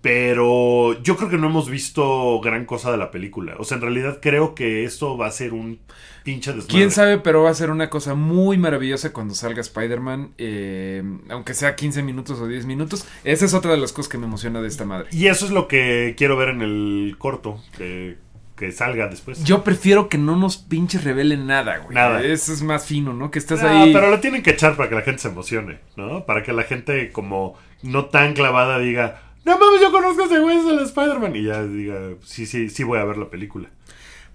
Pero 0.02 1.02
yo 1.04 1.16
creo 1.16 1.30
que 1.30 1.38
no 1.38 1.48
hemos 1.48 1.70
visto 1.70 2.40
gran 2.42 2.66
cosa 2.66 2.92
de 2.92 2.98
la 2.98 3.12
película. 3.12 3.54
O 3.60 3.64
sea, 3.64 3.76
en 3.78 3.82
realidad 3.84 4.20
creo 4.22 4.56
que 4.56 4.84
esto 4.84 5.16
va 5.16 5.28
a 5.28 5.32
ser 5.32 5.54
un 5.54 5.80
pinche 6.24 6.52
desmadre. 6.54 6.76
Quién 6.76 6.90
sabe, 6.92 7.20
pero 7.20 7.44
va 7.44 7.52
a 7.52 7.54
ser 7.54 7.70
una 7.70 7.90
cosa 7.92 8.16
muy 8.16 8.58
maravillosa 8.58 9.14
cuando 9.14 9.36
salga 9.36 9.62
Spider-Man. 9.62 10.32
eh, 10.40 11.04
aunque 11.30 11.54
sea 11.54 11.76
15 11.76 12.02
minutos 12.02 12.40
o 12.40 12.48
10 12.48 12.66
minutos. 12.66 13.06
Esa 13.24 13.46
es 13.46 13.54
otra 13.54 13.72
de 13.72 13.78
las 13.78 13.94
cosas 13.94 14.10
que 14.10 14.18
me 14.18 14.26
emociona 14.26 14.60
de 14.62 14.68
esta 14.70 14.86
madre. 14.86 15.08
Y 15.12 15.28
eso 15.28 15.46
es 15.46 15.52
lo 15.52 15.68
que 15.68 16.16
quiero 16.18 16.36
ver 16.36 16.50
en 16.50 16.62
el 16.64 17.16
corto. 17.20 17.62
Que, 17.78 18.18
que 18.58 18.72
salga 18.72 19.08
después. 19.08 19.44
Yo 19.44 19.64
prefiero 19.64 20.10
que 20.10 20.18
no 20.18 20.36
nos 20.36 20.58
pinches 20.58 21.04
revelen 21.04 21.46
nada, 21.46 21.78
güey. 21.78 21.94
Nada. 21.96 22.24
Eso 22.24 22.54
es 22.54 22.64
más 22.64 22.86
fino, 22.86 23.14
¿no? 23.14 23.30
Que 23.30 23.38
estás 23.40 23.62
Ah, 23.64 23.84
ahí. 23.84 23.94
pero 23.94 24.10
lo 24.10 24.20
tienen 24.20 24.42
que 24.42 24.50
echar 24.52 24.76
para 24.76 24.90
que 24.90 24.96
la 24.96 25.02
gente 25.02 25.22
se 25.22 25.28
emocione, 25.30 25.80
¿no? 25.96 26.26
Para 26.26 26.42
que 26.44 26.54
la 26.54 26.64
gente 26.64 27.12
como 27.12 27.56
no 27.84 28.06
tan 28.06 28.34
clavada 28.34 28.78
diga, 28.78 29.22
no 29.46 29.58
mames, 29.58 29.82
yo 29.82 29.92
conozco 29.92 30.24
a 30.24 30.26
ese 30.26 30.40
güey, 30.40 30.58
es 30.58 30.66
el 30.66 30.80
Spider-Man. 30.80 31.36
Y 31.36 31.44
ya 31.44 31.64
diga, 31.64 32.16
sí, 32.24 32.46
sí, 32.46 32.70
sí 32.70 32.84
voy 32.84 33.00
a 33.00 33.06
ver 33.06 33.18
la 33.18 33.30
película. 33.30 33.70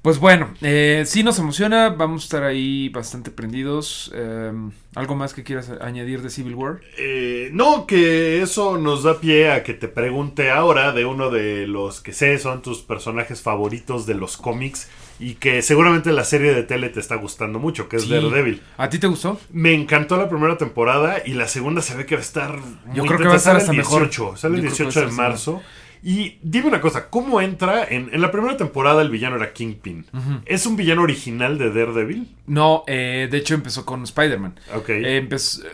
Pues 0.07 0.21
bueno, 0.21 0.55
eh, 0.63 1.03
sí 1.05 1.25
nos 1.25 1.39
emociona. 1.41 1.89
Vamos 1.89 2.23
a 2.23 2.27
estar 2.27 2.45
ahí 2.45 2.91
bastante 2.91 3.33
prendidos. 3.33 4.13
Eh, 4.15 4.53
¿Algo 4.95 5.17
más 5.17 5.35
que 5.35 5.43
quieras 5.43 5.69
añadir 5.81 6.23
de 6.23 6.31
Civil 6.31 6.55
War? 6.55 6.81
Eh, 6.97 7.51
no, 7.53 7.87
que 7.89 8.41
eso 8.41 8.79
nos 8.79 9.03
da 9.03 9.19
pie 9.19 9.51
a 9.51 9.65
que 9.65 9.75
te 9.75 9.89
pregunte 9.89 10.53
ahora 10.53 10.93
de 10.93 11.05
uno 11.07 11.31
de 11.31 11.67
los 11.67 12.01
que 12.01 12.13
sé 12.13 12.39
son 12.39 12.63
tus 12.63 12.83
personajes 12.83 13.43
favoritos 13.43 14.07
de 14.07 14.15
los 14.15 14.37
cómics 14.37 14.89
y 15.19 15.35
que 15.35 15.63
seguramente 15.63 16.13
la 16.13 16.25
serie 16.25 16.53
de 16.55 16.63
tele 16.63 16.89
te 16.91 17.01
está 17.01 17.15
gustando 17.17 17.59
mucho, 17.59 17.89
que 17.89 17.97
es 17.97 18.03
Sí. 18.05 18.11
Daredevil. 18.11 18.63
¿A 18.77 18.89
ti 18.91 18.99
te 18.99 19.07
gustó? 19.07 19.41
Me 19.53 19.73
encantó 19.75 20.17
la 20.17 20.29
primera 20.29 20.59
temporada 20.59 21.19
y 21.25 21.33
la 21.35 21.49
segunda 21.49 21.81
se 21.83 21.95
ve 21.97 22.05
que 22.07 22.17
va 22.17 22.21
a 22.21 22.25
estar. 22.25 22.57
Yo 22.93 23.05
muy 23.05 23.09
creo 23.09 23.19
que 23.21 23.29
va 23.29 23.35
a 23.35 23.37
estar 23.37 23.57
hasta 23.57 23.71
el 23.73 23.79
mejor. 23.79 24.03
18, 24.03 24.37
Sale 24.37 24.57
el 24.59 24.63
Yo 24.65 24.69
creo 24.75 24.77
que 24.77 24.83
va 24.85 24.89
a 24.89 24.93
18 24.93 25.01
de 25.11 25.17
marzo. 25.17 25.63
Y 26.03 26.39
dime 26.43 26.69
una 26.69 26.81
cosa, 26.81 27.09
¿cómo 27.09 27.41
entra? 27.41 27.85
En, 27.85 28.11
en 28.13 28.21
la 28.21 28.31
primera 28.31 28.57
temporada 28.57 29.03
el 29.03 29.11
villano 29.11 29.37
era 29.37 29.53
Kingpin. 29.53 30.05
¿Es 30.45 30.67
un 30.67 30.77
villano 30.77 31.03
original 31.03 31.59
de 31.59 31.71
Daredevil? 31.73 32.29
No, 32.47 32.85
eh, 32.87 33.27
de 33.31 33.39
hecho 33.39 33.55
empezó 33.55 33.85
con 33.87 34.05
Spider-Man. 34.05 34.61
Ok. 34.75 34.91
Eh, 34.91 35.17
empezó- 35.17 35.63
eh, 35.67 35.71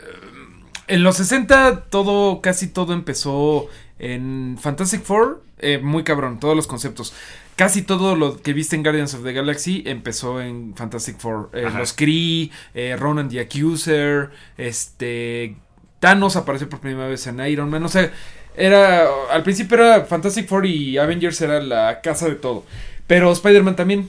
en 0.86 1.02
los 1.02 1.16
60 1.16 1.84
todo, 1.90 2.40
casi 2.40 2.68
todo 2.68 2.92
empezó 2.94 3.66
en 3.98 4.56
Fantastic 4.60 5.02
Four, 5.02 5.42
muy 5.82 6.02
cabrón, 6.04 6.40
todos 6.40 6.56
los 6.56 6.66
conceptos. 6.66 7.12
Casi 7.56 7.82
todo 7.82 8.16
lo 8.16 8.40
que 8.40 8.52
viste 8.54 8.76
en 8.76 8.82
Guardians 8.82 9.14
of 9.14 9.24
the 9.24 9.32
Galaxy 9.32 9.82
empezó 9.86 10.40
en 10.40 10.74
Fantastic 10.74 11.18
Four. 11.18 11.50
Eh, 11.52 11.68
los 11.76 11.92
Kree, 11.92 12.50
eh, 12.74 12.96
Ronan 12.98 13.28
the 13.28 13.40
Accuser, 13.40 14.30
este 14.56 15.56
Thanos 16.00 16.36
apareció 16.36 16.68
por 16.68 16.80
primera 16.80 17.06
vez 17.08 17.26
en 17.26 17.40
Iron 17.46 17.68
Man. 17.70 17.84
O 17.84 17.88
sea, 17.88 18.10
era 18.56 19.06
al 19.30 19.42
principio 19.42 19.76
era 19.76 20.04
Fantastic 20.06 20.48
Four 20.48 20.66
y 20.66 20.98
Avengers 20.98 21.40
era 21.42 21.60
la 21.60 22.00
casa 22.00 22.26
de 22.26 22.36
todo. 22.36 22.64
Pero 23.06 23.30
Spider-Man 23.32 23.76
también 23.76 24.08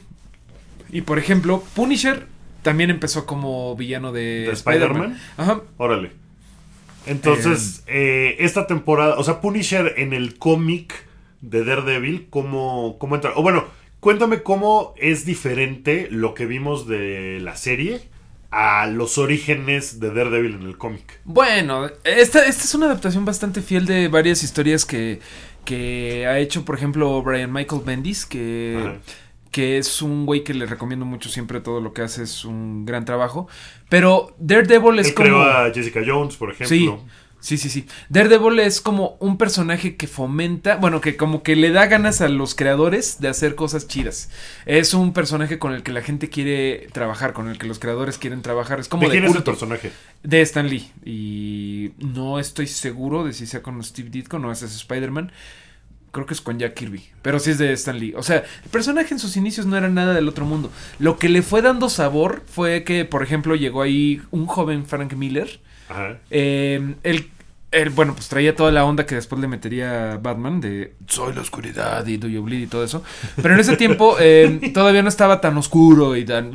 Y 0.90 1.02
por 1.02 1.20
ejemplo, 1.20 1.64
Punisher 1.76 2.28
también 2.62 2.90
empezó 2.90 3.26
como 3.26 3.76
villano 3.76 4.14
de, 4.14 4.46
¿De 4.46 4.52
Spider-Man. 4.52 5.18
Spider-Man? 5.18 5.22
Ajá. 5.38 5.62
Órale. 5.78 6.12
Entonces, 7.06 7.84
eh, 7.88 8.38
esta 8.40 8.68
temporada, 8.68 9.16
o 9.18 9.24
sea, 9.24 9.42
Punisher 9.42 9.96
en 9.98 10.14
el 10.14 10.38
cómic 10.38 11.06
de 11.44 11.64
Daredevil, 11.66 12.28
¿cómo, 12.30 12.98
¿cómo 13.00 13.16
entra? 13.16 13.34
O 13.36 13.42
bueno, 13.44 13.66
cuéntame 14.00 14.42
cómo 14.44 14.94
es 14.98 15.26
diferente 15.26 16.08
lo 16.10 16.34
que 16.34 16.46
vimos 16.46 16.88
de 16.88 17.40
la 17.42 17.56
serie 17.56 18.02
a 18.50 18.88
los 18.88 19.18
orígenes 19.18 20.00
de 20.00 20.12
Daredevil 20.14 20.56
en 20.56 20.64
el 20.64 20.78
cómic. 20.78 21.20
Bueno, 21.26 21.88
esta, 22.04 22.46
esta 22.46 22.64
es 22.64 22.74
una 22.76 22.86
adaptación 22.86 23.26
bastante 23.26 23.62
fiel 23.62 23.86
de 23.86 24.08
varias 24.08 24.44
historias 24.44 24.86
que, 24.86 25.20
que 25.66 26.26
ha 26.28 26.40
hecho, 26.40 26.64
por 26.64 26.76
ejemplo, 26.76 27.22
Brian 27.24 27.52
Michael 27.52 27.82
Bendis, 27.84 28.26
que, 28.26 28.78
Ajá. 28.80 28.98
que 29.52 29.78
es 29.80 30.02
un 30.02 30.26
güey 30.26 30.44
que 30.44 30.54
le 30.54 30.66
recomiendo 30.68 31.06
mucho 31.06 31.30
siempre 31.30 31.60
todo 31.62 31.82
lo 31.82 31.94
que 31.94 32.04
hace, 32.04 32.24
es 32.24 32.46
un 32.46 32.86
gran 32.86 33.06
trabajo. 33.06 33.48
Pero 33.90 34.36
Daredevil 34.38 35.00
es 35.00 35.08
Él 35.10 35.14
como... 35.16 35.26
creó 35.30 35.42
a 35.42 35.72
Jessica 35.74 36.02
Jones, 36.06 36.38
por 36.38 36.52
ejemplo. 36.52 36.68
sí, 36.68 36.90
sí, 37.58 37.70
sí. 37.70 37.86
Daredevil 38.08 38.58
es 38.62 38.80
como 38.80 39.18
un 39.20 39.38
personaje 39.38 39.98
que 39.98 40.08
fomenta, 40.08 40.78
bueno, 40.78 41.02
que 41.02 41.18
como 41.18 41.44
que 41.44 41.58
le 41.58 41.72
da 41.72 41.88
ganas 41.88 42.22
a 42.22 42.30
los 42.30 42.56
creadores 42.56 43.20
de 43.20 43.28
hacer 43.28 43.56
cosas 43.56 43.86
chidas. 43.86 44.30
Es 44.66 44.94
un 44.94 45.12
personaje 45.12 45.60
con 45.60 45.74
el 45.74 45.84
que 45.84 45.92
la 45.92 46.02
gente 46.02 46.30
quiere 46.30 46.88
trabajar, 46.94 47.34
con 47.34 47.50
el 47.50 47.58
que 47.58 47.68
los 47.68 47.80
creadores 47.80 48.18
quieren 48.18 48.42
trabajar. 48.44 48.80
Es 48.80 48.88
como 48.88 49.02
¿De 49.02 49.08
de, 49.10 49.12
quién 49.20 49.26
es 49.26 49.36
el 49.36 49.44
personaje? 49.44 49.92
De 50.24 50.40
Stan 50.40 50.70
Lee. 50.70 50.90
Y 51.04 51.92
no 51.98 52.40
estoy 52.40 52.68
seguro 52.68 53.26
de 53.26 53.34
si 53.34 53.46
sea 53.46 53.62
con 53.62 53.84
Steve 53.84 54.10
Ditko, 54.10 54.40
no 54.40 54.50
ese 54.50 54.66
es 54.66 54.76
Spider-Man. 54.78 55.34
Creo 56.14 56.26
que 56.26 56.36
es 56.36 56.40
con 56.40 56.60
Jack 56.60 56.76
Kirby. 56.76 57.04
Pero 57.24 57.40
sí 57.40 57.52
es 57.52 57.58
de 57.58 57.74
Stan 57.74 58.00
Lee. 58.00 58.14
O 58.16 58.24
sea, 58.24 58.38
el 58.38 58.70
personaje 58.70 59.14
en 59.14 59.20
sus 59.20 59.36
inicios 59.36 59.66
no 59.66 59.76
era 59.76 59.90
nada 59.90 60.14
del 60.14 60.30
otro 60.30 60.46
mundo. 60.46 60.72
Lo 60.98 61.18
que 61.20 61.28
le 61.28 61.42
fue 61.42 61.62
dando 61.62 61.90
sabor 61.90 62.44
fue 62.46 62.86
que, 62.86 63.04
por 63.04 63.22
ejemplo, 63.22 63.56
llegó 63.56 63.82
ahí 63.82 64.22
un 64.32 64.46
joven 64.46 64.86
Frank 64.86 65.12
Miller. 65.16 65.60
Ajá. 65.94 66.18
Eh, 66.32 66.96
él, 67.04 67.30
él, 67.72 67.90
bueno, 67.92 68.14
pues 68.14 68.28
traía 68.30 68.56
toda 68.56 68.72
la 68.72 68.86
onda 68.86 69.06
que 69.06 69.16
después 69.16 69.40
le 69.40 69.48
metería 69.48 70.14
a 70.14 70.18
Batman 70.18 70.60
de 70.60 70.96
Soy 71.08 71.34
la 71.34 71.42
oscuridad 71.42 72.06
y 72.08 72.18
Do 72.18 72.28
You 72.28 72.44
Bleed 72.44 72.62
y 72.62 72.68
todo 72.68 72.84
eso. 72.84 73.04
Pero 73.42 73.54
en 73.54 73.60
ese 73.60 73.78
tiempo 73.78 74.16
eh, 74.20 74.72
todavía 74.74 75.04
no 75.04 75.10
estaba 75.10 75.42
tan 75.42 75.58
oscuro 75.58 76.16
y 76.16 76.26
tan 76.26 76.52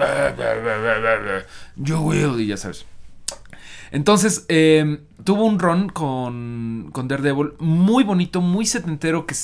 You 1.76 1.99
will 1.99 2.41
y 2.41 2.47
ya 2.47 2.57
sabes. 2.57 2.84
Entonces, 3.91 4.45
eh, 4.49 4.99
tuvo 5.24 5.45
un 5.45 5.59
run 5.59 5.89
con, 5.89 6.91
con 6.93 7.09
Daredevil 7.09 7.55
muy 7.59 8.05
bonito, 8.05 8.41
muy 8.41 8.66
setentero, 8.66 9.26
que 9.26 9.34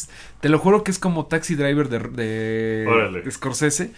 te 0.45 0.51
lo 0.51 0.59
juro 0.59 0.85
que 0.85 0.91
es 0.91 0.99
como 0.99 1.25
Taxi 1.25 1.55
Driver 1.55 1.89
de, 1.89 2.01
de, 2.01 3.31
Scorsese. 3.31 3.93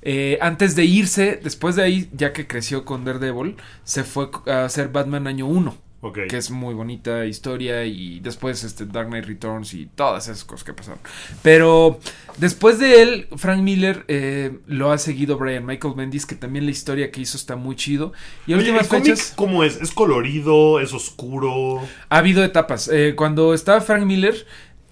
Eh, 0.00 0.38
antes 0.40 0.76
de 0.76 0.84
irse, 0.84 1.40
después 1.42 1.74
de 1.74 1.82
ahí, 1.82 2.08
ya 2.12 2.32
que 2.32 2.46
creció 2.46 2.84
con 2.84 3.04
Daredevil, 3.04 3.56
se 3.82 4.04
fue 4.04 4.30
a 4.46 4.64
hacer 4.64 4.90
Batman 4.90 5.26
año 5.26 5.46
1, 5.46 5.76
Ok. 6.02 6.20
que 6.28 6.36
es 6.36 6.52
muy 6.52 6.72
bonita 6.72 7.26
historia, 7.26 7.84
y 7.84 8.20
después 8.20 8.62
este 8.62 8.86
Dark 8.86 9.08
Knight 9.08 9.24
Returns 9.24 9.74
y 9.74 9.86
todas 9.86 10.28
esas 10.28 10.44
cosas 10.44 10.62
que 10.62 10.72
pasaron. 10.72 11.00
Pero 11.42 11.98
después 12.36 12.78
de 12.78 13.02
él, 13.02 13.26
Frank 13.36 13.60
Miller 13.60 14.04
eh, 14.06 14.56
lo 14.68 14.92
ha 14.92 14.98
seguido 14.98 15.36
Brian 15.36 15.66
Michael 15.66 15.94
Bendis, 15.96 16.26
que 16.26 16.36
también 16.36 16.64
la 16.64 16.70
historia 16.70 17.10
que 17.10 17.22
hizo 17.22 17.36
está 17.36 17.56
muy 17.56 17.74
chido. 17.74 18.12
Y 18.46 18.52
Oye, 18.52 18.60
últimas 18.60 18.82
¿el 18.82 18.88
cómic 18.88 19.04
fechas 19.06 19.32
cómo 19.34 19.64
es? 19.64 19.80
¿Es 19.80 19.90
colorido? 19.90 20.78
¿Es 20.78 20.92
oscuro? 20.92 21.80
ha 22.08 22.18
habido 22.18 22.44
etapas. 22.44 22.86
Eh, 22.86 23.14
cuando 23.16 23.52
estaba 23.52 23.80
Frank 23.80 24.04
Miller, 24.04 24.46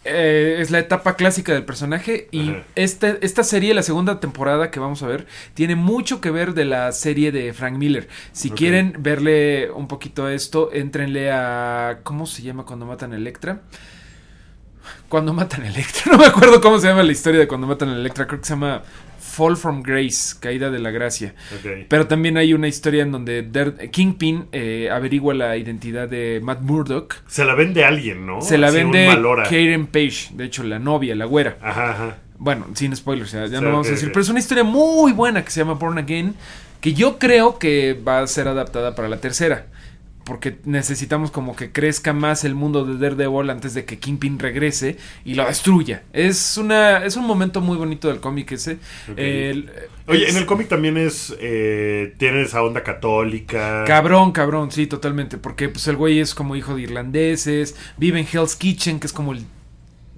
eh, 0.06 0.56
es 0.60 0.70
la 0.70 0.78
etapa 0.78 1.16
clásica 1.16 1.52
del 1.52 1.64
personaje. 1.64 2.28
Y 2.30 2.50
Ajá. 2.50 2.64
esta, 2.74 3.08
esta 3.20 3.44
serie, 3.44 3.74
la 3.74 3.82
segunda 3.82 4.20
temporada 4.20 4.70
que 4.70 4.80
vamos 4.80 5.02
a 5.02 5.06
ver, 5.06 5.26
tiene 5.54 5.76
mucho 5.76 6.20
que 6.20 6.30
ver 6.30 6.54
de 6.54 6.64
la 6.64 6.92
serie 6.92 7.32
de 7.32 7.52
Frank 7.52 7.76
Miller. 7.76 8.08
Si 8.32 8.50
quieren 8.50 8.96
verle 8.98 9.70
un 9.70 9.88
poquito 9.88 10.26
a 10.26 10.32
esto, 10.34 10.72
entrenle 10.72 11.30
a. 11.30 12.00
¿Cómo 12.02 12.26
se 12.26 12.42
llama 12.42 12.64
cuando 12.64 12.86
matan 12.86 13.12
a 13.12 13.16
Electra? 13.16 13.62
Cuando 15.08 15.32
matan 15.32 15.62
a 15.62 15.68
Electra. 15.68 16.02
No 16.12 16.18
me 16.18 16.26
acuerdo 16.26 16.60
cómo 16.60 16.78
se 16.78 16.88
llama 16.88 17.02
la 17.02 17.12
historia 17.12 17.40
de 17.40 17.48
cuando 17.48 17.66
matan 17.66 17.90
a 17.90 17.96
Electra. 17.96 18.26
Creo 18.26 18.40
que 18.40 18.46
se 18.46 18.54
llama 18.54 18.82
Fall 19.36 19.56
from 19.56 19.82
Grace, 19.82 20.36
Caída 20.40 20.70
de 20.70 20.78
la 20.78 20.90
Gracia. 20.90 21.34
Pero 21.88 22.06
también 22.06 22.38
hay 22.38 22.54
una 22.54 22.68
historia 22.68 23.02
en 23.02 23.12
donde 23.12 23.46
Kingpin 23.92 24.46
eh, 24.52 24.88
averigua 24.90 25.34
la 25.34 25.56
identidad 25.56 26.08
de 26.08 26.40
Matt 26.42 26.62
Murdock. 26.62 27.16
Se 27.26 27.44
la 27.44 27.54
vende 27.54 27.84
a 27.84 27.88
alguien, 27.88 28.26
¿no? 28.26 28.40
Se 28.40 28.56
la 28.56 28.68
Así, 28.68 28.76
vende. 28.78 29.06
Karen 29.44 29.88
Page, 29.88 30.30
de 30.32 30.44
hecho, 30.44 30.62
la 30.62 30.78
novia, 30.78 31.14
la 31.14 31.26
güera. 31.26 31.58
Ajá, 31.60 31.90
ajá. 31.90 32.18
Bueno, 32.38 32.66
sin 32.74 32.94
spoilers, 32.96 33.32
ya, 33.32 33.46
ya 33.46 33.60
no 33.60 33.70
vamos 33.70 33.88
a 33.88 33.90
decir. 33.90 34.08
Pero 34.10 34.22
es 34.22 34.28
una 34.28 34.38
historia 34.38 34.64
muy 34.64 35.12
buena 35.12 35.44
que 35.44 35.50
se 35.50 35.60
llama 35.60 35.74
Born 35.74 35.98
Again. 35.98 36.34
Que 36.80 36.94
yo 36.94 37.18
creo 37.18 37.58
que 37.58 37.94
va 37.94 38.20
a 38.20 38.26
ser 38.26 38.48
adaptada 38.48 38.94
para 38.94 39.08
la 39.08 39.18
tercera. 39.18 39.66
Porque 40.26 40.58
necesitamos 40.64 41.30
como 41.30 41.54
que 41.54 41.70
crezca 41.70 42.12
más 42.12 42.42
el 42.44 42.56
mundo 42.56 42.84
de 42.84 42.98
Daredevil 42.98 43.48
antes 43.48 43.74
de 43.74 43.84
que 43.84 43.98
Kingpin 44.00 44.40
regrese 44.40 44.96
y 45.24 45.34
lo 45.34 45.46
destruya. 45.46 46.02
Es 46.12 46.56
una 46.58 47.04
es 47.04 47.14
un 47.16 47.24
momento 47.26 47.60
muy 47.60 47.76
bonito 47.76 48.08
del 48.08 48.18
cómic 48.18 48.50
ese. 48.50 48.78
El- 49.16 49.70
Oye, 50.08 50.24
es- 50.24 50.30
en 50.30 50.36
el 50.38 50.46
cómic 50.46 50.66
también 50.68 50.96
es. 50.96 51.32
eh, 51.38 52.12
tiene 52.18 52.42
esa 52.42 52.62
onda 52.62 52.82
católica. 52.82 53.84
Cabrón, 53.86 54.32
cabrón, 54.32 54.72
sí, 54.72 54.86
totalmente. 54.88 55.38
Porque 55.38 55.68
pues 55.68 55.86
el 55.86 55.94
güey 55.96 56.18
es 56.18 56.34
como 56.34 56.56
hijo 56.56 56.74
de 56.74 56.82
irlandeses, 56.82 57.76
vive 57.96 58.18
en 58.18 58.26
Hell's 58.30 58.56
Kitchen, 58.56 58.98
que 58.98 59.06
es 59.06 59.12
como 59.12 59.32
el... 59.32 59.44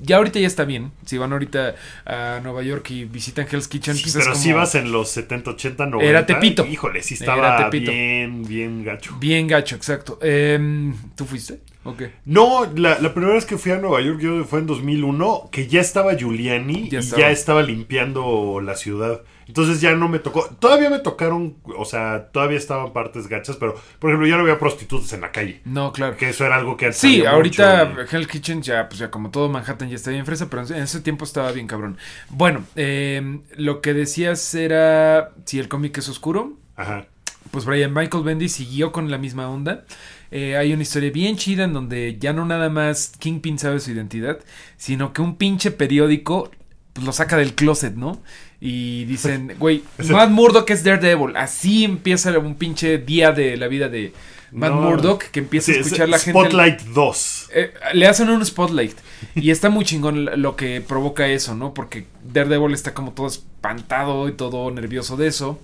Ya 0.00 0.16
ahorita 0.16 0.38
ya 0.38 0.46
está 0.46 0.64
bien. 0.64 0.92
Si 1.06 1.18
van 1.18 1.32
ahorita 1.32 1.74
a 2.06 2.40
Nueva 2.42 2.62
York 2.62 2.90
y 2.90 3.04
visitan 3.04 3.46
Hell's 3.50 3.68
Kitchen, 3.68 3.94
Sí, 3.96 4.02
pues 4.02 4.14
es 4.14 4.20
pero 4.22 4.32
como 4.32 4.42
si 4.44 4.52
vas 4.52 4.74
en 4.74 4.92
los 4.92 5.10
70, 5.10 5.50
80, 5.50 5.86
90. 5.86 6.08
Era 6.10 6.26
Tepito. 6.26 6.66
Híjole, 6.66 7.02
sí 7.02 7.14
estaba 7.14 7.68
bien, 7.70 8.44
bien 8.44 8.84
gacho. 8.84 9.16
bien 9.18 9.46
gacho, 9.48 9.76
exacto. 9.76 10.18
Em, 10.22 10.94
¿Tú 11.16 11.24
fuiste? 11.24 11.60
Ok. 11.84 12.02
No, 12.26 12.70
la, 12.76 12.98
la 13.00 13.14
primera 13.14 13.34
vez 13.34 13.44
que 13.46 13.56
fui 13.56 13.72
a 13.72 13.78
Nueva 13.78 14.00
York 14.02 14.20
yo 14.20 14.44
fue 14.44 14.58
en 14.60 14.66
2001, 14.66 15.48
que 15.50 15.66
ya 15.68 15.80
estaba 15.80 16.14
Giuliani 16.16 16.88
Ya 16.90 16.98
y 16.98 17.00
estaba. 17.00 17.22
ya 17.22 17.30
estaba 17.30 17.62
limpiando 17.62 18.60
la 18.62 18.76
ciudad. 18.76 19.22
Entonces 19.48 19.80
ya 19.80 19.94
no 19.94 20.08
me 20.08 20.18
tocó. 20.18 20.44
Todavía 20.60 20.90
me 20.90 20.98
tocaron, 20.98 21.56
o 21.76 21.84
sea, 21.84 22.28
todavía 22.32 22.58
estaban 22.58 22.92
partes 22.92 23.26
gachas, 23.28 23.56
pero 23.56 23.74
por 23.98 24.10
ejemplo 24.10 24.28
ya 24.28 24.36
no 24.36 24.42
había 24.42 24.58
prostitutas 24.58 25.12
en 25.14 25.22
la 25.22 25.32
calle. 25.32 25.60
No, 25.64 25.92
claro. 25.92 26.16
Que 26.16 26.28
eso 26.28 26.44
era 26.46 26.56
algo 26.56 26.76
que 26.76 26.84
antes 26.86 27.00
Sí, 27.00 27.24
ahorita 27.24 27.86
mucho 27.86 28.02
y- 28.02 28.14
Hell's 28.16 28.26
Kitchen 28.28 28.62
ya, 28.62 28.88
pues 28.88 28.98
ya 29.00 29.10
como 29.10 29.30
todo 29.30 29.48
Manhattan 29.48 29.88
ya 29.88 29.96
está 29.96 30.10
bien 30.10 30.26
fresa, 30.26 30.48
pero 30.50 30.66
en 30.66 30.82
ese 30.82 31.00
tiempo 31.00 31.24
estaba 31.24 31.50
bien 31.52 31.66
cabrón. 31.66 31.96
Bueno, 32.28 32.62
em, 32.76 33.42
lo 33.56 33.80
que 33.80 33.94
decías 33.94 34.54
era 34.54 35.32
si 35.46 35.58
el 35.58 35.68
cómic 35.68 35.96
es 35.98 36.08
oscuro, 36.10 36.52
Ajá. 36.76 37.06
pues 37.50 37.64
Brian 37.64 37.94
Michael 37.94 38.24
Bendy 38.24 38.48
siguió 38.50 38.92
con 38.92 39.10
la 39.10 39.16
misma 39.18 39.48
onda. 39.48 39.84
Eh, 40.30 40.58
hay 40.58 40.74
una 40.74 40.82
historia 40.82 41.10
bien 41.10 41.36
chida 41.38 41.64
en 41.64 41.72
donde 41.72 42.18
ya 42.20 42.34
no 42.34 42.44
nada 42.44 42.68
más 42.68 43.14
Kingpin 43.18 43.58
sabe 43.58 43.80
su 43.80 43.92
identidad, 43.92 44.38
sino 44.76 45.14
que 45.14 45.22
un 45.22 45.36
pinche 45.36 45.70
periódico 45.70 46.50
pues, 46.92 47.06
lo 47.06 47.12
saca 47.12 47.38
del 47.38 47.54
closet, 47.54 47.94
¿no? 47.94 48.20
Y 48.60 49.04
dicen, 49.06 49.54
güey, 49.58 49.82
Matt 50.08 50.30
Murdock 50.30 50.70
es 50.70 50.84
Daredevil. 50.84 51.36
Así 51.36 51.84
empieza 51.84 52.36
un 52.38 52.54
pinche 52.56 52.98
día 52.98 53.32
de 53.32 53.56
la 53.56 53.68
vida 53.68 53.88
de 53.88 54.12
Matt 54.50 54.72
No. 54.72 54.80
Murdock, 54.80 55.24
que 55.24 55.40
empieza 55.40 55.66
Sí, 55.66 55.72
a 55.72 55.80
es 55.80 55.86
escuchar 55.86 56.08
la 56.08 56.18
gente. 56.18 56.40
Spotlight 56.40 56.80
2. 56.80 57.50
Eh, 57.54 57.72
le 57.94 58.06
hacen 58.06 58.30
un 58.30 58.44
spotlight 58.44 58.96
y 59.34 59.50
está 59.50 59.68
muy 59.68 59.84
chingón 59.84 60.42
lo 60.42 60.56
que 60.56 60.80
provoca 60.80 61.28
eso, 61.28 61.54
¿no? 61.54 61.74
Porque 61.74 62.06
Daredevil 62.32 62.72
está 62.74 62.94
como 62.94 63.12
todo 63.12 63.26
espantado 63.26 64.28
y 64.28 64.32
todo 64.32 64.70
nervioso 64.70 65.16
de 65.16 65.26
eso. 65.28 65.60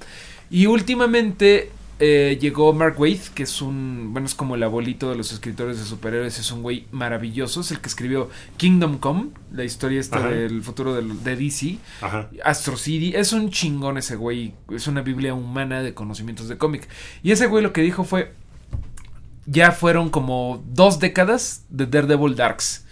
Y 0.51 0.66
últimamente 0.66 1.70
eh, 2.01 2.38
llegó 2.40 2.72
Mark 2.72 2.99
Waid, 2.99 3.20
que 3.34 3.45
es 3.45 3.62
un, 3.62 4.09
bueno, 4.12 4.26
es 4.26 4.34
como 4.34 4.57
el 4.57 4.62
abuelito 4.62 5.09
de 5.11 5.16
los 5.16 5.32
escritores 5.32 5.78
de 5.78 5.84
superhéroes, 5.84 6.38
es 6.38 6.51
un 6.51 6.62
güey 6.62 6.86
maravilloso, 6.90 7.61
es 7.61 7.70
el 7.70 7.80
que 7.80 7.88
escribió 7.88 8.28
Kingdom 8.57 8.99
Come, 8.99 9.28
la 9.53 9.64
historia 9.64 10.01
esta 10.01 10.18
Ajá. 10.18 10.28
del 10.30 10.62
futuro 10.62 10.95
del- 10.95 11.22
de 11.22 11.36
DC. 11.36 11.78
Ajá. 12.01 12.28
Astro 12.45 12.76
City, 12.76 13.12
es 13.14 13.32
un 13.32 13.51
chingón 13.51 13.97
ese 13.99 14.16
güey, 14.16 14.55
es 14.70 14.86
una 14.88 15.03
biblia 15.03 15.34
humana 15.34 15.82
de 15.82 15.95
conocimientos 15.95 16.49
de 16.49 16.59
cómic. 16.59 16.88
Y 17.22 17.30
ese 17.32 17.47
güey 17.47 17.62
lo 17.62 17.72
que 17.72 17.82
dijo 17.82 18.05
fue, 18.05 18.32
ya 19.47 19.72
fueron 19.72 20.11
como 20.11 20.62
dos 20.72 20.99
décadas 21.01 21.64
de 21.68 21.86
Daredevil 21.86 22.34
Darks. 22.34 22.84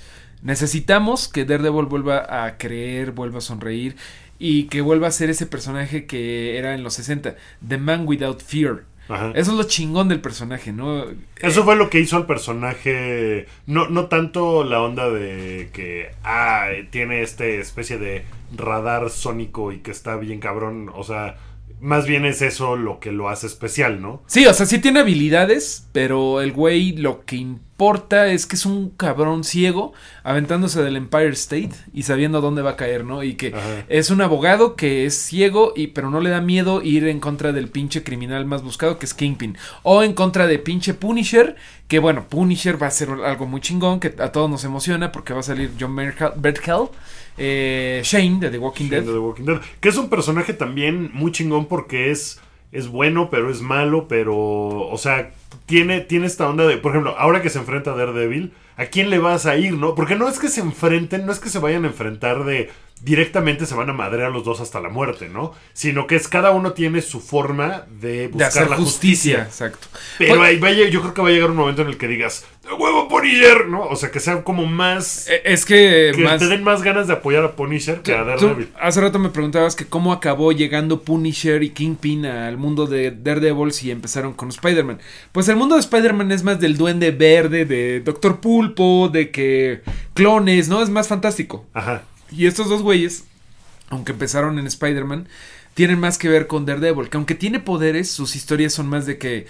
Necesitamos 0.43 1.29
que 1.29 1.45
Daredevil 1.45 1.87
vuelva 1.87 2.45
a 2.45 2.59
creer, 2.59 3.13
vuelva 3.13 3.39
a 3.39 3.43
sonreír 3.43 3.97
y 4.39 4.65
que 4.65 4.81
vuelva 4.81 5.07
a 5.09 5.13
ser 5.13 5.31
ese 5.31 5.47
personaje 5.47 6.05
que 6.07 6.59
era 6.59 6.75
en 6.75 6.83
los 6.83 6.95
60, 6.95 7.37
The 7.67 7.79
Man 7.79 8.07
Without 8.07 8.43
Fear. 8.43 8.85
Ajá. 9.13 9.33
Eso 9.35 9.53
es 9.53 9.57
lo 9.57 9.65
chingón 9.65 10.09
del 10.09 10.21
personaje, 10.21 10.73
¿no? 10.73 11.05
Eso 11.37 11.65
fue 11.65 11.77
lo 11.77 11.91
que 11.91 12.01
hizo 12.01 12.17
al 12.17 12.27
personaje. 12.27 13.47
No, 13.67 13.89
no 13.89 14.07
tanto 14.07 14.65
la 14.65 14.81
onda 14.83 15.11
de 15.11 15.71
que 15.73 16.11
ah, 16.25 16.69
tiene 16.91 17.23
este 17.23 17.61
especie 17.61 17.99
de 17.99 18.25
radar 18.57 19.11
sónico 19.11 19.73
y 19.73 19.79
que 19.79 19.91
está 19.91 20.17
bien 20.17 20.41
cabrón. 20.41 20.91
O 20.95 21.05
sea, 21.05 21.37
más 21.83 22.07
bien 22.07 22.25
es 22.25 22.43
eso 22.43 22.77
lo 22.77 23.01
que 23.01 23.11
lo 23.11 23.29
hace 23.29 23.49
especial, 23.49 24.01
¿no? 24.01 24.23
Sí, 24.27 24.47
o 24.47 24.55
sea, 24.55 24.67
sí 24.67 24.79
tiene 24.79 25.01
habilidades, 25.01 25.89
pero 25.91 26.41
el 26.41 26.53
güey 26.53 26.93
lo 26.93 27.25
que 27.25 27.35
importa 27.35 28.29
es 28.29 28.47
que 28.47 28.55
es 28.55 28.65
un 28.65 28.91
cabrón 28.91 29.43
ciego 29.43 29.93
aventándose 30.23 30.81
del 30.81 30.95
Empire 30.97 31.31
State 31.31 31.73
y 31.93 32.05
sabiendo 32.05 32.41
dónde 32.41 32.63
va 32.63 32.71
a 32.71 32.77
caer, 32.77 33.05
¿no? 33.05 33.25
Y 33.25 33.35
que 33.35 33.49
Ajá. 33.49 33.85
es 33.89 34.11
un 34.11 34.21
abogado 34.21 34.77
que 34.77 35.07
es 35.07 35.17
ciego 35.17 35.73
y 35.75 35.89
pero 35.89 36.09
no 36.09 36.21
le 36.21 36.31
da 36.31 36.41
miedo 36.41 36.83
ir 36.83 37.09
en 37.09 37.19
contra 37.19 37.51
del 37.51 37.69
pinche 37.69 38.05
criminal 38.05 38.47
más 38.47 38.63
buscado 38.63 39.01
que 39.01 39.07
es 39.07 39.13
Kingpin 39.13 39.59
o 39.83 40.05
en 40.05 40.13
contra 40.13 40.47
de 40.47 40.61
pinche 40.61 40.95
Punisher, 40.95 41.57
que 41.89 41.99
bueno, 41.99 42.29
Punisher 42.29 42.81
va 42.81 42.87
a 42.87 42.93
ser 42.93 43.11
algo 43.11 43.47
muy 43.47 43.61
chingón 43.61 43.99
que 43.99 44.15
a 44.19 44.31
todos 44.31 44.49
nos 44.49 44.63
emociona 44.63 45.11
porque 45.11 45.35
va 45.35 45.41
a 45.41 45.43
salir 45.43 45.73
John 45.81 45.97
Berthel, 45.97 46.91
eh, 47.39 48.01
Shane 48.05 48.39
de 48.41 48.51
The 48.51 48.59
Walking 48.59 48.85
Shane 48.85 48.97
Dead. 48.97 49.07
de 49.07 49.13
The 49.13 49.19
Walking 49.19 49.45
Dead. 49.45 49.61
Que 49.81 49.89
es 49.89 49.97
un 49.97 50.09
personaje 50.09 50.53
también 50.53 51.11
muy 51.13 51.33
chingón 51.33 51.67
porque 51.67 52.11
es, 52.11 52.41
es 52.73 52.89
bueno, 52.89 53.29
pero 53.31 53.51
es 53.51 53.61
malo, 53.61 54.09
pero. 54.09 54.37
O 54.37 54.99
sea, 54.99 55.33
tiene, 55.67 56.01
tiene 56.01 56.27
esta 56.27 56.49
onda 56.49 56.67
de. 56.67 56.77
Por 56.77 56.93
ejemplo, 56.93 57.15
ahora 57.19 57.43
que 57.43 57.51
se 57.51 57.59
enfrenta 57.59 57.93
a 57.93 57.97
Daredevil, 57.97 58.53
¿a 58.83 58.87
quién 58.87 59.11
le 59.11 59.19
vas 59.19 59.47
a 59.47 59.57
ir, 59.57 59.75
no? 59.75 59.95
Porque 59.95 60.17
no 60.17 60.29
es 60.29 60.39
que 60.39 60.49
se 60.49 60.61
enfrenten, 60.61 61.25
no 61.27 61.33
es 61.33 61.39
que 61.39 61.49
se 61.49 61.59
vayan 61.59 61.85
a 61.85 61.89
enfrentar 61.89 62.45
de. 62.45 62.71
Directamente 63.01 63.67
se 63.67 63.75
van 63.75 63.91
a 63.91 63.93
madrear 63.93 64.31
los 64.31 64.45
dos 64.45 64.61
hasta 64.61 64.79
la 64.81 64.89
muerte, 64.89 65.29
¿no? 65.29 65.53
Sino 65.73 66.07
que 66.07 66.15
es 66.15 66.29
cada 66.29 66.53
uno 66.53 66.73
tiene 66.73 67.03
su 67.03 67.19
forma 67.21 67.85
de 68.01 68.13
De 68.13 68.29
buscar 68.29 68.49
hacer 68.49 68.71
la 68.71 68.77
justicia, 68.77 69.39
justicia. 69.47 69.67
exacto. 69.67 69.89
Pero 70.19 70.37
Pues- 70.37 70.49
ahí 70.49 70.59
vaya, 70.61 70.89
yo 70.89 71.01
creo 71.01 71.13
que 71.13 71.21
va 71.23 71.29
a 71.29 71.33
llegar 71.33 71.51
un 71.51 71.57
momento 71.57 71.83
en 71.83 71.89
el 71.89 71.99
que 71.99 72.07
digas, 72.07 72.45
"¡De 72.63 72.73
huevo 72.73 73.09
Punisher! 73.09 73.67
¿No? 73.67 73.83
O 73.87 73.97
sea, 73.97 74.13
que 74.13 74.21
sea 74.21 74.45
como 74.45 74.67
más. 74.67 75.27
Eh, 75.29 75.43
Es 75.45 75.65
que, 75.65 76.13
que 76.15 76.23
más, 76.23 76.39
te 76.39 76.47
den 76.47 76.63
más 76.63 76.83
ganas 76.85 77.09
de 77.09 77.15
apoyar 77.15 77.43
a 77.43 77.57
Punisher 77.57 78.03
que 78.03 78.15
a 78.15 78.19
Tú 78.37 78.47
Daredevil. 78.47 78.69
hace 78.81 79.01
rato 79.01 79.19
me 79.19 79.31
preguntabas 79.31 79.75
que 79.75 79.87
cómo 79.87 80.13
acabó 80.13 80.53
llegando 80.53 81.03
Punisher 81.03 81.61
y 81.65 81.71
Kingpin 81.71 82.25
al 82.25 82.57
mundo 82.57 82.87
de 82.87 83.11
Daredevil 83.11 83.73
si 83.73 83.91
empezaron 83.91 84.33
con 84.33 84.51
Spider-Man. 84.51 85.01
Pues 85.33 85.49
el 85.49 85.57
mundo 85.57 85.75
de 85.75 85.81
Spider-Man 85.81 86.31
es 86.31 86.45
más 86.45 86.61
del 86.61 86.77
duende 86.77 87.11
verde, 87.11 87.65
de 87.65 87.99
Doctor 87.99 88.39
Pulpo, 88.75 89.09
de 89.09 89.31
que 89.31 89.83
clones, 90.15 90.69
¿no? 90.69 90.83
Es 90.83 90.91
más 90.91 91.09
fantástico. 91.09 91.67
Ajá. 91.73 92.03
Y 92.31 92.47
estos 92.47 92.69
dos 92.69 92.83
güeyes, 92.83 93.25
aunque 93.89 94.13
empezaron 94.13 94.59
en 94.59 94.67
Spider-Man, 94.67 95.29
tienen 95.75 96.01
más 96.01 96.19
que 96.19 96.29
ver 96.29 96.47
con 96.47 96.67
Daredevil, 96.67 97.09
que 97.09 97.17
aunque 97.17 97.35
tiene 97.35 97.61
poderes, 97.61 98.11
sus 98.11 98.37
historias 98.37 98.73
son 98.73 98.89
más 98.89 99.07
de 99.07 99.19
que 99.19 99.47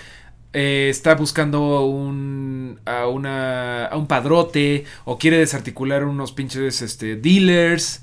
eh, 0.52 0.88
está 0.90 1.14
buscando 1.14 1.86
un, 1.86 2.78
a, 2.84 3.06
una, 3.06 3.86
a 3.86 3.96
un 3.96 4.06
padrote 4.06 4.84
o 5.04 5.18
quiere 5.18 5.38
desarticular 5.38 6.04
unos 6.04 6.32
pinches 6.32 6.82
este, 6.82 7.16
dealers. 7.16 8.02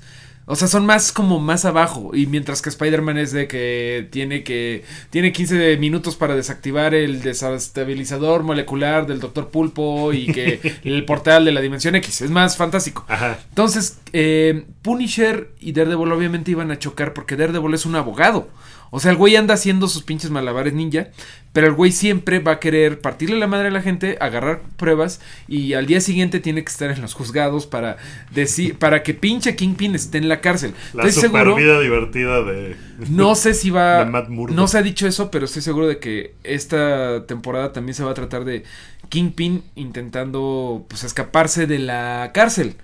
O 0.50 0.56
sea, 0.56 0.66
son 0.66 0.84
más 0.84 1.12
como 1.12 1.38
más 1.38 1.64
abajo. 1.64 2.10
Y 2.12 2.26
mientras 2.26 2.60
que 2.60 2.70
Spider-Man 2.70 3.18
es 3.18 3.30
de 3.30 3.46
que 3.46 4.08
tiene 4.10 4.42
que. 4.42 4.84
Tiene 5.10 5.30
15 5.32 5.76
minutos 5.76 6.16
para 6.16 6.34
desactivar 6.34 6.92
el 6.92 7.22
desestabilizador 7.22 8.42
molecular 8.42 9.06
del 9.06 9.20
Dr. 9.20 9.50
Pulpo. 9.50 10.12
Y 10.12 10.26
que 10.26 10.80
el 10.84 11.04
portal 11.04 11.44
de 11.44 11.52
la 11.52 11.60
dimensión 11.60 11.94
X. 11.94 12.22
Es 12.22 12.30
más 12.32 12.56
fantástico. 12.56 13.04
Ajá. 13.06 13.38
Entonces, 13.50 14.00
eh, 14.12 14.64
Punisher 14.82 15.52
y 15.60 15.70
Daredevil 15.70 16.10
obviamente 16.10 16.50
iban 16.50 16.72
a 16.72 16.80
chocar 16.80 17.14
porque 17.14 17.36
Daredevil 17.36 17.74
es 17.74 17.86
un 17.86 17.94
abogado. 17.94 18.48
O 18.92 18.98
sea, 19.00 19.12
el 19.12 19.16
güey 19.16 19.36
anda 19.36 19.54
haciendo 19.54 19.86
sus 19.88 20.02
pinches 20.02 20.30
malabares 20.30 20.72
ninja, 20.74 21.08
pero 21.52 21.66
el 21.68 21.74
güey 21.74 21.92
siempre 21.92 22.40
va 22.40 22.52
a 22.52 22.58
querer 22.60 23.00
partirle 23.00 23.38
la 23.38 23.46
madre 23.46 23.68
a 23.68 23.70
la 23.70 23.82
gente, 23.82 24.16
agarrar 24.20 24.62
pruebas 24.76 25.20
y 25.46 25.74
al 25.74 25.86
día 25.86 26.00
siguiente 26.00 26.40
tiene 26.40 26.62
que 26.64 26.70
estar 26.70 26.90
en 26.90 27.00
los 27.00 27.14
juzgados 27.14 27.66
para 27.66 27.96
decir, 28.32 28.78
para 28.78 29.02
que 29.02 29.14
pinche 29.14 29.54
Kingpin 29.56 29.94
esté 29.94 30.18
en 30.18 30.28
la 30.28 30.40
cárcel. 30.40 30.74
La 30.92 31.04
super 31.10 31.30
seguro, 31.30 31.56
vida 31.56 31.80
divertida 31.80 32.42
de. 32.42 32.76
no 33.10 33.34
sé 33.36 33.54
si 33.54 33.70
va, 33.70 34.04
no 34.04 34.66
se 34.68 34.78
ha 34.78 34.82
dicho 34.82 35.06
eso, 35.06 35.30
pero 35.30 35.44
estoy 35.44 35.62
seguro 35.62 35.86
de 35.86 35.98
que 35.98 36.34
esta 36.42 37.26
temporada 37.26 37.72
también 37.72 37.94
se 37.94 38.02
va 38.04 38.10
a 38.10 38.14
tratar 38.14 38.44
de 38.44 38.64
Kingpin 39.08 39.62
intentando 39.76 40.84
pues 40.88 41.04
escaparse 41.04 41.66
de 41.66 41.78
la 41.78 42.30
cárcel. 42.34 42.76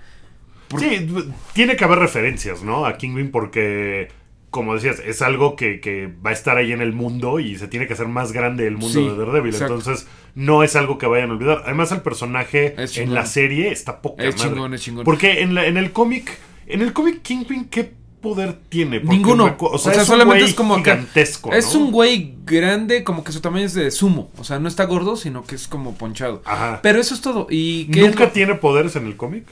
Por- 0.67 0.79
Sí, 0.81 1.07
tiene 1.53 1.75
que 1.77 1.83
haber 1.85 1.99
referencias, 1.99 2.61
¿no? 2.63 2.85
A 2.85 2.97
Kingpin 2.97 3.31
porque, 3.31 4.09
como 4.49 4.73
decías, 4.75 4.99
es 5.05 5.21
algo 5.21 5.55
que, 5.55 5.79
que 5.81 6.07
va 6.25 6.29
a 6.31 6.33
estar 6.33 6.57
ahí 6.57 6.71
en 6.71 6.81
el 6.81 6.93
mundo 6.93 7.39
y 7.39 7.57
se 7.57 7.67
tiene 7.67 7.85
que 7.87 7.93
hacer 7.93 8.07
más 8.07 8.31
grande 8.31 8.65
el 8.67 8.77
mundo 8.77 8.99
Sí, 8.99 9.05
de 9.07 9.15
Daredevil. 9.15 9.53
exacto. 9.53 9.75
Entonces, 9.75 10.07
no 10.35 10.63
es 10.63 10.75
algo 10.75 10.97
que 10.97 11.05
vayan 11.05 11.29
a 11.29 11.33
olvidar. 11.33 11.63
Además, 11.65 11.91
el 11.91 12.01
personaje 12.01 12.73
Es 12.81 12.97
en 12.97 13.13
la 13.13 13.25
serie 13.25 13.71
está 13.71 14.01
poca 14.01 14.23
Es 14.23 14.37
madre. 14.37 14.49
chingón, 14.51 14.73
es 14.73 14.81
chingón. 14.81 15.03
Porque 15.05 15.41
en, 15.41 15.53
la- 15.53 15.65
en 15.67 15.77
el 15.77 15.91
cómic, 15.91 16.37
en 16.67 16.81
el 16.81 16.93
cómic 16.93 17.21
Kingpin, 17.21 17.65
¿qué 17.65 17.91
poder 18.21 18.57
tiene? 18.69 18.99
Porque 19.01 19.15
Ninguno. 19.17 19.45
me 19.45 19.55
O 19.59 19.77
sea, 19.77 19.93
un 19.99 20.05
solamente 20.05 20.39
güey 20.41 20.49
es 20.49 20.55
como 20.55 20.75
gigantesco, 20.77 21.53
Es 21.53 21.73
¿no? 21.75 21.81
un 21.81 21.91
güey 21.91 22.35
grande, 22.45 23.03
como 23.03 23.23
que 23.23 23.31
su 23.31 23.41
tamaño 23.41 23.65
es 23.65 23.73
de 23.73 23.91
sumo. 23.91 24.31
O 24.37 24.43
sea, 24.43 24.59
no 24.59 24.67
está 24.67 24.85
gordo, 24.85 25.17
sino 25.17 25.43
que 25.43 25.55
es 25.55 25.67
como 25.67 25.95
ponchado. 25.95 26.41
Ajá. 26.45 26.79
Pero 26.81 26.99
eso 26.99 27.13
es 27.13 27.21
todo. 27.21 27.47
¿Y 27.49 27.85
qué 27.91 27.99
es 27.99 28.05
¿Nunca 28.07 28.31
tiene 28.31 28.55
poderes 28.55 28.95
en 28.95 29.05
el 29.07 29.17
cómic? 29.17 29.45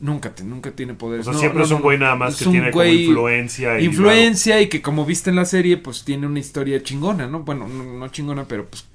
Nunca, 0.00 0.34
te- 0.34 0.44
nunca 0.44 0.70
tiene 0.70 0.92
O 0.94 0.98
poderes. 0.98 1.26
sea, 1.26 1.34
No, 1.34 1.38
siempre 1.38 1.58
no, 1.58 1.64
es 1.66 1.70
un 1.72 1.82
güey 1.82 1.98
nada 1.98 2.16
más 2.16 2.36
que 2.36 2.46
tiene 2.46 2.70
como 2.70 2.84
influencia. 2.84 3.78
Y 3.80 3.84
Influencia 3.84 4.60
y 4.60 4.68
que 4.68 4.80
como 4.80 5.04
viste 5.04 5.28
en 5.30 5.36
la 5.36 5.44
serie, 5.44 5.76
pues 5.76 6.04
tiene 6.04 6.26
una 6.26 6.38
historia 6.38 6.82
chingona, 6.82 7.26
¿no? 7.26 7.40
Bueno, 7.40 7.68
no, 7.68 7.84
no 7.84 8.08
chingona, 8.08 8.44
pero 8.46 8.66
pues 8.66 8.86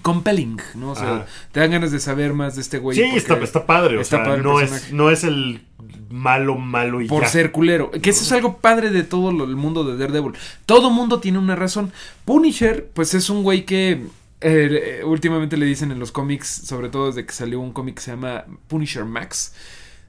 compelling, 0.00 0.56
¿no? 0.74 0.92
O 0.92 0.96
sea, 0.96 1.16
Ajá. 1.16 1.26
te 1.52 1.60
dan 1.60 1.70
ganas 1.70 1.92
de 1.92 2.00
saber 2.00 2.32
más 2.32 2.56
de 2.56 2.62
este 2.62 2.78
güey. 2.78 2.96
Sí, 2.96 3.04
está, 3.14 3.36
está 3.38 3.66
padre. 3.66 4.00
está 4.00 4.16
o 4.16 4.18
sea, 4.20 4.26
padre 4.30 4.42
no, 4.42 4.60
es, 4.60 4.92
no 4.92 5.10
es 5.10 5.22
el 5.22 5.62
malo, 6.10 6.56
malo 6.56 7.00
y 7.00 7.06
por 7.08 7.22
ya. 7.22 7.28
ser 7.28 7.52
culero. 7.52 7.90
Que 7.90 8.10
eso 8.10 8.22
es 8.24 8.32
algo 8.32 8.56
padre 8.58 8.90
de 8.90 9.04
todo 9.04 9.32
lo- 9.32 9.44
el 9.44 9.54
mundo 9.54 9.84
de 9.84 9.96
Daredevil. 9.96 10.32
Todo 10.66 10.90
mundo 10.90 11.20
tiene 11.20 11.38
una 11.38 11.54
razón. 11.56 11.92
Punisher, 12.24 12.88
pues 12.94 13.14
es 13.14 13.30
un 13.30 13.42
güey 13.44 13.64
que 13.64 14.00
eh, 14.40 15.02
últimamente 15.04 15.56
le 15.56 15.66
dicen 15.66 15.92
en 15.92 16.00
los 16.00 16.10
cómics, 16.10 16.48
sobre 16.48 16.88
todo 16.88 17.06
desde 17.08 17.24
que 17.24 17.32
salió 17.32 17.60
un 17.60 17.72
cómic 17.72 17.96
que 17.96 18.00
se 18.02 18.10
llama 18.10 18.44
Punisher 18.68 19.04
Max. 19.04 19.54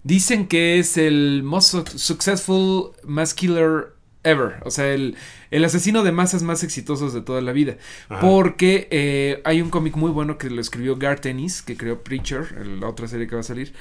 Dicen 0.03 0.47
que 0.47 0.79
es 0.79 0.97
el 0.97 1.41
most 1.43 1.73
su- 1.89 1.97
successful 1.99 2.91
mass 3.05 3.33
killer 3.33 3.93
ever. 4.23 4.55
O 4.65 4.71
sea, 4.71 4.93
el, 4.93 5.15
el 5.51 5.63
asesino 5.65 6.03
de 6.03 6.11
masas 6.11 6.43
más 6.43 6.63
exitosos 6.63 7.13
de 7.13 7.21
toda 7.21 7.41
la 7.41 7.51
vida. 7.53 7.77
Ajá. 8.09 8.21
Porque 8.21 8.87
eh, 8.91 9.41
hay 9.45 9.61
un 9.61 9.69
cómic 9.69 9.95
muy 9.95 10.11
bueno 10.11 10.37
que 10.37 10.49
lo 10.49 10.61
escribió 10.61 10.97
Garth 10.97 11.25
Ennis, 11.25 11.61
que 11.61 11.77
creó 11.77 12.03
Preacher, 12.03 12.65
la 12.67 12.87
otra 12.89 13.07
serie 13.07 13.27
que 13.27 13.35
va 13.35 13.41
a 13.41 13.43
salir. 13.43 13.73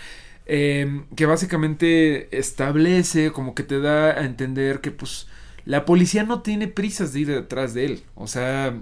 eh, 0.47 1.03
que 1.17 1.27
básicamente 1.27 2.37
establece, 2.37 3.31
como 3.33 3.55
que 3.55 3.63
te 3.63 3.81
da 3.81 4.11
a 4.19 4.25
entender 4.25 4.81
que 4.81 4.91
pues 4.91 5.29
la 5.65 5.85
policía 5.85 6.25
no 6.25 6.43
tiene 6.43 6.67
prisas 6.69 7.13
de 7.13 7.21
ir 7.21 7.29
detrás 7.29 7.75
de 7.75 7.85
él. 7.87 8.03
O 8.17 8.27
sea, 8.27 8.75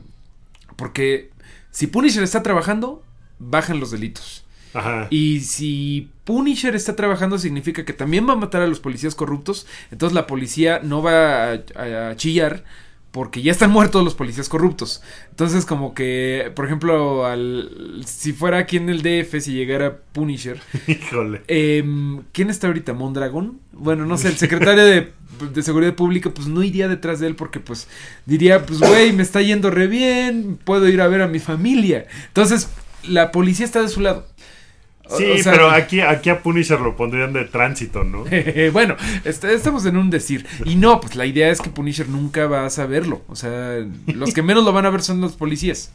porque 0.76 1.30
si 1.70 1.86
Punisher 1.86 2.22
está 2.22 2.43
trabajando, 2.43 3.03
bajan 3.38 3.80
los 3.80 3.91
delitos. 3.91 4.45
Ajá. 4.75 5.07
Y 5.11 5.41
si 5.41 6.11
Punisher 6.25 6.75
está 6.77 6.95
trabajando, 6.97 7.39
significa 7.39 7.85
que 7.85 7.93
también 7.93 8.29
va 8.29 8.35
a 8.35 8.37
matar 8.37 8.62
a 8.62 8.66
los 8.66 8.81
policías 8.81 9.14
corruptos. 9.14 9.66
Entonces 9.91 10.14
la 10.14 10.27
policía 10.27 10.81
no 10.83 11.03
va 11.03 11.53
a, 11.53 11.61
a- 11.77 12.09
a 12.11 12.16
chillar 12.16 12.64
porque 13.11 13.43
ya 13.43 13.51
están 13.51 13.73
muertos 13.73 14.05
los 14.05 14.14
policías 14.14 14.49
corruptos. 14.49 15.03
Entonces, 15.31 15.66
como 15.66 15.95
que, 15.95 16.53
por 16.55 16.64
ejemplo, 16.66 17.27
al, 17.27 18.03
si 18.07 18.33
fuera 18.33 18.59
aquí 18.59 18.77
en 18.77 18.89
el 18.89 19.03
DF, 19.03 19.41
si 19.41 19.53
llegara 19.53 19.97
Punisher, 20.12 20.61
Híjole. 20.87 21.43
Em, 21.49 22.23
¿Quién 22.31 22.51
está 22.51 22.68
ahorita? 22.68 22.93
¿Mondragón? 22.93 23.59
Bueno, 23.73 24.07
no 24.07 24.16
sé, 24.16 24.29
el 24.29 24.37
secretario 24.37 24.85
de, 24.85 25.12
de 25.53 25.62
Seguridad 25.64 25.97
Pública, 25.97 26.31
pues 26.31 26.47
no 26.47 26.62
iría 26.62 26.87
detrás 26.87 27.18
de 27.18 27.27
él 27.27 27.35
porque, 27.35 27.59
pues, 27.59 27.89
diría, 28.27 28.64
pues, 28.64 28.79
güey, 28.79 29.12
me 29.12 29.25
está 29.25 29.43
yendo 29.43 29.73
re 29.73 29.89
bien, 29.89 30.57
puedo 30.62 30.87
ir 30.89 31.01
a 31.01 31.09
ver 31.09 31.23
a 31.23 31.27
mi 31.27 31.41
familia. 31.41 32.07
Entonces, 32.29 32.68
la 33.09 33.33
policía 33.33 33.66
está 33.66 33.83
de 33.83 33.89
su 33.89 34.01
lado. 34.03 34.29
Sí, 35.17 35.31
o 35.31 35.43
sea, 35.43 35.53
pero 35.53 35.71
aquí, 35.71 36.01
aquí 36.01 36.31
a 36.31 36.41
Punisher 36.43 36.81
lo 36.81 36.97
pondrían 36.97 37.33
de 37.33 37.45
tránsito, 37.45 38.05
¿no? 38.05 38.25
bueno, 38.73 38.97
est- 39.25 39.45
estamos 39.45 39.85
en 39.87 39.97
un 39.97 40.11
decir. 40.11 40.47
Y 40.65 40.77
no, 40.77 41.01
pues 41.01 41.17
la 41.17 41.27
idea 41.27 41.51
es 41.51 41.61
que 41.61 41.71
Punisher 41.71 42.09
nunca 42.09 42.47
va 42.47 42.65
a 42.67 42.71
saberlo. 42.71 43.23
O 43.29 43.37
sea, 43.37 43.79
los 44.07 44.33
que 44.33 44.43
menos 44.43 44.65
lo 44.65 44.73
van 44.73 44.87
a 44.87 44.91
ver 44.91 45.03
son 45.03 45.21
los 45.21 45.33
policías. 45.37 45.93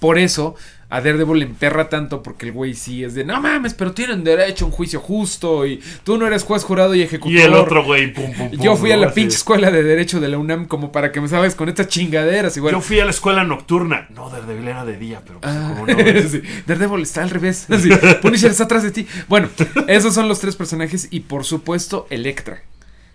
Por 0.00 0.18
eso, 0.18 0.56
a 0.92 1.00
Daredevil 1.00 1.38
le 1.38 1.46
emperra 1.46 1.88
tanto 1.88 2.22
porque 2.22 2.46
el 2.46 2.52
güey 2.52 2.74
sí 2.74 3.02
es 3.02 3.14
de, 3.14 3.24
no 3.24 3.40
mames, 3.40 3.72
pero 3.72 3.92
tienen 3.92 4.22
derecho 4.24 4.66
a 4.66 4.68
un 4.68 4.72
juicio 4.72 5.00
justo 5.00 5.66
y 5.66 5.80
tú 6.04 6.18
no 6.18 6.26
eres 6.26 6.44
juez, 6.44 6.64
jurado 6.64 6.94
y 6.94 7.00
ejecutor. 7.00 7.32
Y 7.32 7.40
el 7.40 7.54
otro 7.54 7.82
güey, 7.82 8.12
pum, 8.12 8.30
pum, 8.32 8.50
pum. 8.50 8.60
Yo 8.60 8.76
fui 8.76 8.92
a 8.92 8.98
la 8.98 9.10
pinche 9.12 9.36
escuela 9.36 9.70
de 9.70 9.82
derecho 9.82 10.20
de 10.20 10.28
la 10.28 10.36
UNAM 10.36 10.66
como 10.66 10.92
para 10.92 11.10
que 11.10 11.22
me 11.22 11.28
sabes 11.28 11.54
con 11.54 11.70
estas 11.70 11.88
chingaderas 11.88 12.58
bueno. 12.60 12.78
Yo 12.78 12.82
fui 12.82 13.00
a 13.00 13.04
la 13.04 13.10
escuela 13.10 13.44
nocturna. 13.44 14.06
No, 14.10 14.28
Daredevil 14.28 14.68
era 14.68 14.84
de 14.84 14.98
día, 14.98 15.22
pero 15.26 15.40
pues, 15.40 15.54
Ah, 15.54 15.74
como 15.74 15.86
no. 15.86 15.94
sí, 16.28 16.42
Daredevil 16.66 17.02
está 17.02 17.22
al 17.22 17.30
revés. 17.30 17.66
Así, 17.70 17.88
Punisher 18.20 18.50
está 18.50 18.64
atrás 18.64 18.82
de 18.82 18.90
ti. 18.90 19.06
Bueno, 19.28 19.48
esos 19.88 20.14
son 20.14 20.28
los 20.28 20.40
tres 20.40 20.56
personajes 20.56 21.08
y 21.10 21.20
por 21.20 21.44
supuesto 21.44 22.06
Electra, 22.10 22.62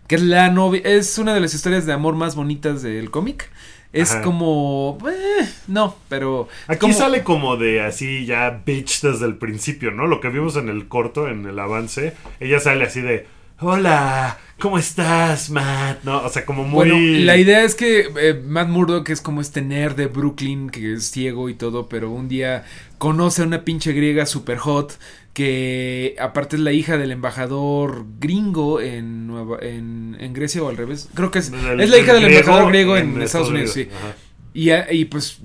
que 0.08 0.16
es 0.16 0.22
la 0.22 0.50
novia, 0.50 0.82
es 0.84 1.18
una 1.18 1.34
de 1.34 1.42
las 1.42 1.54
historias 1.54 1.86
de 1.86 1.94
amor 1.94 2.16
más 2.16 2.36
bonitas 2.36 2.82
del 2.82 3.12
cómic. 3.12 3.50
Es 3.94 4.12
Ajá. 4.12 4.22
como, 4.22 4.98
eh, 5.10 5.48
no, 5.68 5.96
pero 6.10 6.48
Aquí 6.68 6.80
como- 6.80 6.94
sale 6.94 7.24
como 7.24 7.56
de 7.58 7.82
así 7.82 8.26
ya 8.26 8.62
bitch 8.66 9.02
desde 9.02 9.26
el 9.26 9.38
principio, 9.38 9.92
¿no? 9.92 10.08
Lo 10.08 10.20
que 10.20 10.30
vimos 10.30 10.56
en 10.58 10.70
el 10.70 10.88
corto, 10.88 11.28
en 11.30 11.46
el 11.46 11.58
avance, 11.58 12.14
ella 12.40 12.60
sale 12.60 12.84
así 12.84 13.02
de, 13.02 13.26
hola, 13.60 14.38
¿cómo 14.60 14.78
estás, 14.78 15.50
Matt? 15.50 16.04
No, 16.04 16.24
o 16.24 16.30
sea, 16.30 16.46
como 16.46 16.64
muy... 16.64 16.90
Bueno, 16.90 16.98
la 17.26 17.38
idea 17.38 17.64
es 17.64 17.76
que 17.76 18.08
eh, 18.20 18.42
Matt 18.46 18.70
Murdock 18.70 19.10
es 19.10 19.22
como 19.22 19.42
este 19.42 19.62
nerd 19.62 19.96
de 19.96 20.08
Brooklyn 20.08 20.70
que 20.70 20.94
es 20.94 21.10
ciego 21.10 21.50
y 21.50 21.56
todo, 21.56 21.90
pero 21.90 22.12
un 22.12 22.28
día 22.28 22.66
conoce 22.98 23.42
a 23.42 23.46
una 23.46 23.64
pinche 23.64 23.94
griega 23.94 24.26
super 24.26 24.58
hot 24.58 25.00
que 25.34 26.16
aparte 26.20 26.56
es 26.56 26.62
la 26.62 26.72
hija 26.72 26.98
del 26.98 27.12
embajador 27.12 28.06
gringo 28.20 28.82
en, 28.82 29.28
Nueva, 29.28 29.60
en, 29.62 30.18
en 30.20 30.34
Grecia 30.34 30.64
o 30.64 30.70
al 30.70 30.78
revés. 30.78 31.10
Creo 31.14 31.30
que 31.32 31.40
es, 31.40 31.52
es 31.52 31.90
la 31.90 31.98
hija 31.98 32.14
del 32.14 32.26
embajador 32.26 32.70
griego 32.70 32.98
en, 32.98 33.16
en 33.16 33.22
Estados 33.22 33.50
Unidos, 33.50 33.72
sí. 33.72 33.88
Ajá. 33.96 34.16
Y, 34.54 34.72
y 34.72 35.06
pues 35.06 35.40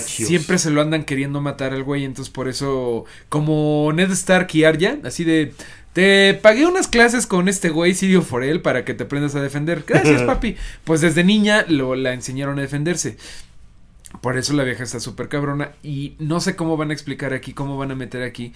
siempre 0.00 0.58
se 0.58 0.70
lo 0.70 0.80
andan 0.80 1.04
queriendo 1.04 1.40
matar 1.40 1.72
al 1.72 1.84
güey, 1.84 2.04
entonces 2.04 2.32
por 2.32 2.48
eso 2.48 3.04
como 3.28 3.92
Ned 3.94 4.10
Stark 4.10 4.48
y 4.54 4.64
Arya, 4.64 4.98
así 5.04 5.22
de 5.22 5.52
te 5.92 6.34
pagué 6.34 6.66
unas 6.66 6.88
clases 6.88 7.26
con 7.26 7.48
este 7.48 7.68
güey 7.70 7.94
Sirio 7.94 8.22
Forel 8.22 8.62
para 8.62 8.84
que 8.84 8.94
te 8.94 9.04
aprendas 9.04 9.34
a 9.34 9.42
defender. 9.42 9.84
Gracias, 9.86 10.22
papi. 10.22 10.56
Pues 10.84 11.00
desde 11.00 11.24
niña 11.24 11.64
lo 11.68 11.94
la 11.94 12.12
enseñaron 12.14 12.58
a 12.58 12.62
defenderse. 12.62 13.16
Por 14.20 14.36
eso 14.38 14.52
la 14.52 14.64
vieja 14.64 14.82
está 14.84 15.00
súper 15.00 15.28
cabrona 15.28 15.72
y 15.82 16.14
no 16.18 16.40
sé 16.40 16.54
cómo 16.56 16.76
van 16.76 16.90
a 16.90 16.92
explicar 16.92 17.32
aquí, 17.32 17.52
cómo 17.52 17.76
van 17.78 17.90
a 17.90 17.94
meter 17.94 18.22
aquí 18.22 18.52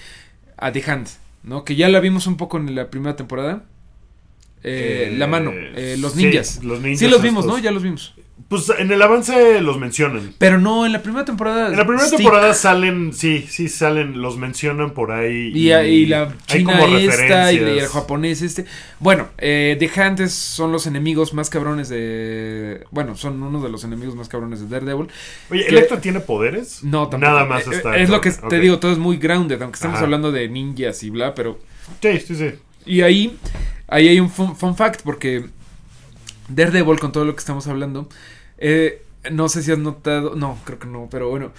a 0.58 0.70
The 0.72 0.82
Hand, 0.90 1.08
¿no? 1.42 1.64
Que 1.64 1.76
ya 1.76 1.88
la 1.88 2.00
vimos 2.00 2.26
un 2.26 2.36
poco 2.36 2.58
en 2.58 2.74
la 2.74 2.90
primera 2.90 3.16
temporada. 3.16 3.64
Eh, 4.62 5.10
Eh, 5.12 5.16
la 5.16 5.26
mano, 5.26 5.52
eh, 5.54 5.96
los 5.98 6.12
sí, 6.12 6.24
ninjas. 6.24 6.62
los 6.64 6.80
ninjas 6.80 6.98
Sí 7.00 7.08
los 7.08 7.22
vimos. 7.22 7.46
¿no? 7.46 7.58
Ya 7.58 7.70
los 7.70 7.82
vimos. 7.82 8.14
Pues 8.48 8.70
en 8.78 8.92
el 8.92 9.02
avance 9.02 9.60
los 9.60 9.76
mencionan. 9.76 10.32
Pero 10.38 10.60
no, 10.60 10.86
en 10.86 10.92
la 10.92 11.02
primera 11.02 11.24
temporada. 11.24 11.68
En 11.68 11.76
la 11.76 11.84
primera 11.84 12.06
Stick 12.06 12.18
temporada 12.18 12.54
salen, 12.54 13.12
sí, 13.12 13.44
sí 13.48 13.68
salen, 13.68 14.22
los 14.22 14.36
mencionan 14.36 14.92
por 14.92 15.10
ahí. 15.10 15.50
Y, 15.52 15.72
y 15.72 16.06
la 16.06 16.32
china 16.46 16.84
esta 16.96 17.52
y, 17.52 17.56
el 17.56 17.88
japonés 17.88 18.42
este. 18.42 18.64
Bueno, 19.00 19.30
eh, 19.38 19.76
The 19.80 19.90
Hunters 20.00 20.32
son 20.32 20.70
los 20.70 20.86
enemigos 20.86 21.34
más 21.34 21.50
cabrones 21.50 21.88
de... 21.88 22.84
Bueno, 22.92 23.16
son 23.16 23.42
uno 23.42 23.60
de 23.60 23.68
los 23.68 23.82
enemigos 23.82 24.14
más 24.14 24.28
cabrones 24.28 24.60
de 24.60 24.68
Daredevil. 24.68 25.08
Oye, 25.50 25.66
¿Electra 25.66 26.00
tiene 26.00 26.20
poderes? 26.20 26.84
No, 26.84 27.08
tampoco. 27.08 27.32
Nada 27.32 27.46
más 27.46 27.66
Eh, 27.66 27.70
está. 27.72 27.96
Es 27.96 28.08
lo 28.10 28.20
que 28.20 28.30
te 28.30 28.60
digo, 28.60 28.78
todo 28.78 28.92
es 28.92 28.98
muy 28.98 29.16
grounded, 29.16 29.60
aunque 29.60 29.74
estamos 29.76 29.96
Ajá. 29.96 30.04
hablando 30.04 30.30
de 30.30 30.48
ninjas 30.48 31.02
y 31.02 31.10
bla, 31.10 31.34
pero... 31.34 31.58
Sí, 32.00 32.20
sí, 32.20 32.36
sí. 32.36 32.50
Y 32.84 33.00
ahí, 33.02 33.36
ahí 33.88 34.06
hay 34.06 34.20
un 34.20 34.30
fun, 34.30 34.54
fun 34.54 34.76
fact, 34.76 35.00
porque 35.02 35.46
Daredevil, 36.48 37.00
con 37.00 37.10
todo 37.10 37.24
lo 37.24 37.34
que 37.34 37.40
estamos 37.40 37.66
hablando, 37.66 38.08
eh, 38.58 39.02
no 39.30 39.48
sé 39.48 39.62
si 39.62 39.72
has 39.72 39.78
notado, 39.78 40.34
no, 40.36 40.58
creo 40.64 40.78
que 40.78 40.86
no, 40.86 41.08
pero 41.10 41.28
bueno, 41.30 41.52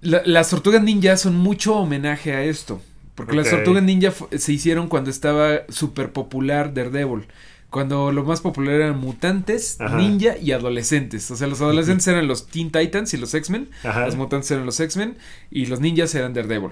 la- 0.00 0.22
las 0.26 0.50
tortugas 0.50 0.82
ninja 0.82 1.16
son 1.16 1.36
mucho 1.36 1.76
homenaje 1.76 2.32
a 2.32 2.42
esto, 2.44 2.80
porque 3.14 3.34
las 3.36 3.48
tortugas 3.50 3.82
ninja 3.82 4.12
se 4.36 4.52
hicieron 4.52 4.88
cuando 4.88 5.10
estaba 5.10 5.62
súper 5.68 6.12
popular 6.12 6.74
Daredevil. 6.74 7.26
Cuando 7.70 8.12
lo 8.12 8.22
más 8.22 8.40
popular 8.40 8.74
eran 8.76 9.00
mutantes, 9.00 9.80
Ajá. 9.80 9.96
ninja 9.96 10.36
y 10.38 10.52
adolescentes. 10.52 11.28
O 11.32 11.36
sea, 11.36 11.48
los 11.48 11.60
adolescentes 11.60 12.06
eran 12.06 12.28
los 12.28 12.46
Teen 12.46 12.70
Titans 12.70 13.12
y 13.14 13.16
los 13.16 13.34
X-Men. 13.34 13.68
Los 13.82 14.14
mutantes 14.14 14.48
eran 14.52 14.64
los 14.64 14.78
X-Men. 14.78 15.16
Y 15.50 15.66
los 15.66 15.80
ninjas 15.80 16.14
eran 16.14 16.34
Daredevil. 16.34 16.70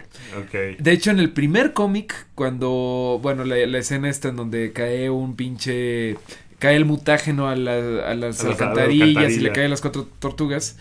De 0.79 0.93
hecho, 0.93 1.11
en 1.11 1.19
el 1.19 1.31
primer 1.33 1.73
cómic, 1.73 2.27
cuando, 2.37 3.19
bueno, 3.21 3.43
la, 3.45 3.57
la 3.67 3.79
escena 3.79 4.09
esta 4.09 4.29
en 4.29 4.37
donde 4.37 4.73
cae 4.73 5.11
un 5.11 5.35
pinche, 5.35 6.19
cae 6.63 6.77
el 6.77 6.85
mutágeno 6.85 7.49
a, 7.49 7.57
la- 7.57 7.73
a 8.09 8.15
las 8.15 8.41
A 8.41 8.45
las 8.45 8.45
alcantarillas 8.45 9.33
y 9.33 9.41
le 9.41 9.51
caen 9.53 9.69
las 9.71 9.81
cuatro 9.81 10.07
tortugas, 10.21 10.77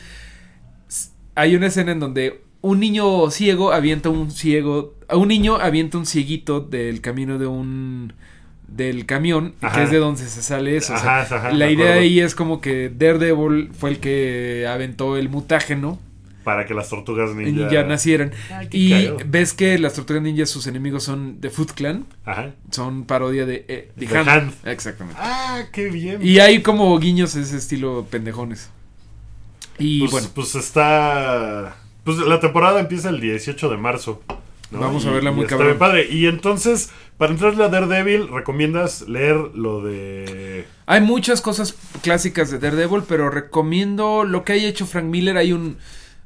hay 1.35 1.55
una 1.55 1.67
escena 1.67 1.91
en 1.91 1.99
donde 1.99 2.41
un 2.61 2.79
niño 2.79 3.31
ciego 3.31 3.71
avienta 3.73 4.09
un 4.09 4.29
ciego, 4.29 4.93
a 5.07 5.17
un 5.17 5.27
niño 5.29 5.55
avienta 5.55 5.97
un 5.97 6.05
cieguito 6.05 6.59
del 6.59 7.01
camino 7.01 7.39
de 7.39 7.47
un 7.47 8.13
del 8.67 9.05
camión, 9.07 9.55
y 9.57 9.59
que 9.61 9.65
Ajá. 9.65 9.83
es 9.83 9.91
de 9.91 9.97
donde 9.97 10.21
se 10.21 10.41
sale 10.43 10.77
eso. 10.77 10.93
o 10.93 10.97
sea, 10.97 11.21
Ajá, 11.23 11.35
ajá, 11.37 11.51
la 11.51 11.65
idea 11.69 11.85
acuerdo. 11.87 12.01
ahí 12.01 12.19
es 12.19 12.35
como 12.35 12.61
que 12.61 12.89
Daredevil 12.95 13.71
fue 13.73 13.89
el 13.89 13.99
que 13.99 14.65
aventó 14.69 15.17
el 15.17 15.27
mutágeno 15.29 15.99
Para 16.43 16.65
que 16.65 16.73
las 16.73 16.89
tortugas 16.89 17.35
ninja. 17.35 17.69
ya 17.69 17.83
nacieran. 17.83 18.31
Ay, 18.51 18.67
Y 18.71 19.09
ves 19.27 19.53
que 19.53 19.77
las 19.77 19.93
tortugas 19.93 20.21
ninjas, 20.23 20.49
sus 20.49 20.67
enemigos 20.67 21.03
son 21.03 21.37
The 21.39 21.49
Foot 21.49 21.71
Clan, 21.73 22.05
Ajá. 22.25 22.53
son 22.71 23.05
parodia 23.05 23.45
de 23.45 23.65
eh, 23.67 23.91
Hand. 24.13 24.27
Hand. 24.29 24.53
Exactamente. 24.65 25.19
Ah, 25.21 25.63
qué 25.71 25.89
bien. 25.89 26.19
Y 26.25 26.39
hay 26.39 26.61
como 26.61 26.97
guiños 26.99 27.33
de 27.33 27.41
ese 27.41 27.57
estilo 27.57 28.07
pendejones. 28.09 28.69
Y 29.77 29.99
pues, 29.99 30.11
bueno, 30.11 30.27
pues 30.35 30.55
está. 30.55 31.77
Pues 32.03 32.17
la 32.17 32.39
temporada 32.39 32.79
empieza 32.79 33.09
el 33.09 33.19
18 33.21 33.69
de 33.69 33.77
marzo. 33.77 34.21
¿no? 34.71 34.79
Vamos 34.79 35.05
a 35.05 35.11
verla 35.11 35.31
muy 35.31 35.43
está 35.43 35.49
cabrón. 35.57 35.67
bien 35.69 35.79
padre. 35.79 36.07
Y 36.09 36.27
entonces, 36.27 36.91
para 37.17 37.33
entrarle 37.33 37.63
a 37.63 37.67
Daredevil, 37.67 38.27
¿recomiendas 38.29 39.07
leer 39.07 39.35
lo 39.53 39.81
de. 39.83 40.65
hay 40.85 41.01
muchas 41.01 41.41
cosas 41.41 41.75
clásicas 42.01 42.49
de 42.51 42.59
Daredevil, 42.59 43.03
pero 43.07 43.29
recomiendo 43.29 44.23
lo 44.23 44.43
que 44.45 44.53
haya 44.53 44.67
hecho 44.69 44.85
Frank 44.85 45.05
Miller. 45.05 45.37
Hay 45.37 45.51
un 45.53 45.77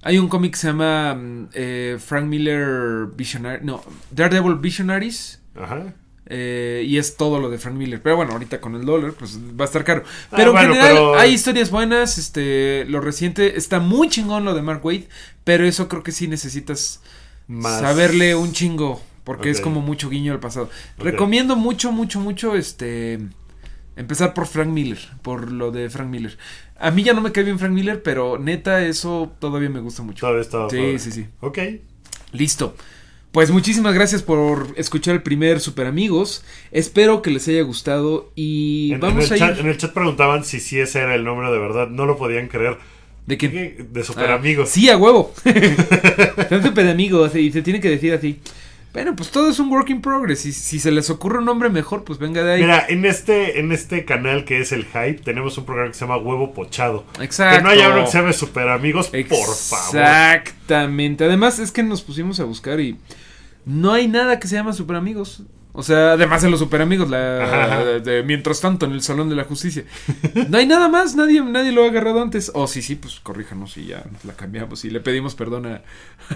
hay 0.06 0.20
un 0.20 0.30
cómic 0.30 0.52
que 0.52 0.58
se 0.60 0.68
llama 0.68 1.16
mm, 1.16 1.48
eh, 1.54 1.98
Frank 2.00 2.26
Miller 2.28 3.08
Visionary, 3.16 3.66
no, 3.66 3.84
Daredevil 4.12 4.56
Visionaries. 4.56 5.42
Ajá. 5.60 5.94
Eh, 6.28 6.84
y 6.88 6.98
es 6.98 7.18
todo 7.18 7.40
lo 7.40 7.50
de 7.50 7.58
Frank 7.58 7.76
Miller. 7.76 8.02
Pero 8.02 8.16
bueno, 8.16 8.34
ahorita 8.34 8.62
con 8.62 8.76
el 8.76 8.86
dólar, 8.86 9.14
pues 9.14 9.40
va 9.60 9.66
a 9.66 9.68
estar 9.68 9.84
caro. 9.84 10.04
Ah, 10.32 10.36
Pero 10.38 10.52
bueno, 10.52 10.70
en 10.70 10.74
general 10.76 10.94
pero- 10.96 11.18
hay 11.20 11.32
historias 11.34 11.72
buenas. 11.72 12.18
Este, 12.20 12.86
lo 12.88 13.02
reciente 13.02 13.58
está 13.58 13.80
muy 13.80 14.08
chingón 14.10 14.46
lo 14.46 14.54
de 14.54 14.62
Mark 14.62 14.86
Wade. 14.86 15.08
Pero 15.44 15.66
eso 15.66 15.88
creo 15.88 16.04
que 16.04 16.12
sí 16.12 16.28
necesitas 16.28 17.02
Más. 17.48 17.80
saberle 17.80 18.36
un 18.36 18.52
chingo. 18.54 19.02
Porque 19.24 19.50
es 19.50 19.60
como 19.60 19.82
mucho 19.82 20.08
guiño 20.08 20.34
al 20.34 20.40
pasado. 20.40 20.70
Recomiendo 21.00 21.56
mucho, 21.56 21.92
mucho, 21.92 22.20
mucho 22.20 22.56
este. 22.56 23.20
Empezar 23.96 24.36
por 24.36 24.46
Frank 24.46 24.68
Miller. 24.70 25.00
Por 25.24 25.52
lo 25.52 25.72
de 25.72 25.90
Frank 25.90 26.10
Miller. 26.10 26.38
A 26.78 26.92
mí 26.92 27.04
ya 27.04 27.14
no 27.14 27.22
me 27.22 27.32
cae 27.32 27.44
bien 27.44 27.58
Frank 27.60 27.72
Miller, 27.72 28.04
pero 28.04 28.38
neta, 28.38 28.86
eso 28.86 29.32
todavía 29.40 29.70
me 29.70 29.80
gusta 29.80 30.04
mucho. 30.04 30.22
Todavía 30.22 30.42
estaba. 30.42 30.70
Sí, 30.70 30.78
padre. 30.78 31.00
sí, 31.00 31.12
sí. 31.12 31.26
Ok. 31.40 31.60
Listo. 32.34 32.76
Pues 33.32 33.52
muchísimas 33.52 33.94
gracias 33.94 34.24
por 34.24 34.68
escuchar 34.78 35.14
el 35.16 35.22
primer 35.22 35.60
Super 35.60 35.88
Amigos. 35.88 36.44
Espero 36.72 37.22
que 37.22 37.32
les 37.32 37.48
haya 37.50 37.62
gustado 37.64 38.32
y 38.36 38.92
En, 38.94 39.00
vamos 39.02 39.26
en 39.28 39.34
a 39.34 39.36
ir. 39.36 39.40
chat, 39.40 39.60
en 39.60 39.68
el 39.68 39.78
chat 39.78 39.94
preguntaban 39.94 40.46
si 40.46 40.60
sí 40.62 40.80
ese 40.80 41.00
era 41.00 41.16
el 41.16 41.24
nombre 41.26 41.52
de 41.52 41.60
verdad. 41.60 41.90
No 41.90 42.06
lo 42.06 42.18
podían 42.18 42.48
creer. 42.48 42.78
¿De 43.26 43.38
quién? 43.38 43.52
¿Qué? 43.52 43.86
De 43.92 44.04
Super 44.04 44.32
Ah, 44.32 44.36
Amigos. 44.36 44.70
Sí, 44.70 44.90
a 44.90 44.98
huevo. 44.98 45.34
Son 46.50 46.64
super 46.64 46.88
amigos 46.88 47.36
y 47.36 47.52
se 47.52 47.62
tiene 47.62 47.80
que 47.82 47.90
decir 47.90 48.14
así. 48.14 48.40
Bueno, 48.96 49.14
pues 49.14 49.30
todo 49.30 49.50
es 49.50 49.60
un 49.60 49.70
work 49.70 49.90
in 49.90 50.00
progress. 50.00 50.46
Y 50.46 50.54
si 50.54 50.80
se 50.80 50.90
les 50.90 51.10
ocurre 51.10 51.40
un 51.40 51.46
nombre 51.46 51.70
mejor, 51.70 52.06
pues 52.06 52.18
venga 52.18 52.42
de 52.44 52.54
ahí. 52.54 52.62
Mira, 52.62 52.86
en 52.88 53.04
este, 53.04 53.60
en 53.60 53.74
este 53.74 54.06
canal 54.06 54.46
que 54.46 54.62
es 54.62 54.72
el 54.72 54.86
Hype, 54.86 55.16
tenemos 55.16 55.58
un 55.58 55.66
programa 55.66 55.92
que 55.92 55.98
se 55.98 56.06
llama 56.06 56.16
Huevo 56.16 56.54
Pochado. 56.54 57.04
Exacto. 57.20 57.58
Que 57.58 57.64
no 57.64 57.70
haya 57.72 57.90
uno 57.90 58.06
que 58.06 58.12
se 58.12 58.20
llame 58.20 58.32
Super 58.32 58.70
Amigos, 58.70 59.10
por 59.10 59.56
favor. 59.56 59.98
Exactamente. 59.98 61.26
Además, 61.26 61.60
es 61.60 61.74
que 61.74 61.84
nos 61.84 62.04
pusimos 62.04 62.40
a 62.40 62.46
buscar 62.46 62.80
y 62.80 62.98
no 63.66 63.92
hay 63.92 64.08
nada 64.08 64.40
que 64.40 64.48
se 64.48 64.56
llama 64.56 64.72
Super 64.72 64.96
Amigos. 64.96 65.44
O 65.78 65.84
sea, 65.84 66.14
además 66.14 66.42
de 66.42 66.50
los 66.50 66.60
Super 66.60 66.82
Amigos, 66.82 67.10
la, 67.10 67.44
Ajá, 67.44 67.64
ajá. 67.66 67.84
de- 67.84 68.24
mientras 68.24 68.62
tanto 68.62 68.86
en 68.86 68.94
el 68.94 69.02
Salón 69.02 69.30
de 69.30 69.36
la 69.36 69.44
Justicia. 69.44 69.84
No 70.50 70.58
hay 70.58 70.66
nada 70.66 70.88
más, 70.88 71.16
nadie, 71.16 71.42
nadie 71.42 71.72
lo 71.74 71.84
ha 71.84 71.88
agarrado 71.90 72.22
antes. 72.22 72.52
O 72.54 72.66
sí, 72.68 72.82
sí, 72.82 72.96
pues 72.96 73.20
corríjanos 73.20 73.76
y 73.78 73.88
ya 73.88 74.04
nos 74.12 74.24
la 74.26 74.34
cambiamos 74.36 74.86
y 74.86 74.90
le 74.90 75.02
pedimos 75.02 75.36
perdón 75.36 75.66
a, 75.66 75.82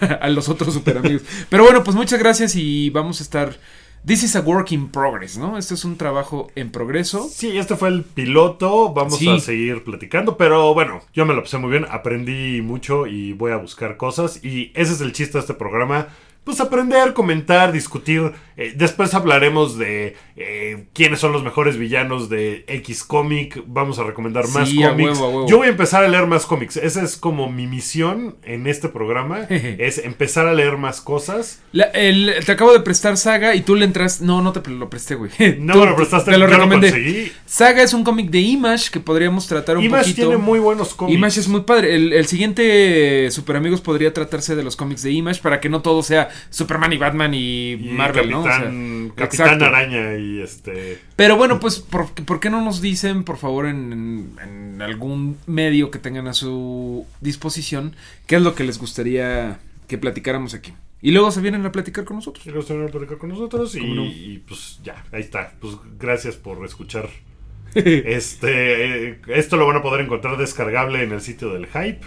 a 0.22 0.30
los 0.30 0.50
otros 0.50 0.74
Super 0.74 0.98
Amigos. 0.98 1.24
Pero 1.50 1.64
bueno, 1.64 1.84
pues 1.84 1.96
muchas 1.96 2.20
gracias 2.20 2.56
y 2.56 2.90
vamos 2.90 3.20
a 3.22 3.24
estar. 3.24 3.58
This 4.06 4.24
is 4.24 4.36
a 4.38 4.40
work 4.42 4.72
in 4.72 4.88
progress, 4.90 5.38
¿no? 5.38 5.58
Este 5.58 5.74
es 5.74 5.84
un 5.84 5.98
trabajo 5.98 6.50
en 6.56 6.72
progreso. 6.72 7.28
Sí, 7.30 7.58
este 7.58 7.76
fue 7.76 7.90
el 7.90 8.04
piloto. 8.04 8.94
Vamos 8.94 9.18
Sí. 9.20 9.28
a 9.28 9.40
seguir 9.40 9.84
platicando. 9.84 10.38
Pero 10.38 10.74
bueno, 10.74 11.02
yo 11.14 11.26
me 11.26 11.34
lo 11.34 11.44
pasé 11.44 11.58
muy 11.58 11.70
bien. 11.70 11.86
Aprendí 11.90 12.62
mucho 12.62 13.08
y 13.08 13.34
voy 13.34 13.52
a 13.52 13.58
buscar 13.58 13.98
cosas. 13.98 14.42
Y 14.44 14.72
ese 14.74 14.94
es 14.94 15.02
el 15.02 15.12
chiste 15.12 15.34
de 15.34 15.40
este 15.42 15.54
programa. 15.54 16.08
Pues 16.50 16.62
aprender, 16.62 17.14
comentar, 17.14 17.72
discutir. 17.72 18.32
Eh, 18.58 18.74
después 18.76 19.14
hablaremos 19.14 19.78
de 19.78 20.16
eh, 20.36 20.88
quiénes 20.93 21.20
son 21.20 21.32
los 21.32 21.43
mejores 21.43 21.78
villanos 21.78 22.28
de 22.28 22.66
X 22.68 23.04
cómic. 23.04 23.62
Vamos 23.68 24.00
a 24.00 24.04
recomendar 24.04 24.47
más 24.50 24.68
Sí, 24.68 24.82
cómics. 24.82 25.20
Yo 25.47 25.58
voy 25.60 25.68
a 25.68 25.70
empezar 25.70 26.04
a 26.04 26.08
leer 26.08 26.26
más 26.26 26.47
cómics. 26.47 26.76
Esa 26.76 27.04
es 27.04 27.18
como 27.18 27.52
mi 27.52 27.68
misión 27.68 28.38
en 28.41 28.66
este 28.66 28.89
programa. 28.89 29.41
es 29.50 30.00
empezar 30.00 30.47
a 30.47 30.54
leer 30.56 30.78
más 30.78 31.02
cosas. 31.02 31.62
La- 31.72 31.84
el- 31.93 32.34
te 32.43 32.52
acabo 32.52 32.74
de 32.74 32.80
prestar 32.80 33.16
Saga 33.18 33.54
y 33.54 33.62
tú 33.62 33.76
le 33.76 33.86
entras. 33.86 34.20
No, 34.20 34.41
no 34.41 34.52
te 34.52 34.68
lo 34.72 34.89
presté, 34.89 35.14
güey. 35.14 35.30
No 35.60 35.74
Tú- 35.74 35.80
me 35.82 35.86
lo 35.86 35.95
prestaste, 35.95 36.32
Te 36.32 36.38
lo 36.39 36.47
recomendé. 36.47 37.32
Saga 37.45 37.84
es 37.84 37.93
un 37.93 38.04
cómic 38.04 38.32
de 38.32 38.39
Image 38.39 38.89
que 38.91 39.00
podríamos 39.00 39.45
tratar 39.45 39.78
un 39.78 39.84
Image 39.84 40.02
poquito. 40.06 40.22
tiene 40.30 40.38
muy 40.38 40.58
buenos 40.58 40.95
cómics. 40.95 41.16
Image 41.16 41.39
es 41.41 41.47
muy 41.47 41.62
padre. 41.62 41.93
El, 41.93 42.12
el 42.12 42.26
siguiente 42.26 43.30
Super 43.30 43.56
Amigos 43.56 43.82
podría 43.82 44.12
tratarse 44.14 44.56
de 44.56 44.64
los 44.64 44.76
cómics 44.76 45.04
de 45.04 45.12
Image 45.12 45.41
para 45.43 45.60
que 45.62 45.70
no 45.70 45.84
todo 45.84 46.02
sea 46.02 46.30
Superman 46.50 46.94
y 46.94 46.98
Batman 46.98 47.34
y, 47.34 47.74
Y 47.74 47.78
Marvel, 47.92 48.30
¿no? 48.30 48.42
O 48.42 48.44
sea, 48.44 48.60
Capitán, 48.60 49.12
Capitán. 49.16 49.64
Araña 49.64 50.18
y 50.18 50.42
este. 50.42 51.00
Pero 51.16 51.36
bueno, 51.36 51.60
pues, 51.60 51.80
¿por, 51.80 52.12
por 52.14 52.40
qué 52.40 52.50
no 52.50 52.62
nos 52.64 52.82
dicen, 52.82 53.24
por 53.24 53.38
favor, 53.38 53.66
en, 53.66 54.80
algún 54.82 55.38
medio 55.46 55.92
que 55.92 56.00
tengan 56.00 56.28
a 56.28 56.34
su 56.34 57.06
disposición, 57.22 57.96
qué 58.28 58.38
es 58.38 58.42
lo 58.42 58.56
que 58.56 58.64
les 58.64 58.80
gustaría 58.80 59.60
que 59.88 59.98
platicáramos 59.98 60.54
aquí? 60.54 60.74
Y 61.02 61.12
luego 61.12 61.32
se 61.32 61.42
vienen 61.42 61.66
a 61.66 61.72
platicar 61.72 62.04
con 62.04 62.18
nosotros. 62.18 62.46
Y 62.46 62.50
luego 62.50 62.66
se 62.66 62.74
vienen 62.74 62.90
a 62.90 62.92
platicar 62.92 63.18
con 63.18 63.30
nosotros 63.30 63.76
y, 63.76 63.80
y, 63.80 64.44
pues 64.48 64.80
ya, 64.84 65.04
ahí 65.12 65.22
está. 65.22 65.54
Pues 65.60 65.76
gracias 65.98 66.36
por 66.36 66.64
escuchar. 66.66 67.10
este, 67.76 69.10
eh, 69.10 69.22
esto 69.28 69.58
lo 69.58 69.68
van 69.68 69.78
a 69.78 69.82
poder 69.82 70.02
encontrar 70.02 70.38
descargable 70.38 71.04
en 71.04 71.12
el 71.12 71.22
sitio 71.22 71.54
del 71.54 71.68
Hype. 71.68 72.02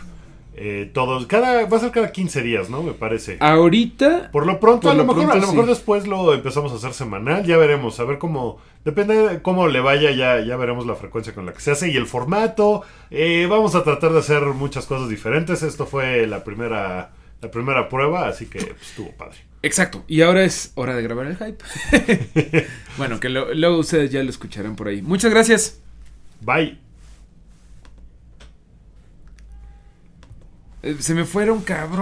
Eh, 0.54 0.90
todos, 0.92 1.26
cada, 1.26 1.66
va 1.66 1.76
a 1.76 1.80
ser 1.80 1.90
cada 1.92 2.12
15 2.12 2.42
días, 2.42 2.68
¿no? 2.68 2.82
Me 2.82 2.92
parece. 2.92 3.38
Ahorita, 3.40 4.30
Por 4.30 4.46
lo 4.46 4.60
pronto, 4.60 4.82
Por 4.82 4.90
a 4.90 4.94
lo, 4.94 5.04
lo 5.04 5.06
mejor, 5.06 5.22
pronto, 5.24 5.38
a 5.38 5.40
lo 5.40 5.46
mejor 5.52 5.64
sí. 5.64 5.70
después 5.70 6.06
lo 6.06 6.34
empezamos 6.34 6.72
a 6.72 6.74
hacer 6.74 6.92
semanal, 6.92 7.44
ya 7.46 7.56
veremos, 7.56 7.98
a 8.00 8.04
ver 8.04 8.18
cómo, 8.18 8.58
depende 8.84 9.16
de 9.16 9.42
cómo 9.42 9.66
le 9.68 9.80
vaya, 9.80 10.10
ya, 10.10 10.40
ya 10.44 10.56
veremos 10.56 10.86
la 10.86 10.94
frecuencia 10.94 11.34
con 11.34 11.46
la 11.46 11.54
que 11.54 11.60
se 11.60 11.70
hace 11.70 11.90
y 11.90 11.96
el 11.96 12.06
formato. 12.06 12.82
Eh, 13.10 13.46
vamos 13.48 13.74
a 13.74 13.82
tratar 13.82 14.12
de 14.12 14.18
hacer 14.18 14.42
muchas 14.42 14.84
cosas 14.84 15.08
diferentes. 15.08 15.62
Esto 15.62 15.86
fue 15.86 16.26
la 16.26 16.44
primera, 16.44 17.12
la 17.40 17.50
primera 17.50 17.88
prueba, 17.88 18.28
así 18.28 18.46
que 18.46 18.58
pues, 18.58 18.82
estuvo 18.82 19.10
padre. 19.12 19.38
exacto. 19.62 20.04
Y 20.06 20.20
ahora 20.20 20.44
es 20.44 20.72
hora 20.74 20.94
de 20.94 21.02
grabar 21.02 21.26
el 21.28 21.36
hype. 21.36 22.66
bueno, 22.98 23.20
que 23.20 23.30
luego 23.30 23.78
ustedes 23.78 24.10
ya 24.10 24.22
lo 24.22 24.28
escucharán 24.28 24.76
por 24.76 24.88
ahí. 24.88 25.00
Muchas 25.00 25.30
gracias. 25.30 25.80
Bye. 26.42 26.81
Se 30.98 31.14
me 31.14 31.24
fueron, 31.24 31.60
cabrón. 31.60 32.00